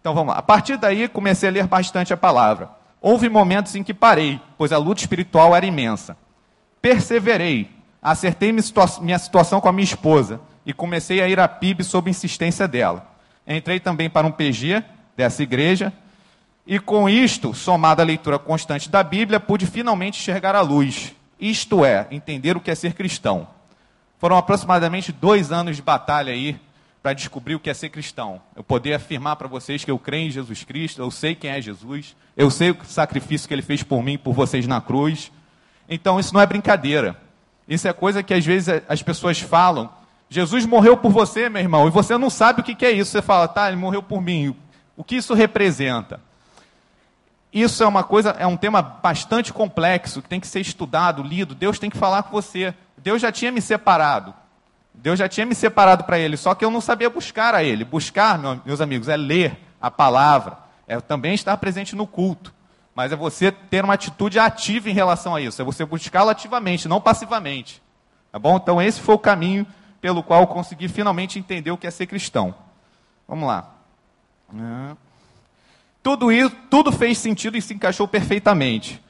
Então 0.00 0.14
vamos 0.14 0.32
lá. 0.32 0.38
A 0.38 0.42
partir 0.42 0.76
daí 0.76 1.08
comecei 1.08 1.48
a 1.48 1.52
ler 1.52 1.66
bastante 1.66 2.12
a 2.12 2.16
palavra. 2.16 2.70
Houve 3.00 3.28
momentos 3.28 3.74
em 3.74 3.82
que 3.84 3.94
parei, 3.94 4.40
pois 4.56 4.72
a 4.72 4.78
luta 4.78 5.00
espiritual 5.00 5.54
era 5.54 5.66
imensa. 5.66 6.16
Perseverei, 6.82 7.70
acertei 8.02 8.52
minha 8.52 9.18
situação 9.18 9.60
com 9.60 9.68
a 9.68 9.72
minha 9.72 9.84
esposa 9.84 10.40
e 10.68 10.72
comecei 10.72 11.20
a 11.20 11.28
ir 11.28 11.40
a 11.40 11.48
PIB 11.48 11.82
sob 11.82 12.08
insistência 12.08 12.68
dela. 12.68 13.10
Entrei 13.44 13.80
também 13.80 14.08
para 14.08 14.28
um 14.28 14.30
PG 14.30 14.84
dessa 15.16 15.42
igreja 15.42 15.92
e 16.64 16.78
com 16.78 17.08
isto, 17.08 17.52
somada 17.52 18.02
à 18.02 18.06
leitura 18.06 18.38
constante 18.38 18.88
da 18.88 19.02
Bíblia, 19.02 19.40
pude 19.40 19.66
finalmente 19.66 20.20
enxergar 20.20 20.54
a 20.54 20.60
luz 20.60 21.16
isto 21.40 21.84
é, 21.84 22.06
entender 22.10 22.56
o 22.56 22.60
que 22.60 22.70
é 22.70 22.74
ser 22.74 22.94
cristão. 22.94 23.48
Foram 24.18 24.36
aproximadamente 24.36 25.12
dois 25.12 25.52
anos 25.52 25.76
de 25.76 25.82
batalha 25.82 26.32
aí 26.32 26.58
para 27.00 27.12
descobrir 27.12 27.54
o 27.54 27.60
que 27.60 27.70
é 27.70 27.74
ser 27.74 27.90
cristão. 27.90 28.42
Eu 28.56 28.64
poder 28.64 28.94
afirmar 28.94 29.36
para 29.36 29.46
vocês 29.46 29.84
que 29.84 29.90
eu 29.90 29.98
creio 29.98 30.26
em 30.26 30.30
Jesus 30.30 30.64
Cristo, 30.64 31.00
eu 31.00 31.10
sei 31.10 31.34
quem 31.34 31.50
é 31.50 31.60
Jesus, 31.60 32.16
eu 32.36 32.50
sei 32.50 32.72
o 32.72 32.76
sacrifício 32.84 33.46
que 33.46 33.54
ele 33.54 33.62
fez 33.62 33.82
por 33.82 34.02
mim 34.02 34.14
e 34.14 34.18
por 34.18 34.34
vocês 34.34 34.66
na 34.66 34.80
cruz. 34.80 35.30
Então 35.88 36.18
isso 36.18 36.34
não 36.34 36.40
é 36.40 36.46
brincadeira. 36.46 37.16
Isso 37.68 37.86
é 37.86 37.92
coisa 37.92 38.22
que 38.22 38.34
às 38.34 38.44
vezes 38.44 38.82
as 38.88 39.02
pessoas 39.02 39.38
falam. 39.38 39.90
Jesus 40.30 40.66
morreu 40.66 40.96
por 40.96 41.10
você, 41.10 41.48
meu 41.48 41.62
irmão, 41.62 41.88
e 41.88 41.90
você 41.90 42.18
não 42.18 42.28
sabe 42.28 42.60
o 42.60 42.64
que 42.64 42.84
é 42.84 42.90
isso. 42.90 43.10
Você 43.10 43.22
fala, 43.22 43.48
tá, 43.48 43.68
ele 43.68 43.76
morreu 43.76 44.02
por 44.02 44.20
mim. 44.20 44.54
O 44.96 45.02
que 45.02 45.16
isso 45.16 45.32
representa? 45.32 46.20
Isso 47.52 47.82
é 47.82 47.86
uma 47.86 48.04
coisa, 48.04 48.30
é 48.38 48.46
um 48.46 48.56
tema 48.56 48.82
bastante 48.82 49.52
complexo, 49.52 50.20
que 50.20 50.28
tem 50.28 50.38
que 50.38 50.46
ser 50.46 50.60
estudado, 50.60 51.22
lido. 51.22 51.54
Deus 51.54 51.78
tem 51.78 51.88
que 51.88 51.96
falar 51.96 52.24
com 52.24 52.30
você. 52.30 52.74
Deus 52.96 53.22
já 53.22 53.32
tinha 53.32 53.50
me 53.50 53.62
separado. 53.62 54.34
Deus 54.92 55.18
já 55.18 55.28
tinha 55.28 55.46
me 55.46 55.54
separado 55.54 56.04
para 56.04 56.18
Ele, 56.18 56.36
só 56.36 56.54
que 56.54 56.64
eu 56.64 56.70
não 56.70 56.80
sabia 56.80 57.08
buscar 57.08 57.54
a 57.54 57.62
Ele. 57.62 57.84
Buscar, 57.84 58.38
meus 58.66 58.80
amigos, 58.80 59.08
é 59.08 59.16
ler 59.16 59.56
a 59.80 59.90
palavra, 59.90 60.58
é 60.86 61.00
também 61.00 61.34
estar 61.34 61.56
presente 61.56 61.94
no 61.94 62.06
culto. 62.06 62.52
Mas 62.94 63.12
é 63.12 63.16
você 63.16 63.52
ter 63.52 63.84
uma 63.84 63.94
atitude 63.94 64.40
ativa 64.40 64.90
em 64.90 64.92
relação 64.92 65.34
a 65.36 65.40
isso. 65.40 65.62
É 65.62 65.64
você 65.64 65.84
buscá-lo 65.84 66.30
ativamente, 66.30 66.88
não 66.88 67.00
passivamente. 67.00 67.80
Tá 68.32 68.40
bom? 68.40 68.56
Então, 68.56 68.82
esse 68.82 69.00
foi 69.00 69.14
o 69.14 69.18
caminho 69.18 69.64
pelo 70.00 70.22
qual 70.22 70.46
consegui 70.46 70.88
finalmente 70.88 71.38
entender 71.38 71.70
o 71.70 71.76
que 71.76 71.86
é 71.86 71.90
ser 71.90 72.06
cristão. 72.06 72.54
Vamos 73.26 73.46
lá. 73.46 73.74
Tudo 76.02 76.32
isso, 76.32 76.54
tudo 76.70 76.90
fez 76.90 77.18
sentido 77.18 77.56
e 77.56 77.62
se 77.62 77.74
encaixou 77.74 78.08
perfeitamente. 78.08 79.02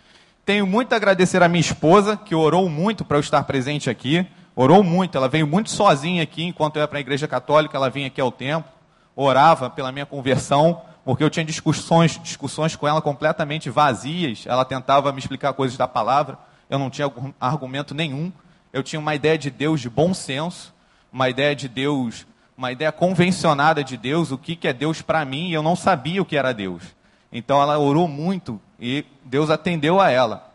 Tenho 0.45 0.67
muito 0.67 0.93
a 0.93 0.97
agradecer 0.97 1.43
à 1.43 1.49
minha 1.49 1.61
esposa, 1.61 2.17
que 2.17 2.35
orou 2.35 2.69
muito 2.69 3.05
para 3.05 3.19
eu 3.19 3.21
estar 3.21 3.43
presente 3.45 3.91
aqui. 3.91 4.27
Orou 4.57 4.83
muito, 4.83 5.17
ela 5.17 5.29
veio 5.29 5.47
muito 5.47 5.71
sozinha 5.71 6.23
aqui, 6.23 6.43
enquanto 6.43 6.77
eu 6.77 6.81
ia 6.81 6.89
para 6.89 6.99
a 6.99 7.01
igreja 7.01 7.29
católica, 7.29 7.77
ela 7.77 7.89
vinha 7.89 8.09
aqui 8.09 8.21
ao 8.21 8.33
templo, 8.33 8.69
orava 9.15 9.71
pela 9.71 9.93
minha 9.93 10.07
conversão, 10.07 10.83
porque 11.05 11.23
eu 11.23 11.31
tinha 11.31 11.45
discussões, 11.45 12.19
discussões 12.21 12.75
com 12.75 12.89
ela 12.89 13.01
completamente 13.01 13.71
vazias. 13.71 14.45
Ela 14.47 14.65
tentava 14.65 15.13
me 15.13 15.21
explicar 15.21 15.53
coisas 15.53 15.77
da 15.77 15.87
palavra, 15.87 16.37
eu 16.69 16.79
não 16.79 16.91
tinha 16.91 17.09
argumento 17.39 17.95
nenhum. 17.95 18.33
Eu 18.73 18.83
tinha 18.83 18.99
uma 18.99 19.15
ideia 19.15 19.39
de 19.39 19.51
Deus 19.51 19.81
de 19.81 19.89
bom 19.89 20.13
senso, 20.13 20.75
uma 21.13 21.29
ideia 21.29 21.55
de 21.55 21.69
Deus 21.69 22.27
uma 22.59 22.73
ideia 22.73 22.91
convencionada 22.91 23.85
de 23.85 23.97
Deus, 23.97 24.33
o 24.33 24.37
que, 24.37 24.57
que 24.57 24.67
é 24.67 24.73
Deus 24.73 25.01
para 25.01 25.25
mim, 25.25 25.51
e 25.51 25.55
eu 25.55 25.63
não 25.63 25.77
sabia 25.77 26.21
o 26.21 26.25
que 26.25 26.37
era 26.37 26.53
Deus. 26.53 26.83
Então 27.31 27.63
ela 27.63 27.79
orou 27.79 28.09
muito 28.09 28.61
e 28.81 29.07
Deus 29.25 29.49
atendeu 29.49 30.01
a 30.01 30.11
ela. 30.11 30.53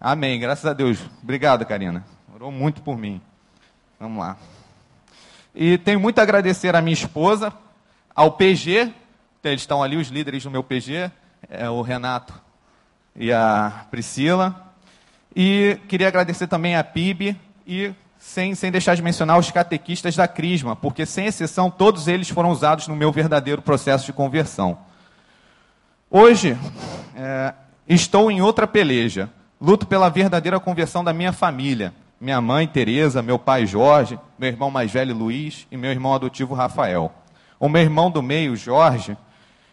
Amém, 0.00 0.38
graças 0.38 0.64
a 0.64 0.72
Deus. 0.72 1.00
Obrigado, 1.20 1.66
Karina. 1.66 2.04
Orou 2.32 2.52
muito 2.52 2.80
por 2.80 2.96
mim. 2.96 3.20
Vamos 3.98 4.22
lá. 4.22 4.36
E 5.52 5.78
tenho 5.78 5.98
muito 5.98 6.20
a 6.20 6.22
agradecer 6.22 6.76
à 6.76 6.80
minha 6.80 6.94
esposa, 6.94 7.52
ao 8.14 8.30
PG, 8.30 8.92
eles 9.42 9.62
estão 9.62 9.82
ali, 9.82 9.96
os 9.96 10.08
líderes 10.08 10.44
do 10.44 10.50
meu 10.50 10.62
PG, 10.62 11.10
é 11.50 11.68
o 11.68 11.82
Renato 11.82 12.40
e 13.16 13.32
a 13.32 13.86
Priscila. 13.90 14.72
E 15.34 15.76
queria 15.88 16.06
agradecer 16.06 16.46
também 16.46 16.76
a 16.76 16.84
PIB 16.84 17.36
e 17.66 17.92
sem, 18.22 18.54
sem 18.54 18.70
deixar 18.70 18.94
de 18.94 19.02
mencionar 19.02 19.36
os 19.36 19.50
catequistas 19.50 20.14
da 20.14 20.28
Crisma, 20.28 20.76
porque, 20.76 21.04
sem 21.04 21.26
exceção, 21.26 21.68
todos 21.68 22.06
eles 22.06 22.28
foram 22.28 22.50
usados 22.50 22.86
no 22.86 22.94
meu 22.94 23.10
verdadeiro 23.10 23.60
processo 23.60 24.06
de 24.06 24.12
conversão. 24.12 24.78
Hoje, 26.08 26.56
é, 27.16 27.52
estou 27.86 28.30
em 28.30 28.40
outra 28.40 28.64
peleja. 28.64 29.28
Luto 29.60 29.88
pela 29.88 30.08
verdadeira 30.08 30.60
conversão 30.60 31.02
da 31.02 31.12
minha 31.12 31.32
família. 31.32 31.92
Minha 32.20 32.40
mãe, 32.40 32.66
Tereza, 32.66 33.22
meu 33.22 33.40
pai, 33.40 33.66
Jorge, 33.66 34.18
meu 34.38 34.48
irmão 34.48 34.70
mais 34.70 34.90
velho, 34.92 35.16
Luiz, 35.16 35.66
e 35.68 35.76
meu 35.76 35.90
irmão 35.90 36.14
adotivo, 36.14 36.54
Rafael. 36.54 37.12
O 37.58 37.68
meu 37.68 37.82
irmão 37.82 38.08
do 38.08 38.22
meio, 38.22 38.54
Jorge, 38.54 39.16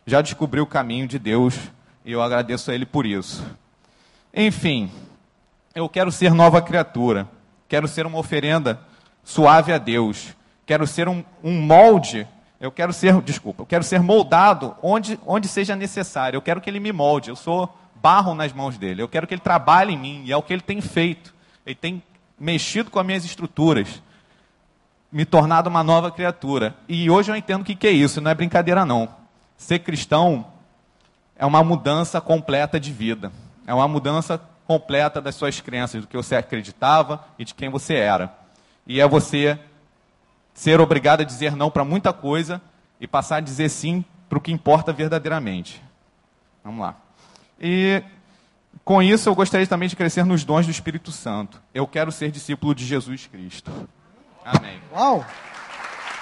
já 0.08 0.22
descobriu 0.22 0.64
o 0.64 0.68
caminho 0.68 1.08
de 1.08 1.20
Deus 1.20 1.56
e 2.04 2.12
eu 2.12 2.22
agradeço 2.22 2.72
a 2.72 2.74
ele 2.74 2.86
por 2.86 3.06
isso. 3.06 3.46
Enfim, 4.34 4.90
eu 5.76 5.88
quero 5.88 6.12
ser 6.12 6.34
nova 6.34 6.60
criatura. 6.64 7.28
Quero 7.70 7.88
ser 7.88 8.08
uma 8.08 8.18
oferenda 8.18 8.82
suave 9.24 9.72
a 9.72 9.78
Deus. 9.78 10.36
Quero 10.66 10.88
ser 10.88 11.08
um, 11.08 11.24
um 11.44 11.62
molde. 11.62 12.28
Eu 12.60 12.72
quero 12.72 12.92
ser, 12.92 13.22
desculpa, 13.22 13.62
eu 13.62 13.66
quero 13.68 13.84
ser 13.84 14.02
moldado 14.02 14.76
onde, 14.82 15.20
onde 15.26 15.48
seja 15.48 15.76
necessário. 15.76 16.36
Eu 16.36 16.42
quero 16.42 16.60
que 16.60 16.70
Ele 16.70 16.80
me 16.80 16.92
molde. 16.92 17.30
Eu 17.30 17.36
sou 17.36 17.74
barro 17.96 18.34
nas 18.34 18.52
mãos 18.52 18.76
dele. 18.78 19.04
Eu 19.04 19.08
quero 19.08 19.28
que 19.28 19.36
Ele 19.36 19.42
trabalhe 19.42 19.94
em 19.94 19.98
mim. 19.98 20.24
E 20.26 20.32
é 20.32 20.36
o 20.36 20.42
que 20.42 20.52
Ele 20.52 20.64
tem 20.64 20.82
feito. 20.82 21.34
Ele 21.64 21.76
tem 21.76 22.04
mexido 22.40 22.90
com 22.90 23.00
as 23.00 23.06
minhas 23.06 23.24
estruturas. 23.24 24.02
Me 25.12 25.24
tornado 25.24 25.70
uma 25.70 25.84
nova 25.84 26.10
criatura. 26.10 26.76
E 26.88 27.08
hoje 27.08 27.32
eu 27.32 27.36
entendo 27.36 27.62
o 27.62 27.66
que, 27.66 27.76
que 27.76 27.88
é 27.88 27.92
isso. 27.92 28.20
Não 28.20 28.32
é 28.32 28.36
brincadeira, 28.36 28.84
não. 28.84 29.08
Ser 29.56 29.80
cristão 29.80 30.48
é 31.36 31.46
uma 31.46 31.64
mudança 31.64 32.20
completa 32.20 32.80
de 32.80 32.92
vida. 32.92 33.32
É 33.68 33.74
uma 33.74 33.88
mudança 33.88 34.42
completa 34.70 35.20
das 35.20 35.34
suas 35.34 35.60
crenças, 35.60 36.02
do 36.02 36.08
que 36.08 36.16
você 36.16 36.36
acreditava 36.36 37.26
e 37.40 37.44
de 37.44 37.56
quem 37.56 37.70
você 37.70 37.96
era. 37.96 38.32
E 38.86 39.02
é 39.02 39.08
você 39.08 39.60
ser 40.54 40.80
obrigado 40.80 41.22
a 41.22 41.24
dizer 41.24 41.56
não 41.56 41.72
para 41.72 41.84
muita 41.84 42.14
coisa 42.14 42.62
e 43.02 43.08
passar 43.08 43.38
a 43.38 43.40
dizer 43.40 43.68
sim 43.70 44.06
para 44.30 44.38
o 44.38 44.42
que 44.42 44.52
importa 44.52 44.94
verdadeiramente. 44.94 45.82
Vamos 46.64 46.82
lá. 46.82 46.96
E 47.60 48.04
com 48.86 49.02
isso 49.02 49.28
eu 49.28 49.34
gostaria 49.34 49.66
também 49.66 49.90
de 49.90 49.96
crescer 49.96 50.24
nos 50.24 50.44
dons 50.44 50.68
do 50.68 50.72
Espírito 50.72 51.12
Santo. 51.12 51.60
Eu 51.74 51.88
quero 51.88 52.12
ser 52.12 52.30
discípulo 52.30 52.76
de 52.76 52.86
Jesus 52.86 53.26
Cristo. 53.26 53.72
Amém. 54.46 54.80
Uau! 54.94 55.26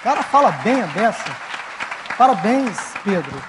O 0.00 0.02
cara 0.02 0.22
fala 0.22 0.52
bem 0.52 0.80
a 0.80 0.86
beça. 0.86 1.36
Parabéns, 2.16 2.94
Pedro. 3.04 3.42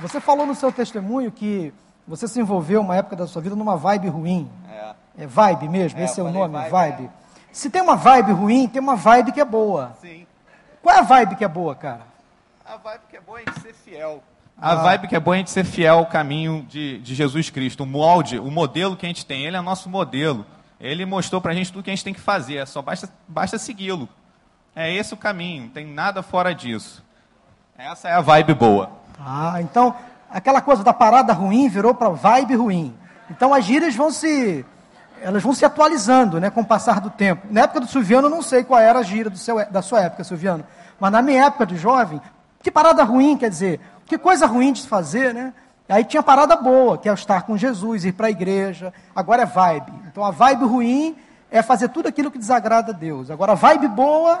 Você 0.00 0.20
falou 0.20 0.46
no 0.46 0.54
seu 0.54 0.70
testemunho 0.70 1.32
que 1.32 1.74
você 2.10 2.26
se 2.26 2.40
envolveu 2.40 2.80
uma 2.80 2.96
época 2.96 3.14
da 3.14 3.26
sua 3.26 3.40
vida 3.40 3.54
numa 3.54 3.76
vibe 3.76 4.08
ruim. 4.08 4.50
É. 4.68 4.94
É 5.18 5.26
vibe 5.26 5.68
mesmo, 5.68 5.98
É, 6.00 6.04
esse 6.04 6.20
é 6.20 6.22
o 6.22 6.30
nome, 6.30 6.54
vibe, 6.54 6.70
vibe. 6.70 7.04
é. 7.04 7.08
Se 7.52 7.70
tem 7.70 7.80
uma 7.80 7.96
vibe 7.96 8.32
ruim, 8.32 8.68
tem 8.68 8.82
uma 8.82 8.96
vibe 8.96 9.32
que 9.32 9.40
é 9.40 9.44
boa. 9.44 9.92
Sim. 10.00 10.26
Qual 10.82 10.94
é 10.94 10.98
a 10.98 11.02
vibe 11.02 11.36
que 11.36 11.44
é 11.44 11.48
boa, 11.48 11.74
cara? 11.74 12.02
A 12.64 12.76
vibe 12.76 13.00
que 13.08 13.16
é 13.16 13.20
boa 13.20 13.40
é 13.40 13.44
de 13.44 13.60
ser 13.60 13.74
fiel. 13.74 14.22
A 14.60 14.74
vibe 14.74 15.08
que 15.08 15.16
é 15.16 15.20
boa 15.20 15.38
é 15.38 15.42
de 15.42 15.50
ser 15.50 15.64
fiel 15.64 15.98
ao 15.98 16.06
caminho 16.06 16.66
de, 16.68 16.98
de 16.98 17.14
Jesus 17.14 17.48
Cristo. 17.48 17.84
O 17.84 17.86
molde, 17.86 18.38
o 18.38 18.50
modelo 18.50 18.96
que 18.96 19.06
a 19.06 19.08
gente 19.08 19.24
tem, 19.24 19.44
ele 19.46 19.56
é 19.56 19.60
nosso 19.60 19.88
modelo. 19.88 20.44
Ele 20.80 21.04
mostrou 21.06 21.40
pra 21.40 21.54
gente 21.54 21.72
tudo 21.72 21.84
que 21.84 21.90
a 21.90 21.94
gente 21.94 22.04
tem 22.04 22.14
que 22.14 22.20
fazer, 22.20 22.56
é 22.56 22.66
só 22.66 22.80
basta, 22.82 23.08
basta 23.28 23.58
segui-lo. 23.58 24.08
É 24.74 24.92
esse 24.92 25.12
o 25.12 25.16
caminho, 25.16 25.64
não 25.64 25.70
tem 25.70 25.86
nada 25.86 26.22
fora 26.22 26.54
disso. 26.54 27.04
Essa 27.76 28.08
é 28.08 28.12
a 28.14 28.20
vibe 28.20 28.54
boa. 28.54 28.90
Ah, 29.18 29.60
então 29.60 29.94
aquela 30.30 30.60
coisa 30.60 30.82
da 30.82 30.92
parada 30.92 31.32
ruim 31.32 31.68
virou 31.68 31.94
para 31.94 32.08
vibe 32.10 32.54
ruim. 32.54 32.96
Então 33.30 33.52
as 33.52 33.64
gírias 33.64 33.94
vão 33.94 34.10
se 34.10 34.64
elas 35.22 35.42
vão 35.42 35.52
se 35.52 35.66
atualizando, 35.66 36.40
né, 36.40 36.48
com 36.48 36.62
o 36.62 36.64
passar 36.64 36.98
do 36.98 37.10
tempo. 37.10 37.46
Na 37.50 37.62
época 37.62 37.80
do 37.80 37.86
Silviano 37.86 38.26
eu 38.26 38.30
não 38.30 38.40
sei 38.40 38.64
qual 38.64 38.80
era 38.80 39.00
a 39.00 39.02
gíria 39.02 39.30
seu, 39.36 39.64
da 39.70 39.82
sua 39.82 40.00
época, 40.00 40.24
Silviano, 40.24 40.64
mas 40.98 41.12
na 41.12 41.20
minha 41.20 41.44
época 41.44 41.66
de 41.66 41.76
jovem, 41.76 42.22
que 42.62 42.70
parada 42.70 43.04
ruim, 43.04 43.36
quer 43.36 43.50
dizer, 43.50 43.80
que 44.06 44.16
coisa 44.16 44.46
ruim 44.46 44.72
de 44.72 44.80
se 44.80 44.88
fazer, 44.88 45.34
né? 45.34 45.52
Aí 45.88 46.04
tinha 46.04 46.22
parada 46.22 46.54
boa, 46.56 46.96
que 46.96 47.08
é 47.08 47.12
estar 47.12 47.42
com 47.42 47.56
Jesus, 47.56 48.04
ir 48.04 48.12
para 48.12 48.28
a 48.28 48.30
igreja. 48.30 48.94
Agora 49.14 49.42
é 49.42 49.46
vibe. 49.46 49.92
Então 50.06 50.24
a 50.24 50.30
vibe 50.30 50.64
ruim 50.64 51.16
é 51.50 51.62
fazer 51.62 51.88
tudo 51.88 52.08
aquilo 52.08 52.30
que 52.30 52.38
desagrada 52.38 52.92
a 52.92 52.94
Deus. 52.94 53.28
Agora 53.30 53.52
a 53.52 53.56
vibe 53.56 53.88
boa 53.88 54.40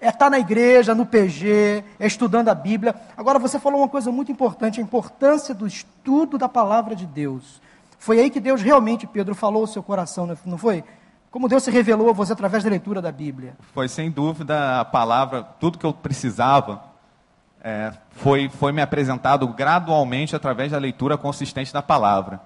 é 0.00 0.08
estar 0.08 0.30
na 0.30 0.38
igreja, 0.38 0.94
no 0.94 1.06
PG, 1.06 1.84
é 1.98 2.06
estudando 2.06 2.48
a 2.48 2.54
Bíblia. 2.54 2.94
Agora 3.16 3.38
você 3.38 3.58
falou 3.58 3.80
uma 3.80 3.88
coisa 3.88 4.12
muito 4.12 4.30
importante, 4.30 4.80
a 4.80 4.82
importância 4.82 5.54
do 5.54 5.66
estudo 5.66 6.38
da 6.38 6.48
palavra 6.48 6.94
de 6.94 7.06
Deus. 7.06 7.60
Foi 7.98 8.20
aí 8.20 8.30
que 8.30 8.40
Deus 8.40 8.62
realmente, 8.62 9.06
Pedro, 9.06 9.34
falou 9.34 9.62
ao 9.62 9.66
seu 9.66 9.82
coração, 9.82 10.36
não 10.44 10.58
foi? 10.58 10.84
Como 11.30 11.48
Deus 11.48 11.62
se 11.62 11.70
revelou 11.70 12.08
a 12.08 12.12
você 12.12 12.32
através 12.32 12.64
da 12.64 12.70
leitura 12.70 13.02
da 13.02 13.12
Bíblia. 13.12 13.56
Foi 13.74 13.88
sem 13.88 14.10
dúvida 14.10 14.80
a 14.80 14.84
palavra, 14.84 15.42
tudo 15.42 15.78
que 15.78 15.84
eu 15.84 15.92
precisava 15.92 16.82
é, 17.62 17.92
foi, 18.12 18.48
foi 18.48 18.72
me 18.72 18.80
apresentado 18.80 19.46
gradualmente 19.48 20.34
através 20.34 20.72
da 20.72 20.78
leitura 20.78 21.18
consistente 21.18 21.72
da 21.72 21.82
palavra. 21.82 22.40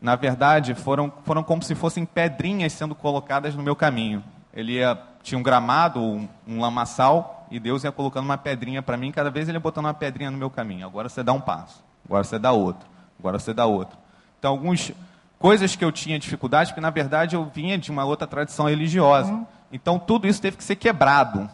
Na 0.00 0.16
verdade, 0.16 0.74
foram, 0.74 1.12
foram 1.24 1.42
como 1.42 1.62
se 1.62 1.74
fossem 1.74 2.04
pedrinhas 2.04 2.72
sendo 2.72 2.94
colocadas 2.94 3.54
no 3.54 3.62
meu 3.62 3.74
caminho. 3.74 4.22
Ele 4.52 4.74
ia, 4.74 4.98
tinha 5.22 5.38
um 5.38 5.42
gramado, 5.42 6.00
um, 6.00 6.28
um 6.46 6.60
lamaçal, 6.60 7.46
e 7.50 7.58
Deus 7.58 7.84
ia 7.84 7.92
colocando 7.92 8.24
uma 8.24 8.38
pedrinha 8.38 8.82
para 8.82 8.96
mim, 8.96 9.10
cada 9.10 9.30
vez 9.30 9.48
ele 9.48 9.56
ia 9.56 9.60
botando 9.60 9.84
uma 9.86 9.94
pedrinha 9.94 10.30
no 10.30 10.38
meu 10.38 10.50
caminho. 10.50 10.86
Agora 10.86 11.08
você 11.08 11.22
dá 11.22 11.32
um 11.32 11.40
passo, 11.40 11.82
agora 12.04 12.24
você 12.24 12.38
dá 12.38 12.52
outro, 12.52 12.88
agora 13.18 13.38
você 13.38 13.52
dá 13.52 13.66
outro. 13.66 13.98
Então, 14.38 14.52
algumas 14.52 14.92
coisas 15.38 15.74
que 15.76 15.84
eu 15.84 15.90
tinha 15.90 16.18
dificuldade, 16.18 16.70
porque 16.70 16.80
na 16.80 16.90
verdade 16.90 17.36
eu 17.36 17.44
vinha 17.44 17.76
de 17.76 17.90
uma 17.90 18.04
outra 18.04 18.26
tradição 18.26 18.68
religiosa. 18.68 19.46
Então, 19.72 19.98
tudo 19.98 20.26
isso 20.26 20.40
teve 20.40 20.56
que 20.56 20.64
ser 20.64 20.76
quebrado. 20.76 21.48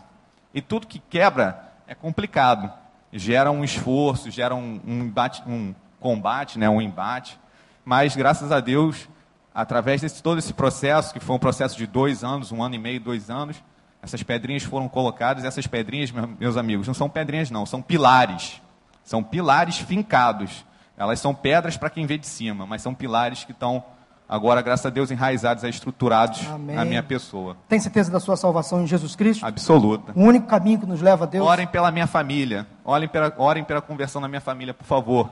E 0.54 0.60
tudo 0.60 0.86
que 0.86 0.98
quebra 0.98 1.72
é 1.86 1.94
complicado. 1.94 2.72
Gera 3.12 3.50
um 3.50 3.64
esforço, 3.64 4.30
gera 4.30 4.54
um, 4.54 4.80
um, 4.86 5.00
embate, 5.04 5.42
um 5.46 5.74
combate, 6.00 6.58
né, 6.58 6.68
um 6.68 6.80
embate. 6.80 7.38
Mas, 7.84 8.14
graças 8.16 8.52
a 8.52 8.60
Deus, 8.60 9.08
através 9.56 10.02
de 10.02 10.22
todo 10.22 10.38
esse 10.38 10.52
processo, 10.52 11.14
que 11.14 11.18
foi 11.20 11.34
um 11.34 11.38
processo 11.38 11.78
de 11.78 11.86
dois 11.86 12.22
anos, 12.22 12.52
um 12.52 12.62
ano 12.62 12.74
e 12.74 12.78
meio, 12.78 13.00
dois 13.00 13.30
anos, 13.30 13.56
essas 14.02 14.22
pedrinhas 14.22 14.62
foram 14.62 14.86
colocadas. 14.86 15.44
Essas 15.44 15.66
pedrinhas, 15.66 16.10
meu- 16.12 16.28
meus 16.38 16.56
amigos, 16.58 16.86
não 16.86 16.92
são 16.94 17.08
pedrinhas, 17.08 17.50
não, 17.50 17.64
são 17.64 17.80
pilares. 17.80 18.60
São 19.02 19.22
pilares 19.22 19.78
fincados. 19.78 20.64
Elas 20.96 21.20
são 21.20 21.34
pedras 21.34 21.76
para 21.76 21.88
quem 21.88 22.04
vê 22.06 22.18
de 22.18 22.26
cima, 22.26 22.66
mas 22.66 22.82
são 22.82 22.94
pilares 22.94 23.44
que 23.44 23.52
estão, 23.52 23.82
agora, 24.28 24.60
graças 24.60 24.84
a 24.86 24.90
Deus, 24.90 25.10
enraizados 25.10 25.64
e 25.64 25.68
estruturados 25.68 26.46
Amém. 26.48 26.76
na 26.76 26.84
minha 26.84 27.02
pessoa. 27.02 27.56
Tem 27.68 27.80
certeza 27.80 28.10
da 28.10 28.20
sua 28.20 28.36
salvação 28.36 28.82
em 28.82 28.86
Jesus 28.86 29.16
Cristo? 29.16 29.44
Absoluta. 29.44 30.12
O 30.14 30.20
único 30.22 30.46
caminho 30.46 30.78
que 30.80 30.86
nos 30.86 31.00
leva 31.00 31.24
a 31.24 31.26
Deus? 31.26 31.46
Orem 31.46 31.66
pela 31.66 31.90
minha 31.90 32.06
família. 32.06 32.66
Orem 32.84 33.08
pela, 33.08 33.32
orem 33.38 33.64
pela 33.64 33.80
conversão 33.80 34.20
da 34.20 34.28
minha 34.28 34.40
família, 34.40 34.74
por 34.74 34.84
favor. 34.84 35.30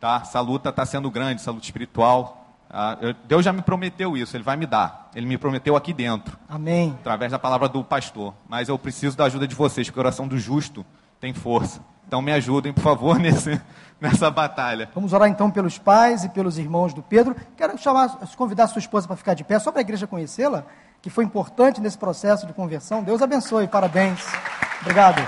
Tá? 0.00 0.20
Essa 0.22 0.40
luta 0.40 0.68
está 0.68 0.84
sendo 0.84 1.10
grande, 1.10 1.40
essa 1.40 1.50
luta 1.50 1.64
espiritual. 1.64 2.41
Ah, 2.72 2.96
eu- 3.02 3.14
Deus 3.24 3.44
já 3.44 3.52
me 3.52 3.60
prometeu 3.60 4.16
isso, 4.16 4.34
Ele 4.36 4.42
vai 4.44 4.56
me 4.56 4.64
dar. 4.66 5.10
Ele 5.14 5.26
me 5.26 5.36
prometeu 5.36 5.76
aqui 5.76 5.92
dentro, 5.92 6.38
Amém. 6.48 6.96
através 7.00 7.30
da 7.30 7.38
palavra 7.38 7.68
do 7.68 7.84
pastor. 7.84 8.32
Mas 8.48 8.68
eu 8.68 8.78
preciso 8.78 9.16
da 9.16 9.24
ajuda 9.24 9.46
de 9.46 9.54
vocês, 9.54 9.86
porque 9.88 10.00
a 10.00 10.02
oração 10.04 10.26
do 10.26 10.38
justo 10.38 10.84
tem 11.20 11.34
força. 11.34 11.80
Então 12.08 12.22
me 12.22 12.32
ajudem, 12.32 12.72
por 12.72 12.82
favor, 12.82 13.18
nesse, 13.20 13.60
nessa 14.00 14.30
batalha. 14.30 14.88
Vamos 14.94 15.12
orar 15.12 15.28
então 15.28 15.50
pelos 15.50 15.76
pais 15.78 16.24
e 16.24 16.28
pelos 16.30 16.56
irmãos 16.58 16.94
do 16.94 17.02
Pedro. 17.02 17.36
Quero 17.56 17.76
chamar, 17.76 18.08
convidar 18.36 18.64
a 18.64 18.68
sua 18.68 18.80
esposa 18.80 19.06
para 19.06 19.16
ficar 19.16 19.34
de 19.34 19.44
pé, 19.44 19.58
só 19.58 19.70
para 19.70 19.80
a 19.80 19.82
igreja 19.82 20.06
conhecê-la, 20.06 20.64
que 21.02 21.10
foi 21.10 21.24
importante 21.24 21.80
nesse 21.80 21.98
processo 21.98 22.46
de 22.46 22.52
conversão. 22.54 23.02
Deus 23.02 23.20
abençoe, 23.20 23.68
parabéns. 23.68 24.24
Obrigado. 24.80 25.20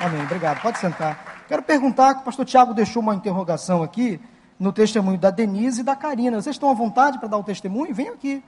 Amém, 0.00 0.22
obrigado. 0.24 0.60
Pode 0.60 0.78
sentar. 0.78 1.44
Quero 1.46 1.62
perguntar, 1.62 2.14
que 2.14 2.20
o 2.22 2.24
pastor 2.24 2.44
Tiago 2.44 2.74
deixou 2.74 3.00
uma 3.02 3.14
interrogação 3.14 3.82
aqui 3.82 4.20
no 4.62 4.72
testemunho 4.72 5.18
da 5.18 5.28
Denise 5.28 5.80
e 5.80 5.84
da 5.84 5.96
Karina. 5.96 6.40
Vocês 6.40 6.54
estão 6.54 6.70
à 6.70 6.74
vontade 6.74 7.18
para 7.18 7.26
dar 7.26 7.36
o 7.36 7.42
testemunho? 7.42 7.92
Venham 7.92 8.14
aqui. 8.14 8.44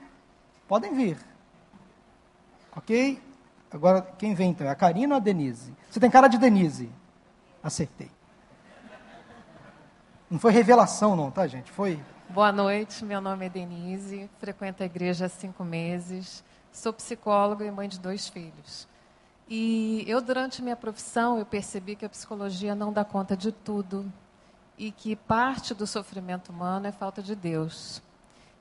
Podem 0.65 0.93
vir. 0.93 1.17
Ok? 2.73 3.21
Agora, 3.69 4.01
quem 4.17 4.33
vem 4.33 4.51
então? 4.51 4.65
É 4.65 4.69
a 4.69 4.75
Karina 4.75 5.15
ou 5.15 5.17
a 5.17 5.21
Denise? 5.21 5.73
Você 5.91 5.99
tem 5.99 6.09
cara 6.09 6.29
de 6.29 6.37
Denise. 6.37 6.89
Acertei. 7.61 8.09
Não 10.31 10.39
foi 10.39 10.53
revelação, 10.53 11.17
não, 11.17 11.29
tá, 11.29 11.45
gente? 11.47 11.69
Foi. 11.69 11.99
Boa 12.29 12.51
noite, 12.51 13.03
meu 13.03 13.19
nome 13.19 13.47
é 13.47 13.49
Denise, 13.49 14.29
frequento 14.39 14.83
a 14.83 14.85
igreja 14.85 15.25
há 15.25 15.29
cinco 15.29 15.63
meses, 15.63 16.43
sou 16.71 16.91
psicóloga 16.93 17.65
e 17.65 17.69
mãe 17.69 17.89
de 17.89 17.99
dois 17.99 18.27
filhos. 18.27 18.87
E 19.47 20.03
eu, 20.07 20.21
durante 20.21 20.61
minha 20.61 20.75
profissão, 20.75 21.37
eu 21.37 21.45
percebi 21.45 21.95
que 21.95 22.05
a 22.05 22.09
psicologia 22.09 22.73
não 22.73 22.91
dá 22.91 23.03
conta 23.03 23.35
de 23.37 23.51
tudo 23.51 24.11
e 24.77 24.91
que 24.91 25.15
parte 25.15 25.73
do 25.73 25.87
sofrimento 25.87 26.51
humano 26.51 26.87
é 26.87 26.91
falta 26.91 27.21
de 27.21 27.35
Deus. 27.35 28.01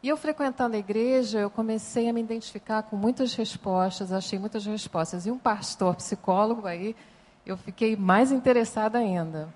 E 0.03 0.09
eu 0.09 0.17
frequentando 0.17 0.77
a 0.77 0.79
igreja, 0.79 1.39
eu 1.39 1.49
comecei 1.49 2.09
a 2.09 2.13
me 2.13 2.21
identificar 2.21 2.83
com 2.83 2.95
muitas 2.95 3.35
respostas, 3.35 4.13
achei 4.13 4.39
muitas 4.39 4.67
respostas. 4.67 5.25
E 5.25 5.31
um 5.31 5.39
pastor 5.39 5.97
psicólogo 5.97 6.67
aí, 6.67 6.95
eu 7.47 7.57
fiquei 7.57 7.97
mais 7.97 8.31
interessada 8.31 8.99
ainda. 8.99 9.49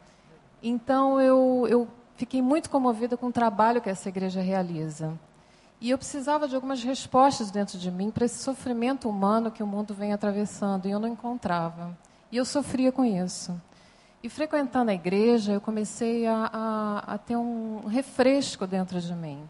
Então, 0.62 1.20
eu, 1.20 1.66
eu 1.68 1.88
fiquei 2.16 2.40
muito 2.40 2.70
comovida 2.70 3.16
com 3.16 3.26
o 3.26 3.32
trabalho 3.32 3.80
que 3.80 3.90
essa 3.90 4.08
igreja 4.08 4.40
realiza. 4.40 5.12
E 5.80 5.90
eu 5.90 5.98
precisava 5.98 6.48
de 6.48 6.54
algumas 6.54 6.82
respostas 6.82 7.50
dentro 7.50 7.78
de 7.78 7.90
mim 7.90 8.10
para 8.10 8.24
esse 8.24 8.42
sofrimento 8.42 9.08
humano 9.08 9.50
que 9.50 9.62
o 9.62 9.66
mundo 9.66 9.94
vem 9.94 10.12
atravessando, 10.12 10.88
e 10.88 10.90
eu 10.90 10.98
não 10.98 11.08
encontrava. 11.08 11.96
E 12.32 12.36
eu 12.36 12.44
sofria 12.44 12.90
com 12.90 13.04
isso. 13.04 13.54
E 14.22 14.28
frequentando 14.28 14.90
a 14.90 14.94
igreja, 14.94 15.52
eu 15.52 15.60
comecei 15.60 16.26
a, 16.26 16.50
a, 16.52 17.14
a 17.14 17.18
ter 17.18 17.36
um 17.36 17.86
refresco 17.86 18.66
dentro 18.66 19.00
de 19.00 19.14
mim. 19.14 19.48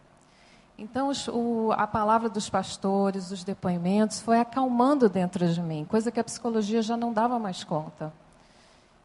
Então, 0.77 1.11
o- 1.33 1.73
a 1.73 1.87
palavra 1.87 2.29
dos 2.29 2.49
pastores, 2.49 3.31
os 3.31 3.43
depoimentos, 3.43 4.21
foi 4.21 4.39
acalmando 4.39 5.09
dentro 5.09 5.47
de 5.49 5.61
mim, 5.61 5.85
coisa 5.89 6.11
que 6.12 6.21
a 6.21 6.25
psicologia 6.25 6.83
já 6.83 6.97
não 6.97 7.12
dava 7.12 7.39
mais 7.39 7.64
conta. 7.64 8.12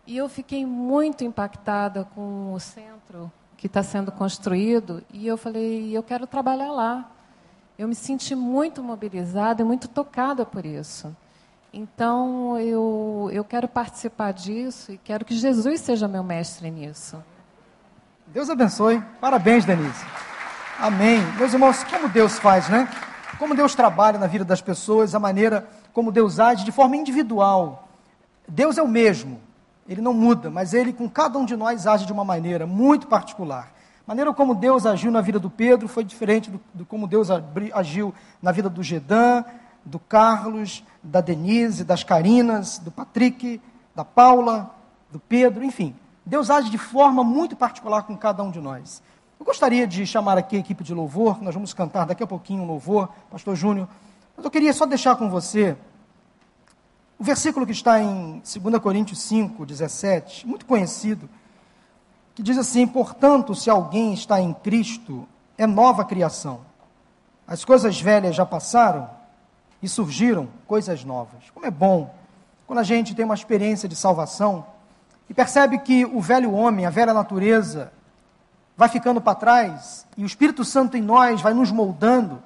E 0.05 0.17
eu 0.17 0.27
fiquei 0.27 0.65
muito 0.65 1.23
impactada 1.23 2.03
com 2.13 2.53
o 2.53 2.59
centro 2.59 3.31
que 3.57 3.67
está 3.67 3.81
sendo 3.81 4.11
construído 4.11 5.01
e 5.13 5.25
eu 5.25 5.37
falei, 5.37 5.95
eu 5.95 6.03
quero 6.03 6.27
trabalhar 6.27 6.71
lá. 6.73 7.09
Eu 7.79 7.87
me 7.87 7.95
senti 7.95 8.35
muito 8.35 8.83
mobilizada 8.83 9.61
e 9.61 9.65
muito 9.65 9.87
tocada 9.87 10.45
por 10.45 10.65
isso. 10.65 11.15
Então, 11.75 12.59
eu, 12.59 13.31
eu 13.33 13.43
quero 13.43 13.67
participar 13.67 14.31
disso 14.31 14.91
e 14.91 14.97
quero 14.97 15.25
que 15.25 15.33
Jesus 15.33 15.81
seja 15.81 16.07
meu 16.07 16.23
mestre 16.23 16.69
nisso. 16.69 17.17
Deus 18.27 18.47
abençoe. 18.47 19.01
Parabéns, 19.19 19.65
Denise. 19.65 20.05
Amém. 20.79 21.19
Meus 21.35 21.51
irmãos, 21.51 21.83
como 21.83 22.07
Deus 22.09 22.37
faz, 22.37 22.69
né? 22.69 22.87
Como 23.39 23.55
Deus 23.55 23.73
trabalha 23.73 24.19
na 24.19 24.27
vida 24.27 24.45
das 24.45 24.61
pessoas, 24.61 25.15
a 25.15 25.19
maneira 25.19 25.67
como 25.91 26.11
Deus 26.11 26.39
age 26.39 26.63
de 26.63 26.71
forma 26.71 26.95
individual. 26.95 27.87
Deus 28.47 28.77
é 28.77 28.83
o 28.83 28.87
mesmo, 28.87 29.41
ele 29.89 30.01
não 30.01 30.13
muda, 30.13 30.51
mas 30.51 30.75
ele 30.75 30.93
com 30.93 31.09
cada 31.09 31.39
um 31.39 31.45
de 31.45 31.55
nós 31.55 31.87
age 31.87 32.05
de 32.05 32.13
uma 32.13 32.23
maneira 32.23 32.67
muito 32.67 33.07
particular. 33.07 33.73
A 34.05 34.11
maneira 34.11 34.31
como 34.31 34.53
Deus 34.53 34.85
agiu 34.85 35.11
na 35.11 35.21
vida 35.21 35.39
do 35.39 35.49
Pedro 35.49 35.87
foi 35.87 36.03
diferente 36.03 36.51
do, 36.51 36.61
do 36.71 36.85
como 36.85 37.07
Deus 37.07 37.29
agiu 37.73 38.13
na 38.41 38.51
vida 38.51 38.69
do 38.69 38.83
Gedan, 38.83 39.43
do 39.85 39.99
Carlos, 39.99 40.83
da 41.01 41.21
Denise, 41.21 41.83
das 41.83 42.03
Carinas, 42.03 42.79
do 42.79 42.91
Patrick, 42.91 43.61
da 43.95 44.05
Paula, 44.05 44.73
do 45.11 45.19
Pedro, 45.19 45.63
enfim. 45.63 45.95
Deus 46.25 46.49
age 46.49 46.69
de 46.69 46.77
forma 46.77 47.23
muito 47.23 47.55
particular 47.55 48.03
com 48.03 48.17
cada 48.17 48.41
um 48.43 48.49
de 48.49 48.59
nós. 48.59 49.03
Eu 49.39 49.45
gostaria 49.45 49.85
de 49.85 50.05
chamar 50.05 50.37
aqui 50.37 50.55
a 50.55 50.59
equipe 50.59 50.83
de 50.83 50.93
louvor, 50.93 51.41
nós 51.41 51.53
vamos 51.53 51.73
cantar 51.73 52.05
daqui 52.05 52.23
a 52.23 52.27
pouquinho 52.27 52.63
um 52.63 52.67
louvor, 52.67 53.09
Pastor 53.29 53.55
Júnior, 53.55 53.89
mas 54.35 54.45
eu 54.45 54.49
queria 54.49 54.73
só 54.73 54.85
deixar 54.85 55.15
com 55.15 55.29
você 55.29 55.77
O 57.19 57.23
versículo 57.23 57.65
que 57.65 57.71
está 57.71 58.01
em 58.01 58.41
2 58.41 58.79
Coríntios 58.81 59.19
5, 59.21 59.65
17, 59.65 60.47
muito 60.47 60.65
conhecido, 60.65 61.29
que 62.33 62.41
diz 62.41 62.57
assim: 62.57 62.87
Portanto, 62.87 63.53
se 63.53 63.69
alguém 63.69 64.13
está 64.13 64.41
em 64.41 64.53
Cristo, 64.53 65.27
é 65.57 65.67
nova 65.67 66.03
criação. 66.03 66.61
As 67.47 67.63
coisas 67.63 67.99
velhas 67.99 68.35
já 68.35 68.45
passaram 68.45 69.09
e 69.83 69.89
surgiram 69.89 70.47
coisas 70.65 71.03
novas. 71.03 71.49
Como 71.53 71.65
é 71.65 71.69
bom 71.71 72.15
quando 72.65 72.79
a 72.79 72.83
gente 72.83 73.13
tem 73.13 73.25
uma 73.25 73.35
experiência 73.35 73.89
de 73.89 73.97
salvação 73.97 74.65
e 75.29 75.33
percebe 75.33 75.77
que 75.79 76.05
o 76.05 76.21
velho 76.21 76.53
homem, 76.53 76.85
a 76.85 76.89
velha 76.89 77.13
natureza, 77.13 77.91
vai 78.77 78.87
ficando 78.87 79.19
para 79.19 79.35
trás 79.35 80.07
e 80.15 80.23
o 80.23 80.25
Espírito 80.25 80.63
Santo 80.63 80.95
em 80.95 81.01
nós 81.01 81.41
vai 81.41 81.53
nos 81.53 81.69
moldando 81.69 82.41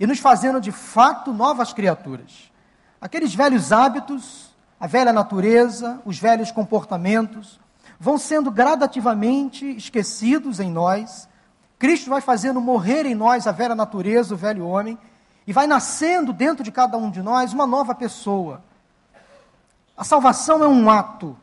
e 0.00 0.06
nos 0.06 0.18
fazendo 0.18 0.62
de 0.62 0.72
fato 0.72 1.30
novas 1.30 1.74
criaturas. 1.74 2.50
Aqueles 2.98 3.34
velhos 3.34 3.70
hábitos, 3.70 4.48
a 4.80 4.86
velha 4.86 5.12
natureza, 5.12 6.00
os 6.06 6.18
velhos 6.18 6.50
comportamentos 6.50 7.60
vão 8.00 8.16
sendo 8.16 8.50
gradativamente 8.50 9.76
esquecidos 9.76 10.58
em 10.58 10.70
nós. 10.70 11.28
Cristo 11.78 12.08
vai 12.08 12.22
fazendo 12.22 12.62
morrer 12.62 13.04
em 13.04 13.14
nós 13.14 13.46
a 13.46 13.52
velha 13.52 13.74
natureza, 13.74 14.34
o 14.34 14.38
velho 14.38 14.66
homem, 14.66 14.98
e 15.48 15.52
vai 15.52 15.66
nascendo 15.66 16.30
dentro 16.30 16.62
de 16.62 16.70
cada 16.70 16.98
um 16.98 17.10
de 17.10 17.22
nós 17.22 17.54
uma 17.54 17.66
nova 17.66 17.94
pessoa. 17.94 18.62
A 19.96 20.04
salvação 20.04 20.62
é 20.62 20.68
um 20.68 20.90
ato. 20.90 21.34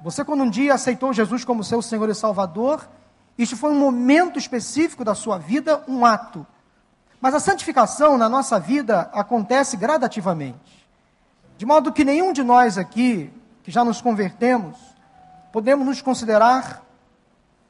Você, 0.00 0.24
quando 0.24 0.44
um 0.44 0.48
dia 0.48 0.74
aceitou 0.74 1.12
Jesus 1.12 1.44
como 1.44 1.64
seu 1.64 1.82
Senhor 1.82 2.08
e 2.08 2.14
Salvador, 2.14 2.88
isso 3.36 3.56
foi 3.56 3.72
um 3.72 3.80
momento 3.80 4.38
específico 4.38 5.04
da 5.04 5.12
sua 5.12 5.38
vida, 5.38 5.82
um 5.88 6.06
ato. 6.06 6.46
Mas 7.20 7.34
a 7.34 7.40
santificação 7.40 8.16
na 8.16 8.28
nossa 8.28 8.60
vida 8.60 9.10
acontece 9.12 9.76
gradativamente. 9.76 10.86
De 11.58 11.66
modo 11.66 11.90
que 11.90 12.04
nenhum 12.04 12.32
de 12.32 12.44
nós 12.44 12.78
aqui, 12.78 13.32
que 13.64 13.72
já 13.72 13.84
nos 13.84 14.00
convertemos, 14.00 14.78
podemos 15.52 15.84
nos 15.84 16.00
considerar 16.00 16.80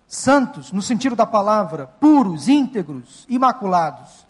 santos, 0.07 0.70
no 0.70 0.82
sentido 0.82 1.16
da 1.16 1.24
palavra, 1.24 1.86
puros, 1.98 2.46
íntegros, 2.46 3.24
imaculados. 3.26 4.26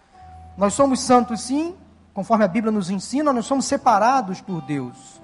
Nós 0.56 0.74
somos 0.74 1.00
santos, 1.00 1.42
sim, 1.42 1.74
conforme 2.14 2.44
a 2.44 2.48
Bíblia 2.48 2.72
nos 2.72 2.88
ensina, 2.88 3.32
nós 3.32 3.44
somos 3.44 3.66
separados 3.66 4.40
por 4.40 4.62
Deus. 4.62 5.20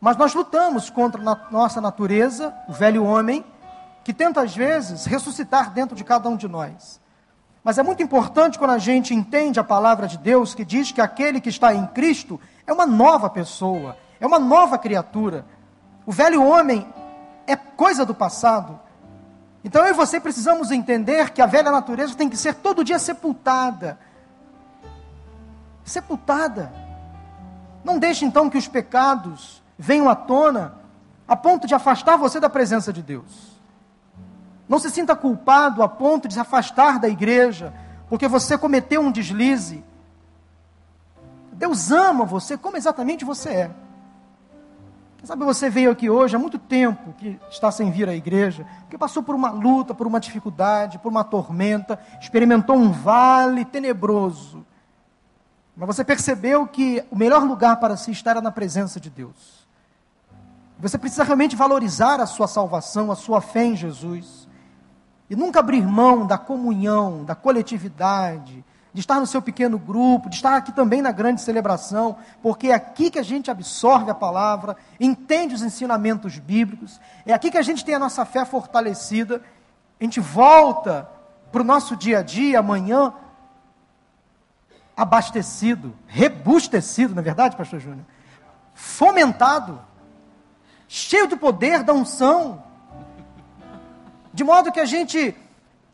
Mas 0.00 0.16
nós 0.16 0.34
lutamos 0.34 0.90
contra 0.90 1.20
a 1.20 1.38
nossa 1.50 1.80
natureza, 1.80 2.54
o 2.68 2.72
velho 2.72 3.04
homem, 3.04 3.44
que 4.02 4.12
tenta 4.12 4.42
às 4.42 4.54
vezes 4.54 5.04
ressuscitar 5.06 5.70
dentro 5.72 5.96
de 5.96 6.04
cada 6.04 6.28
um 6.28 6.36
de 6.36 6.48
nós. 6.48 7.00
Mas 7.62 7.78
é 7.78 7.82
muito 7.82 8.02
importante 8.02 8.58
quando 8.58 8.70
a 8.70 8.78
gente 8.78 9.14
entende 9.14 9.58
a 9.58 9.64
palavra 9.64 10.06
de 10.06 10.18
Deus 10.18 10.54
que 10.54 10.64
diz 10.64 10.92
que 10.92 11.00
aquele 11.00 11.40
que 11.40 11.48
está 11.48 11.74
em 11.74 11.86
Cristo 11.88 12.40
é 12.66 12.72
uma 12.72 12.86
nova 12.86 13.28
pessoa, 13.28 13.96
é 14.20 14.26
uma 14.26 14.38
nova 14.38 14.78
criatura. 14.78 15.44
O 16.04 16.12
velho 16.12 16.44
homem 16.44 16.86
é 17.46 17.56
coisa 17.56 18.04
do 18.04 18.14
passado. 18.14 18.78
Então 19.64 19.84
eu 19.84 19.90
e 19.90 19.96
você 19.96 20.20
precisamos 20.20 20.70
entender 20.70 21.30
que 21.30 21.42
a 21.42 21.46
velha 21.46 21.72
natureza 21.72 22.14
tem 22.14 22.28
que 22.28 22.36
ser 22.36 22.54
todo 22.54 22.84
dia 22.84 23.00
sepultada. 23.00 23.98
Sepultada. 25.86 26.72
Não 27.84 27.98
deixe 27.98 28.24
então 28.24 28.50
que 28.50 28.58
os 28.58 28.68
pecados 28.68 29.62
venham 29.78 30.08
à 30.08 30.14
tona 30.14 30.74
a 31.28 31.36
ponto 31.36 31.66
de 31.66 31.74
afastar 31.74 32.16
você 32.16 32.38
da 32.38 32.50
presença 32.50 32.92
de 32.92 33.02
Deus. 33.02 33.56
Não 34.68 34.78
se 34.78 34.90
sinta 34.90 35.14
culpado 35.14 35.82
a 35.82 35.88
ponto 35.88 36.26
de 36.26 36.34
se 36.34 36.40
afastar 36.40 36.98
da 36.98 37.08
igreja, 37.08 37.72
porque 38.08 38.26
você 38.26 38.58
cometeu 38.58 39.00
um 39.00 39.12
deslize. 39.12 39.84
Deus 41.52 41.90
ama 41.90 42.24
você 42.24 42.58
como 42.58 42.76
exatamente 42.76 43.24
você 43.24 43.48
é. 43.50 43.70
Sabe, 45.22 45.44
você 45.44 45.68
veio 45.68 45.90
aqui 45.90 46.08
hoje 46.08 46.36
há 46.36 46.38
muito 46.38 46.56
tempo 46.56 47.12
que 47.14 47.40
está 47.50 47.72
sem 47.72 47.90
vir 47.90 48.08
à 48.08 48.14
igreja, 48.14 48.64
porque 48.82 48.96
passou 48.96 49.24
por 49.24 49.34
uma 49.34 49.50
luta, 49.50 49.92
por 49.92 50.06
uma 50.06 50.20
dificuldade, 50.20 50.98
por 50.98 51.08
uma 51.08 51.24
tormenta, 51.24 51.98
experimentou 52.20 52.76
um 52.76 52.92
vale 52.92 53.64
tenebroso. 53.64 54.64
Mas 55.76 55.86
você 55.86 56.02
percebeu 56.02 56.66
que 56.66 57.04
o 57.10 57.16
melhor 57.16 57.44
lugar 57.44 57.76
para 57.76 57.96
se 57.96 58.10
estar 58.10 58.32
era 58.32 58.40
na 58.40 58.50
presença 58.50 58.98
de 58.98 59.10
Deus. 59.10 59.66
Você 60.78 60.96
precisa 60.96 61.24
realmente 61.24 61.54
valorizar 61.54 62.20
a 62.20 62.26
sua 62.26 62.48
salvação, 62.48 63.12
a 63.12 63.16
sua 63.16 63.40
fé 63.40 63.64
em 63.64 63.76
Jesus. 63.76 64.48
E 65.28 65.36
nunca 65.36 65.60
abrir 65.60 65.86
mão 65.86 66.26
da 66.26 66.38
comunhão, 66.38 67.24
da 67.24 67.34
coletividade, 67.34 68.64
de 68.96 69.00
estar 69.00 69.20
no 69.20 69.26
seu 69.26 69.42
pequeno 69.42 69.78
grupo, 69.78 70.30
de 70.30 70.36
estar 70.36 70.56
aqui 70.56 70.72
também 70.72 71.02
na 71.02 71.12
grande 71.12 71.42
celebração, 71.42 72.16
porque 72.42 72.68
é 72.68 72.74
aqui 72.74 73.10
que 73.10 73.18
a 73.18 73.22
gente 73.22 73.50
absorve 73.50 74.10
a 74.10 74.14
palavra, 74.14 74.74
entende 74.98 75.54
os 75.54 75.60
ensinamentos 75.60 76.38
bíblicos, 76.38 76.98
é 77.26 77.34
aqui 77.34 77.50
que 77.50 77.58
a 77.58 77.62
gente 77.62 77.84
tem 77.84 77.94
a 77.94 77.98
nossa 77.98 78.24
fé 78.24 78.46
fortalecida, 78.46 79.42
a 80.00 80.04
gente 80.04 80.18
volta 80.18 81.06
para 81.52 81.60
o 81.60 81.64
nosso 81.64 81.94
dia 81.94 82.20
a 82.20 82.22
dia, 82.22 82.58
amanhã, 82.58 83.12
abastecido, 84.96 85.94
rebustecido, 86.06 87.14
na 87.14 87.20
é 87.20 87.24
verdade, 87.24 87.56
pastor 87.56 87.78
Júnior? 87.78 88.04
Fomentado, 88.74 89.80
cheio 90.88 91.26
do 91.26 91.36
poder 91.36 91.82
da 91.82 91.92
unção, 91.92 92.62
de 94.32 94.42
modo 94.42 94.72
que 94.72 94.80
a 94.80 94.86
gente 94.86 95.36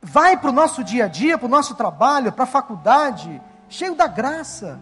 vai 0.01 0.37
para 0.37 0.51
o 0.51 0.53
nosso 0.53 0.83
dia 0.83 1.07
a 1.07 1.09
dia, 1.09 1.39
para 1.39 1.47
o 1.47 1.51
nosso 1.51 1.75
trabalho, 1.75 2.33
para 2.33 2.45
a 2.45 2.47
faculdade, 2.47 3.41
cheio 3.69 3.95
da 3.95 4.07
graça. 4.07 4.79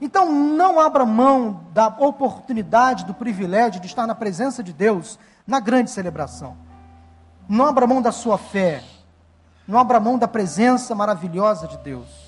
Então 0.00 0.30
não 0.30 0.78
abra 0.78 1.04
mão 1.06 1.64
da 1.72 1.86
oportunidade, 1.86 3.04
do 3.04 3.14
privilégio 3.14 3.80
de 3.80 3.86
estar 3.86 4.06
na 4.06 4.14
presença 4.14 4.62
de 4.62 4.72
Deus 4.72 5.18
na 5.46 5.60
grande 5.60 5.90
celebração. 5.90 6.56
Não 7.48 7.64
abra 7.64 7.86
mão 7.86 8.02
da 8.02 8.12
sua 8.12 8.36
fé. 8.36 8.82
Não 9.66 9.78
abra 9.78 9.98
mão 9.98 10.18
da 10.18 10.28
presença 10.28 10.94
maravilhosa 10.94 11.66
de 11.66 11.78
Deus. 11.78 12.25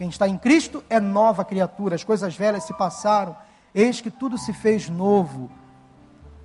Quem 0.00 0.08
está 0.08 0.26
em 0.26 0.38
Cristo 0.38 0.82
é 0.88 0.98
nova 0.98 1.44
criatura, 1.44 1.94
as 1.94 2.02
coisas 2.02 2.34
velhas 2.34 2.64
se 2.64 2.72
passaram, 2.72 3.36
eis 3.74 4.00
que 4.00 4.10
tudo 4.10 4.38
se 4.38 4.50
fez 4.50 4.88
novo. 4.88 5.50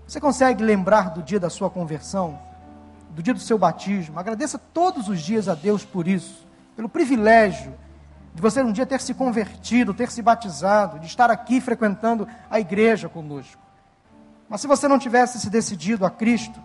Você 0.05 0.19
consegue 0.19 0.61
lembrar 0.61 1.11
do 1.11 1.23
dia 1.23 1.39
da 1.39 1.49
sua 1.49 1.69
conversão? 1.69 2.37
do 3.15 3.23
dia 3.23 3.33
do 3.33 3.39
seu 3.39 3.57
batismo. 3.57 4.19
Agradeça 4.19 4.59
todos 4.59 5.07
os 5.07 5.21
dias 5.21 5.47
a 5.47 5.55
Deus 5.55 5.85
por 5.85 6.05
isso, 6.05 6.45
pelo 6.75 6.89
privilégio 6.89 7.73
de 8.33 8.41
você 8.41 8.61
um 8.61 8.73
dia 8.73 8.85
ter 8.85 8.99
se 8.99 9.13
convertido, 9.13 9.93
ter 9.93 10.11
se 10.11 10.21
batizado, 10.21 10.99
de 10.99 11.07
estar 11.07 11.31
aqui 11.31 11.61
frequentando 11.61 12.27
a 12.49 12.59
igreja 12.59 13.07
conosco. 13.07 13.61
Mas 14.49 14.59
se 14.59 14.67
você 14.67 14.85
não 14.89 14.99
tivesse 14.99 15.39
se 15.39 15.49
decidido 15.49 16.05
a 16.05 16.11
Cristo, 16.11 16.61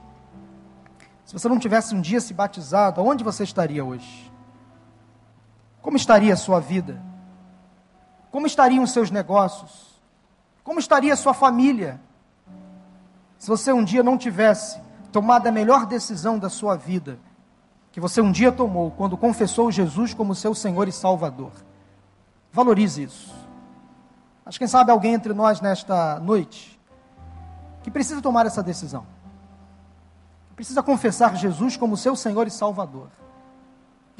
se 1.24 1.32
você 1.32 1.48
não 1.48 1.60
tivesse 1.60 1.94
um 1.94 2.00
dia 2.00 2.20
se 2.20 2.34
batizado, 2.34 3.00
aonde 3.00 3.22
você 3.22 3.44
estaria 3.44 3.84
hoje? 3.84 4.29
Como 5.82 5.96
estaria 5.96 6.34
a 6.34 6.36
sua 6.36 6.60
vida? 6.60 7.00
Como 8.30 8.46
estariam 8.46 8.84
os 8.84 8.92
seus 8.92 9.10
negócios? 9.10 10.00
Como 10.62 10.78
estaria 10.78 11.12
a 11.12 11.16
sua 11.16 11.34
família? 11.34 12.00
Se 13.38 13.48
você 13.48 13.72
um 13.72 13.82
dia 13.82 14.02
não 14.02 14.18
tivesse 14.18 14.80
tomado 15.10 15.46
a 15.46 15.52
melhor 15.52 15.86
decisão 15.86 16.38
da 16.38 16.48
sua 16.48 16.76
vida, 16.76 17.18
que 17.90 18.00
você 18.00 18.20
um 18.20 18.30
dia 18.30 18.52
tomou 18.52 18.90
quando 18.92 19.16
confessou 19.16 19.70
Jesus 19.70 20.14
como 20.14 20.34
seu 20.34 20.54
Senhor 20.54 20.86
e 20.86 20.92
Salvador. 20.92 21.52
Valorize 22.52 23.02
isso. 23.02 23.34
Mas 24.44 24.58
quem 24.58 24.66
sabe 24.66 24.90
alguém 24.90 25.14
entre 25.14 25.32
nós 25.32 25.60
nesta 25.60 26.20
noite 26.20 26.78
que 27.82 27.90
precisa 27.90 28.20
tomar 28.20 28.46
essa 28.46 28.62
decisão. 28.62 29.06
Precisa 30.54 30.82
confessar 30.82 31.36
Jesus 31.36 31.76
como 31.76 31.96
seu 31.96 32.14
Senhor 32.14 32.46
e 32.46 32.50
Salvador. 32.50 33.08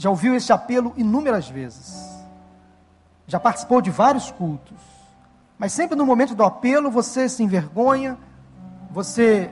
Já 0.01 0.09
ouviu 0.09 0.35
esse 0.35 0.51
apelo 0.51 0.95
inúmeras 0.97 1.47
vezes. 1.47 2.09
Já 3.27 3.39
participou 3.39 3.83
de 3.83 3.91
vários 3.91 4.31
cultos. 4.31 4.79
Mas 5.59 5.75
sempre 5.75 5.95
no 5.95 6.07
momento 6.07 6.35
do 6.35 6.43
apelo 6.43 6.91
você 6.91 7.29
se 7.29 7.43
envergonha, 7.43 8.17
você 8.91 9.51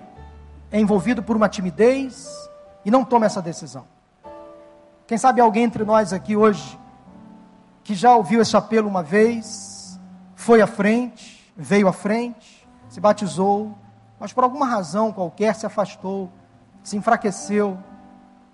é 0.72 0.80
envolvido 0.80 1.22
por 1.22 1.36
uma 1.36 1.50
timidez 1.50 2.48
e 2.82 2.90
não 2.90 3.04
toma 3.04 3.26
essa 3.26 3.42
decisão. 3.42 3.84
Quem 5.06 5.18
sabe 5.18 5.42
alguém 5.42 5.64
entre 5.64 5.84
nós 5.84 6.14
aqui 6.14 6.34
hoje 6.34 6.80
que 7.84 7.94
já 7.94 8.16
ouviu 8.16 8.40
esse 8.40 8.56
apelo 8.56 8.88
uma 8.88 9.02
vez, 9.02 10.00
foi 10.34 10.62
à 10.62 10.66
frente, 10.66 11.52
veio 11.54 11.88
à 11.88 11.92
frente, 11.92 12.66
se 12.88 12.98
batizou, 12.98 13.76
mas 14.18 14.32
por 14.32 14.44
alguma 14.44 14.64
razão 14.64 15.12
qualquer 15.12 15.54
se 15.54 15.66
afastou, 15.66 16.32
se 16.82 16.96
enfraqueceu, 16.96 17.76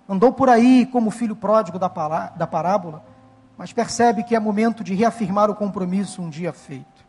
andou 0.07 0.31
por 0.31 0.49
aí 0.49 0.85
como 0.85 1.09
filho 1.11 1.35
pródigo 1.35 1.79
da, 1.79 1.89
parábola, 1.89 3.03
mas 3.57 3.73
percebe 3.73 4.23
que 4.23 4.35
é 4.35 4.39
momento 4.39 4.83
de 4.83 4.93
reafirmar 4.93 5.49
o 5.49 5.55
compromisso 5.55 6.21
um 6.21 6.29
dia 6.29 6.53
feito. 6.53 7.05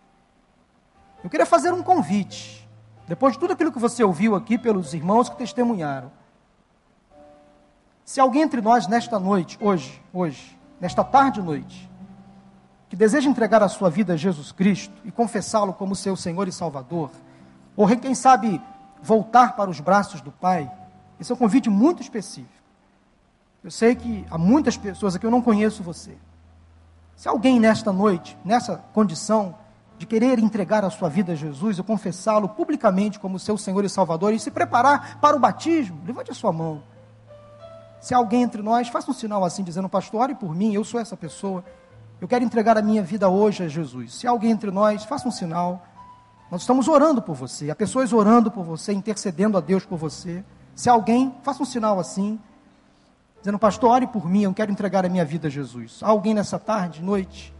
Eu 1.23 1.31
queria 1.31 1.47
fazer 1.47 1.73
um 1.73 1.83
convite 1.83 2.67
depois 3.07 3.35
de 3.35 3.39
tudo 3.39 3.53
aquilo 3.53 3.71
que 3.71 3.79
você 3.79 4.03
ouviu 4.03 4.35
aqui 4.35 4.59
pelos 4.59 4.93
irmãos 4.93 5.29
que 5.29 5.37
testemunharam, 5.37 6.11
se 8.05 8.21
alguém 8.21 8.43
entre 8.43 8.61
nós 8.61 8.87
nesta 8.87 9.19
noite, 9.19 9.59
hoje, 9.61 10.03
hoje, 10.13 10.57
nesta 10.81 11.03
tarde 11.03 11.41
e 11.41 11.43
noite, 11.43 11.91
que 12.89 12.97
deseja 12.97 13.29
entregar 13.29 13.63
a 13.63 13.69
sua 13.69 13.91
vida 13.91 14.13
a 14.13 14.17
Jesus 14.17 14.53
Cristo 14.53 14.95
e 15.05 15.11
confessá-lo 15.11 15.73
como 15.73 15.95
seu 15.95 16.17
Senhor 16.17 16.47
e 16.47 16.53
Salvador, 16.53 17.11
ou 17.77 17.87
quem 17.97 18.15
sabe 18.15 18.61
voltar 19.03 19.57
para 19.57 19.71
os 19.71 19.81
braços 19.81 20.21
do 20.21 20.31
Pai, 20.31 20.71
esse 21.19 21.31
é 21.31 21.35
um 21.35 21.39
convite 21.39 21.69
muito 21.69 22.01
específico. 22.03 22.56
Eu 23.67 23.71
sei 23.73 23.97
que 23.97 24.25
há 24.31 24.39
muitas 24.39 24.77
pessoas 24.77 25.17
aqui, 25.17 25.27
eu 25.27 25.31
não 25.31 25.43
conheço 25.43 25.83
você. 25.83 26.17
Se 27.17 27.29
alguém 27.29 27.59
nesta 27.59 27.93
noite, 27.93 28.39
nessa 28.45 28.77
condição 28.95 29.57
de 29.99 30.07
querer 30.07 30.39
entregar 30.39 30.85
a 30.85 30.91
sua 30.91 31.09
vida 31.09 31.33
a 31.33 31.35
Jesus, 31.35 31.77
ou 31.81 31.85
confessá-lo 31.85 32.49
publicamente 32.49 33.19
como 33.19 33.41
seu 33.41 33.59
Senhor 33.59 33.85
e 33.85 33.89
Salvador 33.89 34.33
e 34.33 34.39
se 34.39 34.53
preparar 34.53 35.19
para 35.21 35.37
o 35.37 35.41
batismo, 35.41 36.01
levante 36.07 36.31
a 36.31 36.35
sua 36.35 36.53
mão. 36.53 36.81
Se 38.01 38.15
alguém 38.15 38.45
entre 38.45 38.63
nós, 38.63 38.87
faça 38.87 39.11
um 39.11 39.15
sinal 39.15 39.45
assim, 39.45 39.65
dizendo, 39.65 39.89
pastor, 39.89 40.21
ore 40.21 40.37
por 40.37 40.55
mim, 40.55 40.73
eu 40.73 40.85
sou 40.85 41.01
essa 41.01 41.17
pessoa. 41.17 41.65
Eu 42.21 42.29
quero 42.29 42.45
entregar 42.45 42.79
a 42.79 42.83
minha 42.83 43.03
vida 43.03 43.29
hoje 43.29 43.65
a 43.65 43.69
Jesus. 43.69 44.15
Se 44.15 44.29
alguém 44.29 44.53
entre 44.53 44.71
nós, 44.71 45.03
faça 45.03 45.27
um 45.27 45.33
sinal. 45.33 45.85
Nós 46.53 46.61
estamos 46.61 46.87
orando 46.87 47.21
por 47.21 47.35
você. 47.35 47.69
Há 47.69 47.75
pessoas 47.75 48.13
orando 48.13 48.49
por 48.49 48.63
você, 48.63 48.93
intercedendo 48.93 49.59
a 49.59 49.61
Deus 49.61 49.85
por 49.85 49.99
você. 49.99 50.45
Se 50.73 50.89
alguém, 50.89 51.35
faça 51.43 51.61
um 51.61 51.67
sinal 51.67 51.99
assim, 51.99 52.39
dizendo, 53.47 53.61
pastor, 53.61 53.91
ore 53.91 54.09
por 54.09 54.29
mim, 54.29 54.43
eu 54.43 54.53
quero 54.53 54.73
entregar 54.73 55.07
a 55.07 55.09
minha 55.09 55.25
vida 55.25 55.47
a 55.47 55.51
Jesus. 55.51 56.01
Há 56.03 56.09
alguém 56.09 56.35
nessa 56.35 56.59
tarde, 56.59 57.01
noite, 57.01 57.55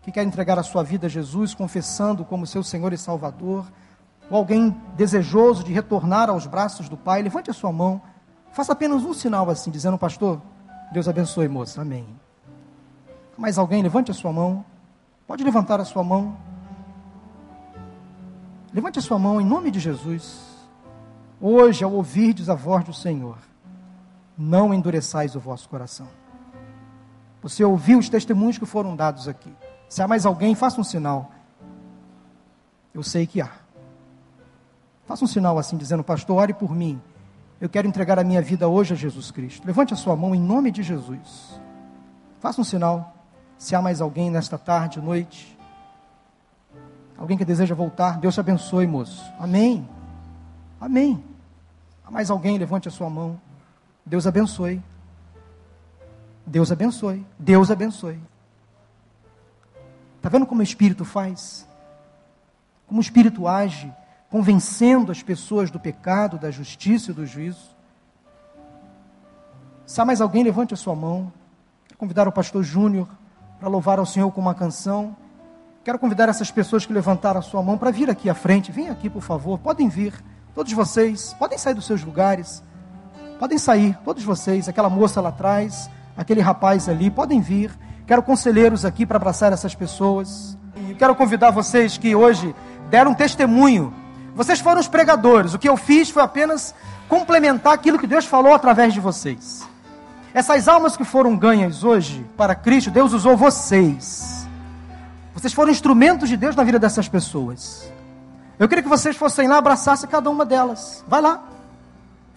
que 0.00 0.10
quer 0.10 0.22
entregar 0.22 0.58
a 0.58 0.62
sua 0.62 0.82
vida 0.82 1.08
a 1.08 1.10
Jesus, 1.10 1.52
confessando 1.52 2.24
como 2.24 2.46
seu 2.46 2.62
Senhor 2.62 2.90
e 2.94 2.96
Salvador, 2.96 3.70
ou 4.30 4.38
alguém 4.38 4.74
desejoso 4.96 5.62
de 5.62 5.74
retornar 5.74 6.30
aos 6.30 6.46
braços 6.46 6.88
do 6.88 6.96
Pai, 6.96 7.20
levante 7.20 7.50
a 7.50 7.52
sua 7.52 7.70
mão. 7.70 8.00
Faça 8.50 8.72
apenas 8.72 9.04
um 9.04 9.12
sinal 9.12 9.50
assim, 9.50 9.70
dizendo, 9.70 9.98
pastor, 9.98 10.40
Deus 10.90 11.06
abençoe, 11.06 11.48
moça. 11.48 11.82
Amém. 11.82 12.06
Mais 13.36 13.58
alguém, 13.58 13.82
levante 13.82 14.10
a 14.10 14.14
sua 14.14 14.32
mão. 14.32 14.64
Pode 15.26 15.44
levantar 15.44 15.82
a 15.82 15.84
sua 15.84 16.02
mão. 16.02 16.34
Levante 18.72 18.98
a 19.00 19.02
sua 19.02 19.18
mão 19.18 19.38
em 19.38 19.44
nome 19.44 19.70
de 19.70 19.80
Jesus. 19.80 20.40
Hoje, 21.38 21.84
ao 21.84 21.92
ouvirdes 21.92 22.48
a 22.48 22.54
voz 22.54 22.82
do 22.84 22.94
Senhor, 22.94 23.36
não 24.36 24.72
endureçais 24.72 25.34
o 25.34 25.40
vosso 25.40 25.68
coração. 25.68 26.06
Você 27.42 27.64
ouviu 27.64 27.98
os 27.98 28.08
testemunhos 28.08 28.58
que 28.58 28.66
foram 28.66 28.96
dados 28.96 29.28
aqui. 29.28 29.52
Se 29.88 30.02
há 30.02 30.08
mais 30.08 30.26
alguém, 30.26 30.54
faça 30.54 30.80
um 30.80 30.84
sinal. 30.84 31.30
Eu 32.92 33.02
sei 33.02 33.26
que 33.26 33.40
há. 33.40 33.50
Faça 35.06 35.24
um 35.24 35.28
sinal 35.28 35.58
assim, 35.58 35.76
dizendo, 35.76 36.02
pastor, 36.02 36.36
ore 36.36 36.52
por 36.52 36.74
mim. 36.74 37.00
Eu 37.60 37.68
quero 37.68 37.86
entregar 37.86 38.18
a 38.18 38.24
minha 38.24 38.42
vida 38.42 38.68
hoje 38.68 38.92
a 38.92 38.96
Jesus 38.96 39.30
Cristo. 39.30 39.66
Levante 39.66 39.94
a 39.94 39.96
sua 39.96 40.16
mão 40.16 40.34
em 40.34 40.40
nome 40.40 40.70
de 40.70 40.82
Jesus. 40.82 41.60
Faça 42.40 42.60
um 42.60 42.64
sinal. 42.64 43.14
Se 43.56 43.74
há 43.74 43.80
mais 43.80 44.00
alguém 44.00 44.30
nesta 44.30 44.58
tarde, 44.58 45.00
noite, 45.00 45.56
alguém 47.16 47.38
que 47.38 47.44
deseja 47.44 47.74
voltar, 47.74 48.18
Deus 48.18 48.34
te 48.34 48.40
abençoe, 48.40 48.86
moço. 48.86 49.24
Amém. 49.38 49.88
Amém. 50.80 51.24
Há 52.04 52.10
mais 52.10 52.30
alguém, 52.30 52.58
levante 52.58 52.88
a 52.88 52.90
sua 52.90 53.08
mão. 53.08 53.40
Deus 54.06 54.26
abençoe. 54.26 54.82
Deus 56.46 56.72
abençoe. 56.72 57.26
Deus 57.38 57.70
abençoe. 57.70 58.18
Está 60.16 60.30
vendo 60.30 60.46
como 60.46 60.60
o 60.60 60.64
Espírito 60.64 61.04
faz? 61.04 61.68
Como 62.86 63.00
o 63.00 63.02
Espírito 63.02 63.46
age? 63.46 63.92
convencendo 64.30 65.12
as 65.12 65.22
pessoas 65.22 65.70
do 65.70 65.78
pecado, 65.78 66.38
da 66.38 66.50
justiça 66.50 67.10
e 67.10 67.14
do 67.14 67.26
juízo. 67.26 67.74
Se 69.86 70.00
há 70.00 70.04
mais 70.04 70.20
alguém, 70.20 70.42
levante 70.42 70.74
a 70.74 70.76
sua 70.76 70.94
mão. 70.94 71.32
Quero 71.86 71.98
convidar 71.98 72.26
o 72.26 72.32
pastor 72.32 72.62
Júnior 72.62 73.08
para 73.58 73.68
louvar 73.68 73.98
ao 73.98 74.06
Senhor 74.06 74.30
com 74.32 74.40
uma 74.40 74.54
canção. 74.54 75.16
Quero 75.84 75.98
convidar 75.98 76.28
essas 76.28 76.50
pessoas 76.50 76.84
que 76.84 76.92
levantaram 76.92 77.38
a 77.38 77.42
sua 77.42 77.62
mão 77.62 77.78
para 77.78 77.92
vir 77.92 78.10
aqui 78.10 78.28
à 78.28 78.34
frente. 78.34 78.72
Vem 78.72 78.88
aqui, 78.88 79.08
por 79.08 79.22
favor. 79.22 79.58
Podem 79.58 79.88
vir. 79.88 80.12
Todos 80.54 80.72
vocês. 80.72 81.32
Podem 81.38 81.56
sair 81.56 81.74
dos 81.74 81.86
seus 81.86 82.02
lugares. 82.02 82.62
Podem 83.38 83.58
sair. 83.58 83.96
Todos 84.04 84.24
vocês. 84.24 84.68
Aquela 84.68 84.88
moça 84.88 85.20
lá 85.20 85.28
atrás. 85.28 85.90
Aquele 86.16 86.40
rapaz 86.40 86.88
ali. 86.88 87.10
Podem 87.10 87.40
vir. 87.40 87.70
Quero 88.06 88.22
conselheiros 88.22 88.84
aqui 88.84 89.04
para 89.04 89.16
abraçar 89.16 89.52
essas 89.52 89.74
pessoas. 89.74 90.56
E 90.88 90.94
quero 90.94 91.14
convidar 91.14 91.50
vocês 91.50 91.98
que 91.98 92.14
hoje 92.14 92.54
deram 92.90 93.14
testemunho 93.14 93.92
vocês 94.36 94.60
foram 94.60 94.78
os 94.78 94.86
pregadores. 94.86 95.54
O 95.54 95.58
que 95.58 95.66
eu 95.66 95.78
fiz 95.78 96.10
foi 96.10 96.22
apenas 96.22 96.74
complementar 97.08 97.72
aquilo 97.72 97.98
que 97.98 98.06
Deus 98.06 98.26
falou 98.26 98.52
através 98.52 98.92
de 98.92 99.00
vocês. 99.00 99.66
Essas 100.34 100.68
almas 100.68 100.94
que 100.94 101.04
foram 101.04 101.34
ganhas 101.34 101.82
hoje 101.82 102.24
para 102.36 102.54
Cristo, 102.54 102.90
Deus 102.90 103.14
usou 103.14 103.34
vocês. 103.34 104.46
Vocês 105.32 105.54
foram 105.54 105.72
instrumentos 105.72 106.28
de 106.28 106.36
Deus 106.36 106.54
na 106.54 106.64
vida 106.64 106.78
dessas 106.78 107.08
pessoas. 107.08 107.90
Eu 108.58 108.68
queria 108.68 108.82
que 108.82 108.90
vocês 108.90 109.16
fossem 109.16 109.48
lá 109.48 109.56
abraçassem 109.56 110.06
cada 110.06 110.28
uma 110.28 110.44
delas. 110.44 111.02
Vai 111.08 111.22
lá. 111.22 111.42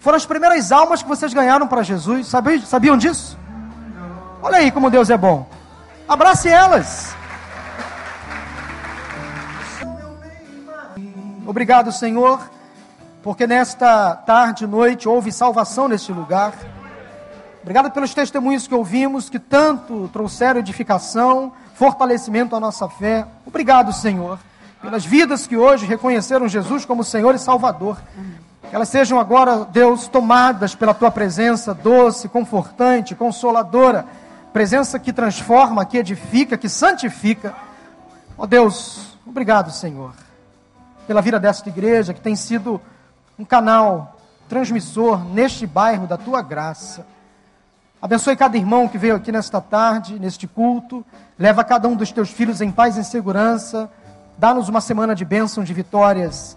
Foram 0.00 0.16
as 0.16 0.24
primeiras 0.24 0.72
almas 0.72 1.02
que 1.02 1.08
vocês 1.08 1.32
ganharam 1.34 1.68
para 1.68 1.82
Jesus. 1.82 2.26
Sabiam, 2.26 2.62
sabiam 2.62 2.96
disso? 2.96 3.38
Olha 4.42 4.56
aí 4.56 4.70
como 4.70 4.90
Deus 4.90 5.10
é 5.10 5.16
bom. 5.16 5.46
Abrace 6.08 6.48
elas. 6.48 7.14
Obrigado, 11.46 11.92
Senhor, 11.92 12.40
porque 13.22 13.46
nesta 13.46 14.14
tarde 14.14 14.64
e 14.64 14.66
noite 14.66 15.08
houve 15.08 15.30
salvação 15.30 15.86
neste 15.86 16.12
lugar. 16.12 16.54
Obrigado 17.60 17.90
pelos 17.90 18.14
testemunhos 18.14 18.66
que 18.66 18.74
ouvimos, 18.74 19.28
que 19.28 19.38
tanto 19.38 20.08
trouxeram 20.12 20.60
edificação, 20.60 21.52
fortalecimento 21.74 22.56
à 22.56 22.60
nossa 22.60 22.88
fé. 22.88 23.26
Obrigado, 23.44 23.92
Senhor, 23.92 24.38
pelas 24.80 25.04
vidas 25.04 25.46
que 25.46 25.58
hoje 25.58 25.84
reconheceram 25.84 26.48
Jesus 26.48 26.86
como 26.86 27.04
Senhor 27.04 27.34
e 27.34 27.38
Salvador. 27.38 27.98
Que 28.68 28.76
elas 28.76 28.88
sejam 28.88 29.18
agora, 29.18 29.64
Deus, 29.64 30.06
tomadas 30.06 30.74
pela 30.74 30.94
tua 30.94 31.10
presença 31.10 31.74
doce, 31.74 32.28
confortante, 32.28 33.14
consoladora, 33.14 34.06
presença 34.52 34.98
que 34.98 35.12
transforma, 35.12 35.84
que 35.84 35.98
edifica, 35.98 36.58
que 36.58 36.68
santifica. 36.68 37.54
Ó 38.36 38.44
oh, 38.44 38.46
Deus, 38.46 39.16
obrigado, 39.26 39.70
Senhor 39.70 40.12
pela 41.10 41.20
vida 41.20 41.40
desta 41.40 41.68
igreja, 41.68 42.14
que 42.14 42.20
tem 42.20 42.36
sido 42.36 42.80
um 43.36 43.44
canal 43.44 44.16
transmissor 44.48 45.24
neste 45.24 45.66
bairro 45.66 46.06
da 46.06 46.16
tua 46.16 46.40
graça. 46.40 47.04
Abençoe 48.00 48.36
cada 48.36 48.56
irmão 48.56 48.86
que 48.86 48.96
veio 48.96 49.16
aqui 49.16 49.32
nesta 49.32 49.60
tarde, 49.60 50.20
neste 50.20 50.46
culto. 50.46 51.04
Leva 51.36 51.64
cada 51.64 51.88
um 51.88 51.96
dos 51.96 52.12
teus 52.12 52.30
filhos 52.30 52.60
em 52.60 52.70
paz 52.70 52.96
e 52.96 53.00
em 53.00 53.02
segurança. 53.02 53.90
Dá-nos 54.38 54.68
uma 54.68 54.80
semana 54.80 55.12
de 55.12 55.24
bênção, 55.24 55.64
de 55.64 55.74
vitórias. 55.74 56.56